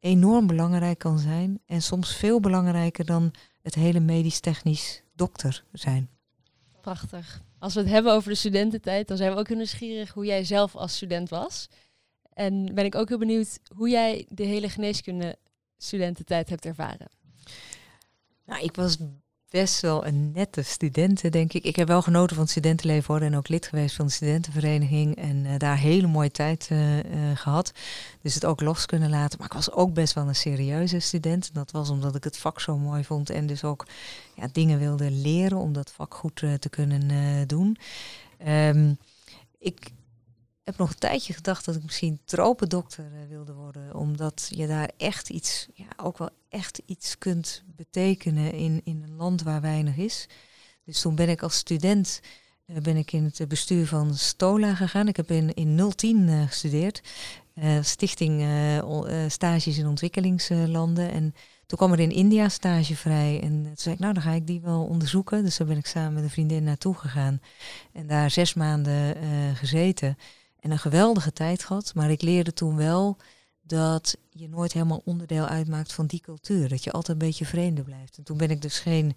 enorm 0.00 0.46
belangrijk 0.46 0.98
kan 0.98 1.18
zijn. 1.18 1.60
En 1.66 1.82
soms 1.82 2.16
veel 2.16 2.40
belangrijker 2.40 3.04
dan 3.04 3.30
het 3.62 3.74
hele 3.74 4.00
medisch-technisch 4.00 5.02
dokter 5.14 5.64
zijn. 5.72 6.10
Prachtig. 6.80 7.42
Als 7.58 7.74
we 7.74 7.80
het 7.80 7.88
hebben 7.88 8.12
over 8.12 8.30
de 8.30 8.36
studententijd, 8.36 9.08
dan 9.08 9.16
zijn 9.16 9.32
we 9.32 9.38
ook 9.38 9.48
heel 9.48 9.56
nieuwsgierig 9.56 10.10
hoe 10.10 10.24
jij 10.24 10.44
zelf 10.44 10.76
als 10.76 10.94
student 10.94 11.28
was. 11.28 11.68
En 12.32 12.74
ben 12.74 12.84
ik 12.84 12.94
ook 12.94 13.08
heel 13.08 13.18
benieuwd 13.18 13.58
hoe 13.74 13.88
jij 13.88 14.26
de 14.28 14.44
hele 14.44 14.68
geneeskunde 14.68 15.38
studententijd 15.76 16.48
hebt 16.48 16.64
ervaren. 16.64 17.08
Nou, 18.44 18.64
ik 18.64 18.76
was 18.76 18.96
best 19.52 19.80
wel 19.80 20.06
een 20.06 20.32
nette 20.32 20.62
student, 20.62 21.32
denk 21.32 21.52
ik. 21.52 21.64
Ik 21.64 21.76
heb 21.76 21.88
wel 21.88 22.02
genoten 22.02 22.34
van 22.34 22.44
het 22.44 22.50
studentenleven 22.50 23.14
hoor, 23.14 23.22
en 23.22 23.36
ook 23.36 23.48
lid 23.48 23.66
geweest 23.66 23.96
van 23.96 24.06
de 24.06 24.12
studentenvereniging. 24.12 25.16
En 25.16 25.46
eh, 25.46 25.58
daar 25.58 25.78
hele 25.78 26.06
mooie 26.06 26.30
tijd 26.30 26.68
eh, 26.70 26.98
eh, 26.98 27.36
gehad. 27.36 27.72
Dus 28.22 28.34
het 28.34 28.44
ook 28.44 28.60
los 28.60 28.86
kunnen 28.86 29.10
laten. 29.10 29.38
Maar 29.38 29.46
ik 29.46 29.52
was 29.52 29.72
ook 29.72 29.94
best 29.94 30.14
wel 30.14 30.28
een 30.28 30.34
serieuze 30.34 30.98
student. 30.98 31.54
Dat 31.54 31.70
was 31.70 31.90
omdat 31.90 32.14
ik 32.14 32.24
het 32.24 32.38
vak 32.38 32.60
zo 32.60 32.78
mooi 32.78 33.04
vond. 33.04 33.30
En 33.30 33.46
dus 33.46 33.64
ook 33.64 33.86
ja, 34.34 34.48
dingen 34.52 34.78
wilde 34.78 35.10
leren 35.10 35.58
om 35.58 35.72
dat 35.72 35.92
vak 35.92 36.14
goed 36.14 36.36
te 36.36 36.68
kunnen 36.70 37.46
doen. 37.48 37.76
Ehm, 38.38 38.92
ik 39.58 39.78
heb 40.64 40.76
nog 40.76 40.90
een 40.90 40.98
tijdje 40.98 41.32
gedacht 41.32 41.64
dat 41.64 41.74
ik 41.74 41.82
misschien 41.82 42.20
tropendokter 42.24 43.04
eh, 43.04 43.28
wilde 43.28 43.52
worden. 43.52 43.94
Omdat 43.94 44.48
je 44.50 44.66
daar 44.66 44.90
echt 44.96 45.30
iets, 45.30 45.68
ja, 45.74 45.86
ook 45.96 46.18
wel 46.18 46.30
echt 46.48 46.82
iets 46.86 47.18
kunt 47.18 47.62
betekenen 47.66 48.52
in, 48.52 48.80
in 48.84 49.02
een 49.02 49.16
land 49.16 49.42
waar 49.42 49.60
weinig 49.60 49.96
is. 49.96 50.28
Dus 50.84 51.00
toen 51.00 51.14
ben 51.14 51.28
ik 51.28 51.42
als 51.42 51.56
student 51.56 52.20
eh, 52.66 52.76
ben 52.76 52.96
ik 52.96 53.12
in 53.12 53.24
het 53.24 53.48
bestuur 53.48 53.86
van 53.86 54.14
Stola 54.14 54.74
gegaan. 54.74 55.08
Ik 55.08 55.16
heb 55.16 55.30
in, 55.30 55.54
in 55.54 55.92
010 55.96 56.18
uh, 56.18 56.46
gestudeerd. 56.46 57.02
Uh, 57.54 57.82
stichting 57.82 58.40
uh, 58.40 59.28
Stages 59.28 59.78
in 59.78 59.86
Ontwikkelingslanden. 59.86 61.10
En 61.10 61.34
toen 61.66 61.78
kwam 61.78 61.92
er 61.92 62.00
in 62.00 62.10
India 62.10 62.48
stage 62.48 62.96
vrij. 62.96 63.40
En 63.42 63.62
toen 63.62 63.72
zei 63.74 63.94
ik, 63.94 64.00
nou 64.00 64.12
dan 64.12 64.22
ga 64.22 64.32
ik 64.32 64.46
die 64.46 64.60
wel 64.60 64.84
onderzoeken. 64.84 65.44
Dus 65.44 65.56
daar 65.56 65.66
ben 65.66 65.76
ik 65.76 65.86
samen 65.86 66.12
met 66.12 66.22
een 66.22 66.30
vriendin 66.30 66.64
naartoe 66.64 66.94
gegaan. 66.94 67.40
En 67.92 68.06
daar 68.06 68.30
zes 68.30 68.54
maanden 68.54 69.16
gezeten. 69.56 70.16
En 70.62 70.70
een 70.70 70.78
geweldige 70.78 71.32
tijd 71.32 71.64
gehad. 71.64 71.94
Maar 71.94 72.10
ik 72.10 72.22
leerde 72.22 72.52
toen 72.52 72.76
wel 72.76 73.16
dat 73.62 74.16
je 74.30 74.48
nooit 74.48 74.72
helemaal 74.72 75.02
onderdeel 75.04 75.44
uitmaakt 75.44 75.92
van 75.92 76.06
die 76.06 76.20
cultuur. 76.20 76.68
Dat 76.68 76.84
je 76.84 76.92
altijd 76.92 77.20
een 77.20 77.26
beetje 77.26 77.46
vreemde 77.46 77.82
blijft. 77.82 78.18
En 78.18 78.24
toen 78.24 78.36
ben 78.36 78.50
ik 78.50 78.62
dus 78.62 78.78
geen 78.78 79.16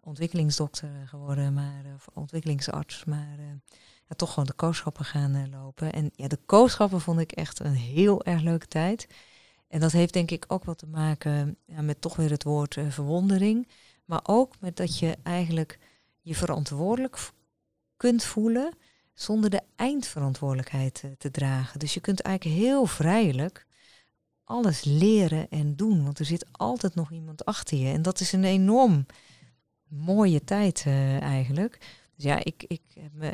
ontwikkelingsdokter 0.00 0.90
geworden, 1.06 1.54
maar 1.54 1.82
of 1.94 2.08
ontwikkelingsarts, 2.12 3.04
maar 3.04 3.38
ja, 4.08 4.14
toch 4.16 4.30
gewoon 4.30 4.46
de 4.46 4.52
kooschappen 4.52 5.04
gaan 5.04 5.50
lopen. 5.50 5.92
En 5.92 6.10
ja, 6.14 6.28
de 6.28 6.38
kooschappen 6.46 7.00
vond 7.00 7.20
ik 7.20 7.32
echt 7.32 7.58
een 7.60 7.74
heel 7.74 8.24
erg 8.24 8.42
leuke 8.42 8.66
tijd. 8.66 9.06
En 9.68 9.80
dat 9.80 9.92
heeft 9.92 10.12
denk 10.12 10.30
ik 10.30 10.44
ook 10.48 10.64
wat 10.64 10.78
te 10.78 10.86
maken 10.86 11.56
ja, 11.64 11.82
met 11.82 12.00
toch 12.00 12.16
weer 12.16 12.30
het 12.30 12.44
woord 12.44 12.76
verwondering. 12.88 13.68
Maar 14.04 14.20
ook 14.22 14.54
met 14.60 14.76
dat 14.76 14.98
je 14.98 15.16
eigenlijk 15.22 15.78
je 16.20 16.34
verantwoordelijk 16.34 17.30
kunt 17.96 18.24
voelen 18.24 18.72
zonder 19.16 19.50
de 19.50 19.62
eindverantwoordelijkheid 19.76 21.04
te 21.18 21.30
dragen. 21.30 21.78
Dus 21.78 21.94
je 21.94 22.00
kunt 22.00 22.20
eigenlijk 22.20 22.56
heel 22.58 22.86
vrijelijk 22.86 23.66
alles 24.44 24.84
leren 24.84 25.48
en 25.50 25.76
doen, 25.76 26.04
want 26.04 26.18
er 26.18 26.24
zit 26.24 26.46
altijd 26.52 26.94
nog 26.94 27.12
iemand 27.12 27.44
achter 27.44 27.78
je. 27.78 27.92
En 27.92 28.02
dat 28.02 28.20
is 28.20 28.32
een 28.32 28.44
enorm 28.44 29.06
mooie 29.88 30.44
tijd 30.44 30.84
uh, 30.86 31.20
eigenlijk. 31.20 31.78
Dus 32.14 32.24
ja, 32.24 32.44
ik, 32.44 32.64
ik, 32.66 32.82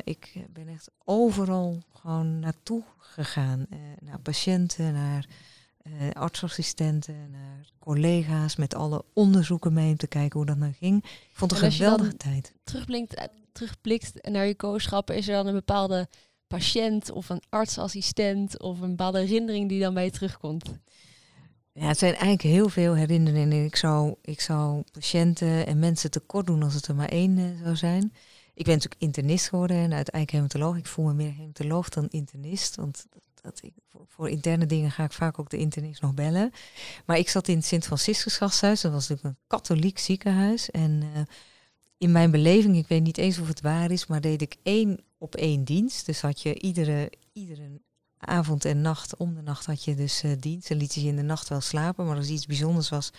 ik 0.05 0.47
ben 0.53 0.69
echt 0.69 0.91
overal 1.05 1.83
gewoon 1.93 2.39
naartoe 2.39 2.83
gegaan. 2.99 3.67
Uh, 3.71 3.79
naar 4.01 4.19
patiënten, 4.19 4.93
naar 4.93 5.27
uh, 5.83 6.11
artsassistenten, 6.11 7.31
naar 7.31 7.71
collega's 7.79 8.57
met 8.57 8.75
alle 8.75 9.05
onderzoeken 9.13 9.73
mee 9.73 9.91
om 9.91 9.97
te 9.97 10.07
kijken 10.07 10.39
hoe 10.39 10.47
dat 10.47 10.57
nou 10.57 10.73
ging. 10.73 11.05
Ik 11.05 11.31
vond 11.33 11.51
het 11.51 11.63
een 11.63 11.73
geweldige 11.73 12.17
tijd. 12.17 12.55
Terugblikt, 12.65 13.29
terugblikt 13.53 14.31
naar 14.31 14.47
je 14.47 14.55
kooschappen, 14.55 15.17
is 15.17 15.29
er 15.29 15.35
dan 15.35 15.47
een 15.47 15.55
bepaalde 15.55 16.09
patiënt 16.47 17.11
of 17.11 17.29
een 17.29 17.43
artsassistent 17.49 18.61
of 18.61 18.81
een 18.81 18.89
bepaalde 18.89 19.19
herinnering 19.19 19.69
die 19.69 19.81
dan 19.81 19.95
bij 19.95 20.05
je 20.05 20.11
terugkomt? 20.11 20.71
Ja, 21.73 21.87
het 21.87 21.99
zijn 21.99 22.13
eigenlijk 22.13 22.43
heel 22.43 22.69
veel 22.69 22.95
herinneringen. 22.95 23.65
Ik 23.65 23.77
zou, 23.77 24.15
ik 24.23 24.41
zou 24.41 24.83
patiënten 24.93 25.67
en 25.67 25.79
mensen 25.79 26.11
tekort 26.11 26.47
doen 26.47 26.63
als 26.63 26.75
het 26.75 26.87
er 26.87 26.95
maar 26.95 27.09
één 27.09 27.39
uh, 27.39 27.63
zou 27.63 27.77
zijn. 27.77 28.13
Ik 28.55 28.65
ben 28.65 28.75
natuurlijk 28.75 29.03
internist 29.03 29.49
geworden 29.49 29.77
en 29.77 29.93
uiteindelijk 29.93 30.31
hematoloog. 30.31 30.77
Ik 30.77 30.87
voel 30.87 31.05
me 31.05 31.15
meer 31.15 31.35
hematoloog 31.35 31.89
dan 31.89 32.09
internist. 32.09 32.77
Want 32.77 33.07
dat, 33.43 33.61
ik, 33.63 33.73
voor, 34.09 34.29
interne 34.29 34.67
dingen 34.67 34.91
ga 34.91 35.05
ik 35.05 35.13
vaak 35.13 35.39
ook 35.39 35.51
de 35.51 35.57
internist 35.57 36.01
nog 36.01 36.15
bellen. 36.15 36.53
Maar 37.07 37.19
ik 37.19 37.29
zat 37.29 37.49
in 37.49 37.57
het 37.57 37.67
Sint-Franciscus 37.67 38.37
gasthuis. 38.37 38.81
Dat 38.81 38.93
was 38.93 39.09
natuurlijk 39.09 39.37
een 39.37 39.45
katholiek 39.47 39.99
ziekenhuis. 39.99 40.71
En 40.71 41.03
uh, 41.03 41.23
in 42.03 42.13
mijn 42.13 42.31
beleving, 42.31 42.77
ik 42.77 42.89
weet 42.89 43.03
niet 43.03 43.19
eens 43.19 43.39
of 43.39 43.49
het 43.49 43.61
waar 43.61 43.91
is, 43.91 44.07
maar 44.07 44.21
deed 44.21 44.43
ik 44.43 44.57
één 44.63 45.01
op 45.19 45.35
één 45.35 45.65
dienst. 45.65 46.07
Dus 46.07 46.21
had 46.21 46.41
je 46.41 46.61
iedere, 46.61 47.13
iedere 47.33 47.81
avond 48.19 48.65
en 48.65 48.81
nacht, 48.81 49.17
om 49.17 49.35
de 49.35 49.43
nacht 49.43 49.67
had 49.67 49.85
je 49.85 49.95
dus 49.95 50.25
uh, 50.25 50.33
dienst. 50.39 50.71
En 50.71 50.77
liet 50.77 50.95
je 50.95 51.01
in 51.01 51.17
de 51.17 51.23
nacht 51.23 51.49
wel 51.49 51.61
slapen, 51.61 52.07
maar 52.07 52.17
als 52.17 52.29
iets 52.29 52.47
bijzonders 52.47 52.89
was, 52.89 53.13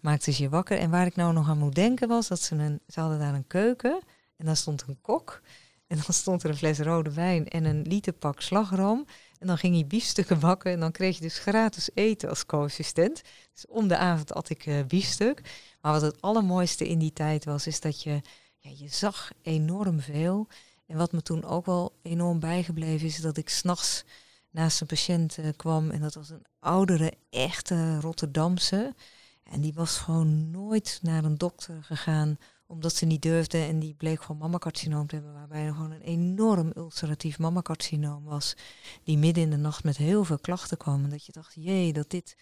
maakte 0.00 0.32
ze 0.32 0.42
je 0.42 0.48
wakker. 0.48 0.78
En 0.78 0.90
waar 0.90 1.06
ik 1.06 1.16
nou 1.16 1.32
nog 1.32 1.48
aan 1.48 1.58
moet 1.58 1.74
denken 1.74 2.08
was 2.08 2.28
dat 2.28 2.40
ze 2.40 2.54
een, 2.54 2.80
ze 2.86 3.00
hadden 3.00 3.18
daar 3.18 3.34
een 3.34 3.46
keuken 3.46 4.00
en 4.36 4.46
daar 4.46 4.56
stond 4.56 4.84
een 4.86 5.00
kok. 5.00 5.40
En 5.86 5.96
dan 5.96 6.14
stond 6.22 6.42
er 6.42 6.50
een 6.50 6.56
fles 6.56 6.78
rode 6.78 7.12
wijn 7.12 7.48
en 7.48 7.64
een 7.64 7.82
literpak 7.82 8.40
slagroom. 8.40 9.06
En 9.40 9.46
dan 9.46 9.58
ging 9.58 9.76
je 9.76 9.84
biefstukken 9.84 10.40
bakken 10.40 10.72
en 10.72 10.80
dan 10.80 10.92
kreeg 10.92 11.16
je 11.16 11.22
dus 11.22 11.38
gratis 11.38 11.90
eten 11.94 12.28
als 12.28 12.46
co-assistent. 12.46 13.22
Dus 13.52 13.66
om 13.66 13.88
de 13.88 13.96
avond 13.96 14.32
at 14.32 14.50
ik 14.50 14.66
uh, 14.66 14.84
biefstuk. 14.84 15.40
Maar 15.80 15.92
wat 15.92 16.02
het 16.02 16.20
allermooiste 16.20 16.88
in 16.88 16.98
die 16.98 17.12
tijd 17.12 17.44
was, 17.44 17.66
is 17.66 17.80
dat 17.80 18.02
je, 18.02 18.20
ja, 18.58 18.70
je 18.76 18.88
zag 18.88 19.30
enorm 19.42 20.00
veel. 20.00 20.48
En 20.86 20.96
wat 20.96 21.12
me 21.12 21.22
toen 21.22 21.44
ook 21.44 21.66
wel 21.66 21.92
enorm 22.02 22.40
bijgebleven 22.40 23.06
is, 23.06 23.20
dat 23.20 23.36
ik 23.36 23.48
s'nachts 23.48 24.04
naast 24.50 24.80
een 24.80 24.86
patiënt 24.86 25.38
uh, 25.38 25.48
kwam. 25.56 25.90
En 25.90 26.00
dat 26.00 26.14
was 26.14 26.28
een 26.28 26.46
oudere, 26.58 27.12
echte 27.30 28.00
Rotterdamse. 28.00 28.94
En 29.42 29.60
die 29.60 29.72
was 29.74 29.98
gewoon 29.98 30.50
nooit 30.50 30.98
naar 31.02 31.24
een 31.24 31.38
dokter 31.38 31.82
gegaan 31.82 32.38
omdat 32.70 32.94
ze 32.94 33.06
niet 33.06 33.22
durfde. 33.22 33.58
En 33.58 33.78
die 33.78 33.94
bleek 33.94 34.22
gewoon 34.22 34.40
mammacarcinoom 34.40 35.06
te 35.06 35.14
hebben. 35.14 35.32
Waarbij 35.32 35.64
er 35.64 35.74
gewoon 35.74 35.90
een 35.90 36.00
enorm 36.00 36.72
ulceratief 36.76 37.38
mammacarcinoom 37.38 38.24
was. 38.24 38.56
Die 39.04 39.18
midden 39.18 39.42
in 39.42 39.50
de 39.50 39.56
nacht 39.56 39.84
met 39.84 39.96
heel 39.96 40.24
veel 40.24 40.38
klachten 40.38 40.76
kwam. 40.76 41.04
En 41.04 41.10
dat 41.10 41.26
je 41.26 41.32
dacht, 41.32 41.54
jee, 41.54 41.92
dat 41.92 42.10
dit, 42.10 42.36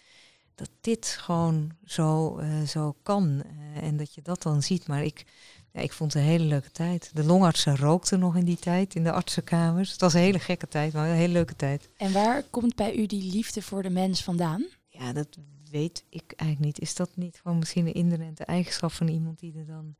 dat 0.55 0.69
dit 0.81 1.07
gewoon 1.07 1.71
zo, 1.85 2.39
uh, 2.39 2.61
zo 2.61 2.95
kan. 3.03 3.43
Uh, 3.45 3.83
en 3.83 3.97
dat 3.97 4.13
je 4.13 4.21
dat 4.21 4.41
dan 4.41 4.63
ziet. 4.63 4.87
Maar 4.87 5.03
ik 5.03 5.25
ja, 5.73 5.81
ik 5.81 5.93
vond 5.93 6.13
het 6.13 6.21
een 6.21 6.27
hele 6.27 6.43
leuke 6.43 6.71
tijd. 6.71 7.11
De 7.13 7.23
longartsen 7.23 7.77
rookten 7.77 8.19
nog 8.19 8.35
in 8.35 8.45
die 8.45 8.57
tijd 8.57 8.95
in 8.95 9.03
de 9.03 9.11
artsenkamers. 9.11 9.91
Het 9.91 10.01
was 10.01 10.13
een 10.13 10.19
hele 10.19 10.39
gekke 10.39 10.67
tijd, 10.67 10.93
maar 10.93 11.09
een 11.09 11.15
hele 11.15 11.33
leuke 11.33 11.55
tijd. 11.55 11.89
En 11.97 12.11
waar 12.11 12.43
komt 12.43 12.75
bij 12.75 12.95
u 12.95 13.05
die 13.05 13.31
liefde 13.31 13.61
voor 13.61 13.83
de 13.83 13.89
mens 13.89 14.23
vandaan? 14.23 14.65
Ja, 14.87 15.13
dat 15.13 15.37
weet 15.71 16.03
ik 16.09 16.33
eigenlijk 16.35 16.59
niet. 16.59 16.79
Is 16.79 16.95
dat 16.95 17.09
niet 17.15 17.39
gewoon 17.41 17.59
misschien 17.59 17.87
een 17.87 17.93
inherente 17.93 18.43
eigenschap 18.43 18.91
van 18.91 19.07
iemand 19.07 19.39
die 19.39 19.57
er 19.57 19.65
dan 19.65 19.95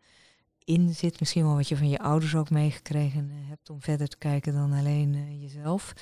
in 0.69 0.95
zit? 0.95 1.19
Misschien 1.19 1.45
wel 1.45 1.55
wat 1.55 1.67
je 1.67 1.77
van 1.77 1.89
je 1.89 1.99
ouders 1.99 2.35
ook 2.35 2.49
meegekregen 2.49 3.29
eh, 3.29 3.49
hebt 3.49 3.69
om 3.69 3.81
verder 3.81 4.07
te 4.07 4.17
kijken 4.17 4.53
dan 4.53 4.73
alleen 4.73 5.13
uh, 5.13 5.41
jezelf. 5.41 5.93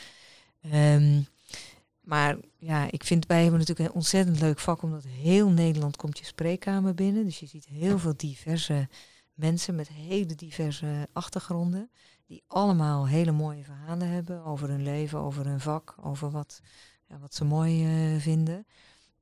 Um, 0.74 1.26
maar 2.02 2.38
ja, 2.58 2.92
ik 2.92 3.04
vind 3.04 3.26
wij 3.26 3.42
hebben 3.42 3.60
natuurlijk 3.60 3.90
een 3.90 3.96
ontzettend 3.96 4.40
leuk 4.40 4.60
vak, 4.60 4.82
omdat 4.82 5.04
heel 5.04 5.50
Nederland 5.50 5.96
komt 5.96 6.18
je 6.20 6.26
spreekkamer 6.26 6.94
binnen. 6.94 7.26
Dus 7.26 7.40
je 7.40 7.46
ziet 7.46 7.66
heel 7.66 8.00
veel 8.00 8.14
diverse 8.18 8.88
mensen 9.34 9.76
met 9.76 9.88
hele 9.88 10.36
diverse 10.36 11.08
achtergronden, 11.14 11.92
die 12.26 12.44
allemaal 12.48 13.08
hele 13.08 13.32
mooie 13.32 13.64
verhalen 13.64 14.10
hebben 14.10 14.44
over 14.44 14.70
hun 14.70 14.84
leven, 14.84 15.20
over 15.20 15.46
hun 15.46 15.60
vak, 15.60 15.96
over 16.02 16.32
wat, 16.32 16.62
ja, 17.08 17.20
wat 17.20 17.36
ze 17.36 17.44
mooi 17.44 17.86
uh, 18.14 18.22
vinden. 18.22 18.66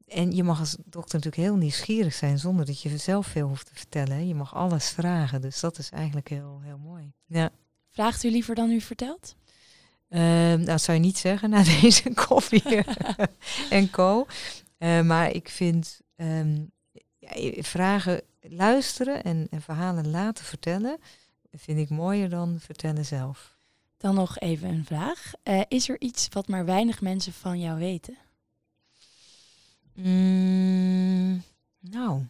En 0.07 0.31
je 0.31 0.43
mag 0.43 0.59
als 0.59 0.75
dokter 0.85 1.19
natuurlijk 1.19 1.47
heel 1.47 1.55
nieuwsgierig 1.55 2.13
zijn 2.13 2.39
zonder 2.39 2.65
dat 2.65 2.81
je 2.81 2.97
zelf 2.97 3.27
veel 3.27 3.47
hoeft 3.47 3.65
te 3.65 3.75
vertellen. 3.75 4.27
Je 4.27 4.35
mag 4.35 4.55
alles 4.55 4.89
vragen, 4.89 5.41
dus 5.41 5.59
dat 5.59 5.77
is 5.77 5.89
eigenlijk 5.89 6.29
heel, 6.29 6.59
heel 6.63 6.77
mooi. 6.77 7.11
Ja. 7.25 7.51
Vraagt 7.89 8.23
u 8.23 8.29
liever 8.29 8.55
dan 8.55 8.71
u 8.71 8.81
vertelt? 8.81 9.35
Uh, 10.09 10.21
nou, 10.21 10.63
dat 10.63 10.81
zou 10.81 10.97
je 10.97 11.03
niet 11.03 11.17
zeggen 11.17 11.49
na 11.49 11.63
deze 11.81 12.13
koffie 12.13 12.63
en 13.69 13.89
co. 13.89 14.25
Uh, 14.79 15.01
maar 15.01 15.31
ik 15.31 15.49
vind 15.49 16.01
um, 16.15 16.71
ja, 17.17 17.63
vragen 17.63 18.21
luisteren 18.41 19.23
en, 19.23 19.47
en 19.49 19.61
verhalen 19.61 20.09
laten 20.09 20.45
vertellen, 20.45 20.97
vind 21.51 21.79
ik 21.79 21.89
mooier 21.89 22.29
dan 22.29 22.59
vertellen 22.59 23.05
zelf. 23.05 23.57
Dan 23.97 24.15
nog 24.15 24.39
even 24.39 24.69
een 24.69 24.85
vraag. 24.85 25.31
Uh, 25.43 25.61
is 25.67 25.89
er 25.89 26.01
iets 26.01 26.27
wat 26.31 26.47
maar 26.47 26.65
weinig 26.65 27.01
mensen 27.01 27.33
van 27.33 27.59
jou 27.59 27.79
weten? 27.79 28.17
Mm, 29.95 31.43
nou, 31.79 32.21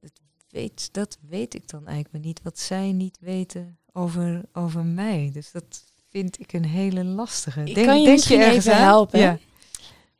dat 0.00 0.12
weet, 0.48 0.88
dat 0.92 1.18
weet 1.28 1.54
ik 1.54 1.68
dan 1.68 1.86
eigenlijk 1.86 2.24
niet. 2.24 2.42
Wat 2.42 2.58
zij 2.58 2.92
niet 2.92 3.18
weten 3.20 3.78
over, 3.92 4.42
over 4.52 4.84
mij. 4.84 5.30
Dus 5.32 5.50
dat 5.50 5.84
vind 6.10 6.40
ik 6.40 6.52
een 6.52 6.64
hele 6.64 7.04
lastige. 7.04 7.60
Ik 7.64 7.74
denk, 7.74 7.86
kan 7.86 8.00
je 8.00 8.06
denk 8.06 8.20
je 8.20 8.44
even 8.44 8.76
helpen. 8.76 9.18
Ja. 9.18 9.38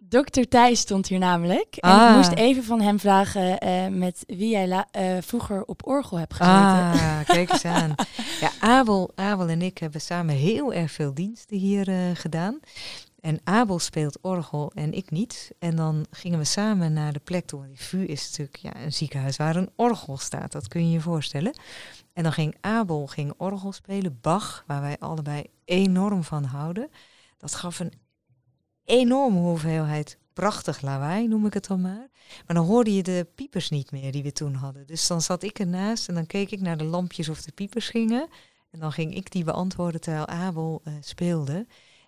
Dokter 0.08 0.48
Thijs 0.48 0.80
stond 0.80 1.08
hier 1.08 1.18
namelijk. 1.18 1.76
En 1.76 1.90
ah. 1.90 2.10
ik 2.10 2.16
moest 2.16 2.32
even 2.32 2.64
van 2.64 2.80
hem 2.80 3.00
vragen 3.00 3.64
uh, 3.64 3.86
met 3.86 4.24
wie 4.26 4.48
jij 4.48 4.68
uh, 4.68 5.16
vroeger 5.20 5.64
op 5.64 5.86
orgel 5.86 6.18
hebt 6.18 6.34
gezeten. 6.34 6.56
Ah, 6.56 7.18
kijk 7.34 7.50
eens 7.50 7.64
aan. 7.64 7.94
Ja, 8.40 8.50
Abel, 8.60 9.10
Abel 9.14 9.48
en 9.48 9.62
ik 9.62 9.78
hebben 9.78 10.00
samen 10.00 10.34
heel 10.34 10.72
erg 10.72 10.90
veel 10.90 11.14
diensten 11.14 11.56
hier 11.56 11.88
uh, 11.88 11.96
gedaan. 12.14 12.60
En 13.26 13.40
Abel 13.44 13.78
speelt 13.78 14.18
orgel 14.20 14.72
en 14.74 14.92
ik 14.92 15.10
niet. 15.10 15.52
En 15.58 15.76
dan 15.76 16.06
gingen 16.10 16.38
we 16.38 16.44
samen 16.44 16.92
naar 16.92 17.12
de 17.12 17.18
plek 17.18 17.46
toe. 17.46 17.66
Die 17.66 17.80
VU 17.80 18.04
is 18.04 18.28
natuurlijk 18.28 18.56
ja, 18.56 18.84
een 18.84 18.92
ziekenhuis 18.92 19.36
waar 19.36 19.56
een 19.56 19.70
orgel 19.76 20.16
staat. 20.16 20.52
Dat 20.52 20.68
kun 20.68 20.86
je 20.86 20.90
je 20.92 21.00
voorstellen. 21.00 21.58
En 22.12 22.22
dan 22.22 22.32
ging 22.32 22.56
Abel 22.60 23.06
ging 23.06 23.32
orgel 23.36 23.72
spelen, 23.72 24.18
Bach, 24.20 24.64
waar 24.66 24.80
wij 24.80 24.96
allebei 24.98 25.46
enorm 25.64 26.24
van 26.24 26.44
houden. 26.44 26.90
Dat 27.38 27.54
gaf 27.54 27.78
een 27.78 27.92
enorme 28.84 29.38
hoeveelheid 29.38 30.18
prachtig 30.32 30.80
lawaai, 30.80 31.28
noem 31.28 31.46
ik 31.46 31.54
het 31.54 31.66
dan 31.66 31.80
maar. 31.80 32.08
Maar 32.46 32.56
dan 32.56 32.66
hoorde 32.66 32.94
je 32.94 33.02
de 33.02 33.26
piepers 33.34 33.70
niet 33.70 33.90
meer 33.90 34.12
die 34.12 34.22
we 34.22 34.32
toen 34.32 34.54
hadden. 34.54 34.86
Dus 34.86 35.06
dan 35.06 35.22
zat 35.22 35.42
ik 35.42 35.58
ernaast 35.58 36.08
en 36.08 36.14
dan 36.14 36.26
keek 36.26 36.50
ik 36.50 36.60
naar 36.60 36.76
de 36.76 36.84
lampjes 36.84 37.28
of 37.28 37.42
de 37.42 37.52
piepers 37.52 37.88
gingen. 37.88 38.28
En 38.70 38.80
dan 38.80 38.92
ging 38.92 39.14
ik 39.14 39.30
die 39.32 39.44
beantwoorden 39.44 40.00
terwijl 40.00 40.26
Abel 40.26 40.82
uh, 40.84 40.94
speelde. 41.00 41.66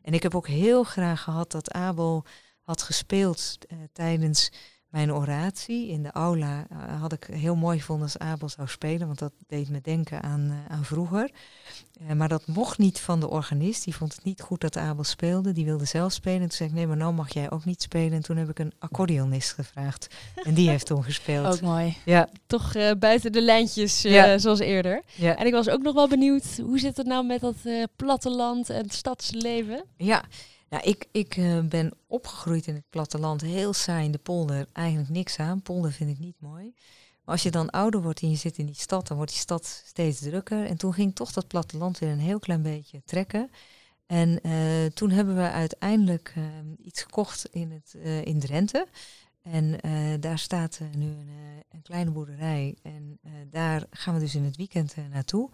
En 0.08 0.14
ik 0.14 0.22
heb 0.22 0.34
ook 0.34 0.46
heel 0.48 0.84
graag 0.84 1.22
gehad 1.22 1.50
dat 1.50 1.72
Abel 1.72 2.24
had 2.62 2.82
gespeeld 2.82 3.58
uh, 3.68 3.78
tijdens 3.92 4.52
mijn 4.88 5.12
oratie 5.12 5.88
in 5.88 6.02
de 6.02 6.10
aula 6.12 6.66
eh, 6.70 7.00
had 7.00 7.12
ik 7.12 7.28
heel 7.32 7.56
mooi 7.56 7.78
gevonden 7.78 8.04
als 8.04 8.18
Abel 8.18 8.48
zou 8.48 8.68
spelen, 8.68 9.06
want 9.06 9.18
dat 9.18 9.32
deed 9.46 9.68
me 9.68 9.80
denken 9.82 10.22
aan, 10.22 10.50
eh, 10.66 10.74
aan 10.76 10.84
vroeger. 10.84 11.30
Eh, 12.08 12.14
maar 12.16 12.28
dat 12.28 12.46
mocht 12.46 12.78
niet 12.78 13.00
van 13.00 13.20
de 13.20 13.28
organist. 13.28 13.84
Die 13.84 13.94
vond 13.96 14.14
het 14.14 14.24
niet 14.24 14.40
goed 14.40 14.60
dat 14.60 14.76
Abel 14.76 15.04
speelde. 15.04 15.52
Die 15.52 15.64
wilde 15.64 15.84
zelf 15.84 16.12
spelen. 16.12 16.40
En 16.40 16.46
toen 16.48 16.56
zei 16.56 16.68
ik, 16.68 16.74
nee, 16.74 16.86
maar 16.86 16.96
nou 16.96 17.12
mag 17.14 17.32
jij 17.34 17.50
ook 17.50 17.64
niet 17.64 17.82
spelen. 17.82 18.12
En 18.12 18.22
toen 18.22 18.36
heb 18.36 18.48
ik 18.48 18.58
een 18.58 18.72
accordeonist 18.78 19.52
gevraagd. 19.52 20.14
En 20.44 20.54
die 20.54 20.68
heeft 20.68 20.86
toen 20.86 21.04
gespeeld. 21.04 21.46
Ook 21.54 21.60
mooi. 21.60 21.96
Ja, 22.04 22.28
Toch 22.46 22.72
buiten 22.98 23.32
de 23.32 23.42
lijntjes, 23.42 24.02
Ja. 24.02 24.38
zoals 24.38 24.58
eerder. 24.58 25.02
ja. 25.14 25.36
En 25.36 25.46
ik 25.46 25.52
was 25.52 25.68
ook 25.68 25.82
nog 25.82 25.94
wel 25.94 26.08
benieuwd, 26.08 26.44
hoe 26.62 26.78
zit 26.78 26.96
het 26.96 27.06
nou 27.06 27.26
met 27.26 27.40
dat 27.40 27.56
platteland 27.96 28.70
en 28.70 28.82
het 28.82 28.92
stadsleven? 28.94 29.84
Ja, 29.96 30.24
nou, 30.68 30.82
ik, 30.82 31.08
ik 31.12 31.36
eh, 31.36 31.60
ben 31.60 31.92
opgegroeid 32.06 32.66
in 32.66 32.74
het 32.74 32.90
platteland, 32.90 33.40
heel 33.40 33.72
saai 33.72 34.04
in 34.04 34.12
de 34.12 34.18
polder, 34.18 34.66
eigenlijk 34.72 35.10
niks 35.10 35.38
aan. 35.38 35.62
Polder 35.62 35.92
vind 35.92 36.10
ik 36.10 36.18
niet 36.18 36.40
mooi. 36.40 36.74
Maar 37.24 37.34
als 37.34 37.42
je 37.42 37.50
dan 37.50 37.70
ouder 37.70 38.02
wordt 38.02 38.20
en 38.20 38.30
je 38.30 38.36
zit 38.36 38.58
in 38.58 38.66
die 38.66 38.74
stad, 38.74 39.06
dan 39.06 39.16
wordt 39.16 39.32
die 39.32 39.40
stad 39.40 39.82
steeds 39.86 40.20
drukker. 40.20 40.66
En 40.66 40.76
toen 40.76 40.94
ging 40.94 41.14
toch 41.14 41.32
dat 41.32 41.46
platteland 41.46 41.98
weer 41.98 42.10
een 42.10 42.18
heel 42.18 42.38
klein 42.38 42.62
beetje 42.62 43.02
trekken. 43.04 43.50
En 44.08 44.40
eh, 44.40 44.86
toen 44.94 45.10
hebben 45.10 45.36
we 45.36 45.50
uiteindelijk 45.50 46.32
eh, 46.36 46.42
iets 46.82 47.02
gekocht 47.02 47.48
in, 47.50 47.70
het, 47.70 47.94
eh, 48.02 48.24
in 48.24 48.40
Drenthe. 48.40 48.86
En 49.42 49.80
daar 50.20 50.38
staat 50.38 50.80
nu 50.96 51.06
een, 51.06 51.30
een 51.70 51.82
kleine 51.82 52.10
boerderij. 52.10 52.76
En 52.82 53.18
daar 53.50 53.86
gaan 53.90 54.14
we 54.14 54.20
dus 54.20 54.34
in 54.34 54.44
het 54.44 54.56
weekend 54.56 54.94
naartoe. 55.10 55.50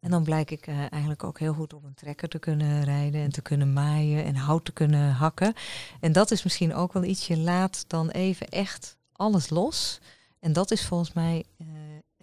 En 0.00 0.10
dan 0.10 0.24
blijk 0.24 0.50
ik 0.50 0.66
eh, 0.66 0.78
eigenlijk 0.78 1.24
ook 1.24 1.38
heel 1.38 1.52
goed 1.54 1.72
op 1.72 1.84
een 1.84 1.94
trekker 1.94 2.28
te 2.28 2.38
kunnen 2.38 2.84
rijden 2.84 3.20
en 3.22 3.30
te 3.30 3.42
kunnen 3.42 3.72
maaien 3.72 4.24
en 4.24 4.36
hout 4.36 4.64
te 4.64 4.72
kunnen 4.72 5.10
hakken. 5.12 5.54
En 6.00 6.12
dat 6.12 6.30
is 6.30 6.42
misschien 6.42 6.74
ook 6.74 6.92
wel 6.92 7.04
iets, 7.04 7.26
je 7.26 7.36
laat 7.38 7.84
dan 7.86 8.10
even 8.10 8.48
echt 8.48 8.96
alles 9.12 9.50
los. 9.50 10.00
En 10.40 10.52
dat 10.52 10.70
is 10.70 10.86
volgens 10.86 11.12
mij 11.12 11.44
eh, 11.58 11.66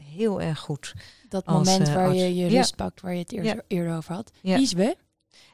heel 0.04 0.42
erg 0.42 0.60
goed. 0.60 0.94
Dat 1.30 1.46
Als, 1.46 1.68
moment 1.68 1.88
eh, 1.88 1.94
waar 1.96 2.14
je 2.14 2.36
je 2.36 2.50
Ja. 2.50 2.58
rust 2.58 2.76
pakt, 2.76 3.02
waar 3.02 3.14
je 3.14 3.20
het 3.20 3.32
eerder, 3.32 3.56
Ja. 3.56 3.62
eerder 3.68 3.96
over 3.98 4.14
had. 4.14 4.32
Ja. 4.42 4.58
Isbe, 4.58 4.96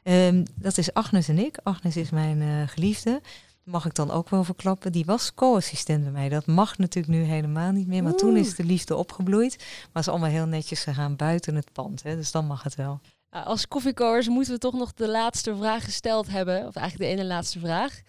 Ehm, 0.02 0.44
dat 0.54 0.78
is 0.78 0.94
Agnes 0.94 1.28
en 1.28 1.38
ik. 1.38 1.58
Agnes 1.62 1.96
is 1.96 2.10
mijn 2.10 2.68
geliefde. 2.68 3.20
Mag 3.64 3.84
ik 3.86 3.94
dan 3.94 4.10
ook 4.10 4.28
wel 4.28 4.44
verklappen. 4.44 4.92
Die 4.92 5.04
was 5.04 5.34
co-assistent 5.34 6.02
bij 6.02 6.12
mij. 6.12 6.28
Dat 6.28 6.46
mag 6.46 6.78
natuurlijk 6.78 7.14
nu 7.14 7.22
helemaal 7.22 7.70
niet 7.72 7.86
meer. 7.86 8.02
Maar 8.02 8.14
toen 8.14 8.36
is 8.36 8.54
de 8.54 8.64
liefde 8.64 8.96
opgebloeid. 8.96 9.56
Maar 9.92 10.02
is 10.02 10.08
allemaal 10.08 10.28
heel 10.30 10.46
netjes 10.46 10.82
gegaan 10.82 11.16
buiten 11.16 11.54
het 11.54 11.72
pand. 11.72 12.02
Hè, 12.02 12.16
dus 12.16 12.30
dan 12.32 12.46
mag 12.46 12.62
het 12.62 12.74
wel. 12.74 13.00
Als 13.30 13.68
koffiekoers 13.68 14.28
moeten 14.28 14.52
we 14.52 14.58
toch 14.58 14.74
nog 14.74 14.92
de 14.94 15.08
laatste 15.08 15.56
vraag 15.56 15.84
gesteld 15.84 16.28
hebben. 16.28 16.66
Of 16.66 16.74
eigenlijk 16.76 17.10
de 17.10 17.16
ene 17.16 17.28
laatste 17.28 17.58
vraag. 17.58 18.00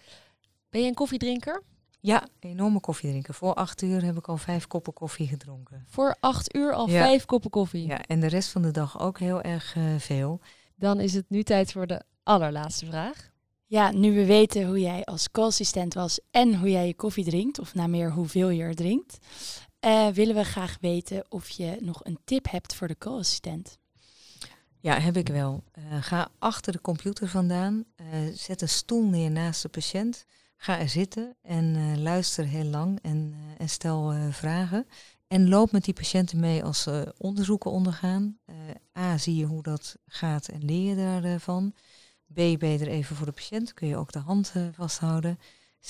Ben 0.70 0.80
je 0.80 0.88
een 0.88 0.94
koffiedrinker? 0.94 1.62
Ja, 2.00 2.26
enorme 2.40 2.80
koffiedrinker. 2.80 3.34
Voor 3.34 3.54
acht 3.54 3.82
uur 3.82 4.04
heb 4.04 4.16
ik 4.18 4.28
al 4.28 4.36
vijf 4.36 4.66
koppen 4.66 4.92
koffie 4.92 5.28
gedronken. 5.28 5.84
Voor 5.88 6.16
acht 6.20 6.54
uur 6.56 6.72
al 6.72 6.88
Ja. 6.88 7.02
vijf 7.04 7.24
koppen 7.24 7.50
koffie. 7.50 7.86
Ja, 7.86 8.02
en 8.06 8.20
de 8.20 8.26
rest 8.26 8.50
van 8.50 8.62
de 8.62 8.70
dag 8.70 9.00
ook 9.00 9.18
heel 9.18 9.42
erg 9.42 9.76
eh, 9.76 9.82
veel. 9.98 10.40
Dan 10.76 11.00
is 11.00 11.14
het 11.14 11.24
nu 11.28 11.42
tijd 11.42 11.72
voor 11.72 11.86
de 11.86 12.02
allerlaatste 12.22 12.86
vraag. 12.86 13.32
Ja, 13.74 13.92
nu 13.92 14.14
we 14.14 14.26
weten 14.26 14.66
hoe 14.66 14.80
jij 14.80 15.04
als 15.04 15.30
co-assistent 15.30 15.94
was 15.94 16.20
en 16.30 16.58
hoe 16.58 16.70
jij 16.70 16.86
je 16.86 16.94
koffie 16.94 17.24
drinkt, 17.24 17.58
of 17.58 17.74
naar 17.74 17.90
meer 17.90 18.12
hoeveel 18.12 18.48
je 18.48 18.62
er 18.62 18.74
drinkt, 18.74 19.18
eh, 19.78 20.08
willen 20.08 20.34
we 20.34 20.44
graag 20.44 20.76
weten 20.80 21.24
of 21.28 21.48
je 21.48 21.76
nog 21.80 22.04
een 22.04 22.18
tip 22.24 22.50
hebt 22.50 22.74
voor 22.74 22.88
de 22.88 22.98
co-assistent. 22.98 23.78
Ja, 24.80 24.98
heb 24.98 25.16
ik 25.16 25.28
wel. 25.28 25.62
Eh, 25.72 25.82
ga 26.02 26.28
achter 26.38 26.72
de 26.72 26.80
computer 26.80 27.28
vandaan. 27.28 27.84
eh, 27.96 28.06
zet 28.34 28.62
een 28.62 28.68
stoel 28.68 29.04
neer 29.04 29.30
naast 29.30 29.62
de 29.62 29.68
patiënt. 29.68 30.24
Ga 30.56 30.78
er 30.78 30.88
zitten 30.88 31.36
en 31.42 32.02
luister 32.02 32.44
heel 32.46 32.64
lang 32.64 32.98
en, 33.02 33.34
en 33.58 33.68
stel 33.68 34.14
vragen. 34.30 34.86
En 35.26 35.48
loop 35.48 35.72
met 35.72 35.84
die 35.84 35.94
patiënten 35.94 36.40
mee 36.40 36.64
als 36.64 36.82
ze 36.82 37.14
onderzoeken 37.18 37.70
ondergaan. 37.70 38.38
A, 38.98 39.18
zie 39.18 39.36
je 39.36 39.44
hoe 39.44 39.62
dat 39.62 39.96
gaat 40.06 40.48
en 40.48 40.64
leer 40.64 40.96
je 40.96 41.20
daarvan. 41.20 41.74
B, 42.32 42.34
ben 42.34 42.68
je 42.68 42.78
er 42.78 42.88
even 42.88 43.16
voor 43.16 43.26
de 43.26 43.32
patiënt. 43.32 43.74
Kun 43.74 43.88
je 43.88 43.96
ook 43.96 44.12
de 44.12 44.18
hand 44.18 44.52
eh, 44.54 44.62
vasthouden. 44.72 45.38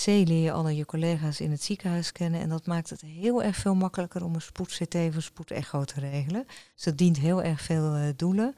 C, 0.03 0.07
leer 0.07 0.43
je 0.43 0.53
alle 0.53 0.77
je 0.77 0.85
collega's 0.85 1.41
in 1.41 1.51
het 1.51 1.63
ziekenhuis 1.63 2.13
kennen. 2.13 2.41
En 2.41 2.49
dat 2.49 2.67
maakt 2.67 2.91
het 2.91 3.01
heel 3.01 3.43
erg 3.43 3.57
veel 3.57 3.75
makkelijker 3.75 4.25
om 4.25 4.35
een 4.35 4.41
spoed-CT 4.41 4.95
of 4.95 5.15
een 5.15 5.23
spoed-echo 5.23 5.85
te 5.85 6.01
regelen. 6.01 6.45
Dus 6.75 6.85
dat 6.85 6.99
dient 6.99 7.19
heel 7.19 7.43
erg 7.43 7.61
veel 7.61 7.95
eh, 7.95 8.09
doelen. 8.17 8.55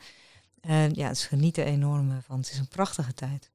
En 0.61 0.95
ja, 0.95 1.09
dus 1.09 1.27
geniet 1.27 1.57
er 1.57 1.65
enorm 1.67 2.11
eh, 2.11 2.17
van. 2.21 2.39
Het 2.39 2.51
is 2.51 2.59
een 2.59 2.69
prachtige 2.69 3.15
tijd. 3.15 3.51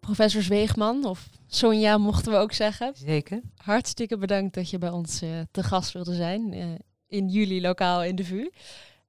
Professor 0.00 0.42
Zweegman, 0.42 1.04
of 1.04 1.28
Sonja 1.46 1.98
mochten 1.98 2.32
we 2.32 2.38
ook 2.38 2.52
zeggen. 2.52 2.92
Zeker. 2.96 3.40
Hartstikke 3.56 4.18
bedankt 4.18 4.54
dat 4.54 4.70
je 4.70 4.78
bij 4.78 4.90
ons 4.90 5.22
eh, 5.22 5.30
te 5.50 5.62
gast 5.62 5.92
wilde 5.92 6.14
zijn. 6.14 6.52
eh, 6.52 6.66
in 7.06 7.28
jullie 7.28 7.60
lokaal 7.60 8.04
in 8.04 8.16
de 8.16 8.24
VU. 8.24 8.50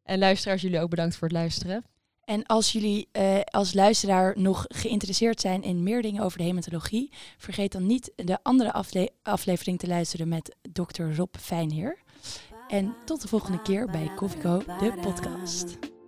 En 0.03 0.19
luisteraars, 0.19 0.61
jullie 0.61 0.79
ook 0.79 0.89
bedankt 0.89 1.15
voor 1.15 1.27
het 1.27 1.37
luisteren. 1.37 1.85
En 2.30 2.45
als 2.45 2.71
jullie 2.71 3.07
eh, 3.11 3.39
als 3.45 3.73
luisteraar 3.73 4.34
nog 4.39 4.65
geïnteresseerd 4.67 5.41
zijn 5.41 5.63
in 5.63 5.84
meer 5.84 6.01
dingen 6.01 6.23
over 6.23 6.38
de 6.38 6.43
hematologie, 6.43 7.11
vergeet 7.38 7.71
dan 7.71 7.86
niet 7.86 8.11
de 8.15 8.38
andere 8.43 8.73
afle- 8.73 9.09
aflevering 9.23 9.80
te 9.80 9.88
luisteren 9.88 10.27
met 10.27 10.55
dokter 10.71 11.15
Rob 11.15 11.36
Fijnheer. 11.39 11.99
En 12.67 12.95
tot 13.05 13.21
de 13.21 13.27
volgende 13.27 13.61
keer 13.61 13.86
bij 13.86 14.11
Koffieko, 14.15 14.57
de 14.57 14.93
podcast. 15.01 15.98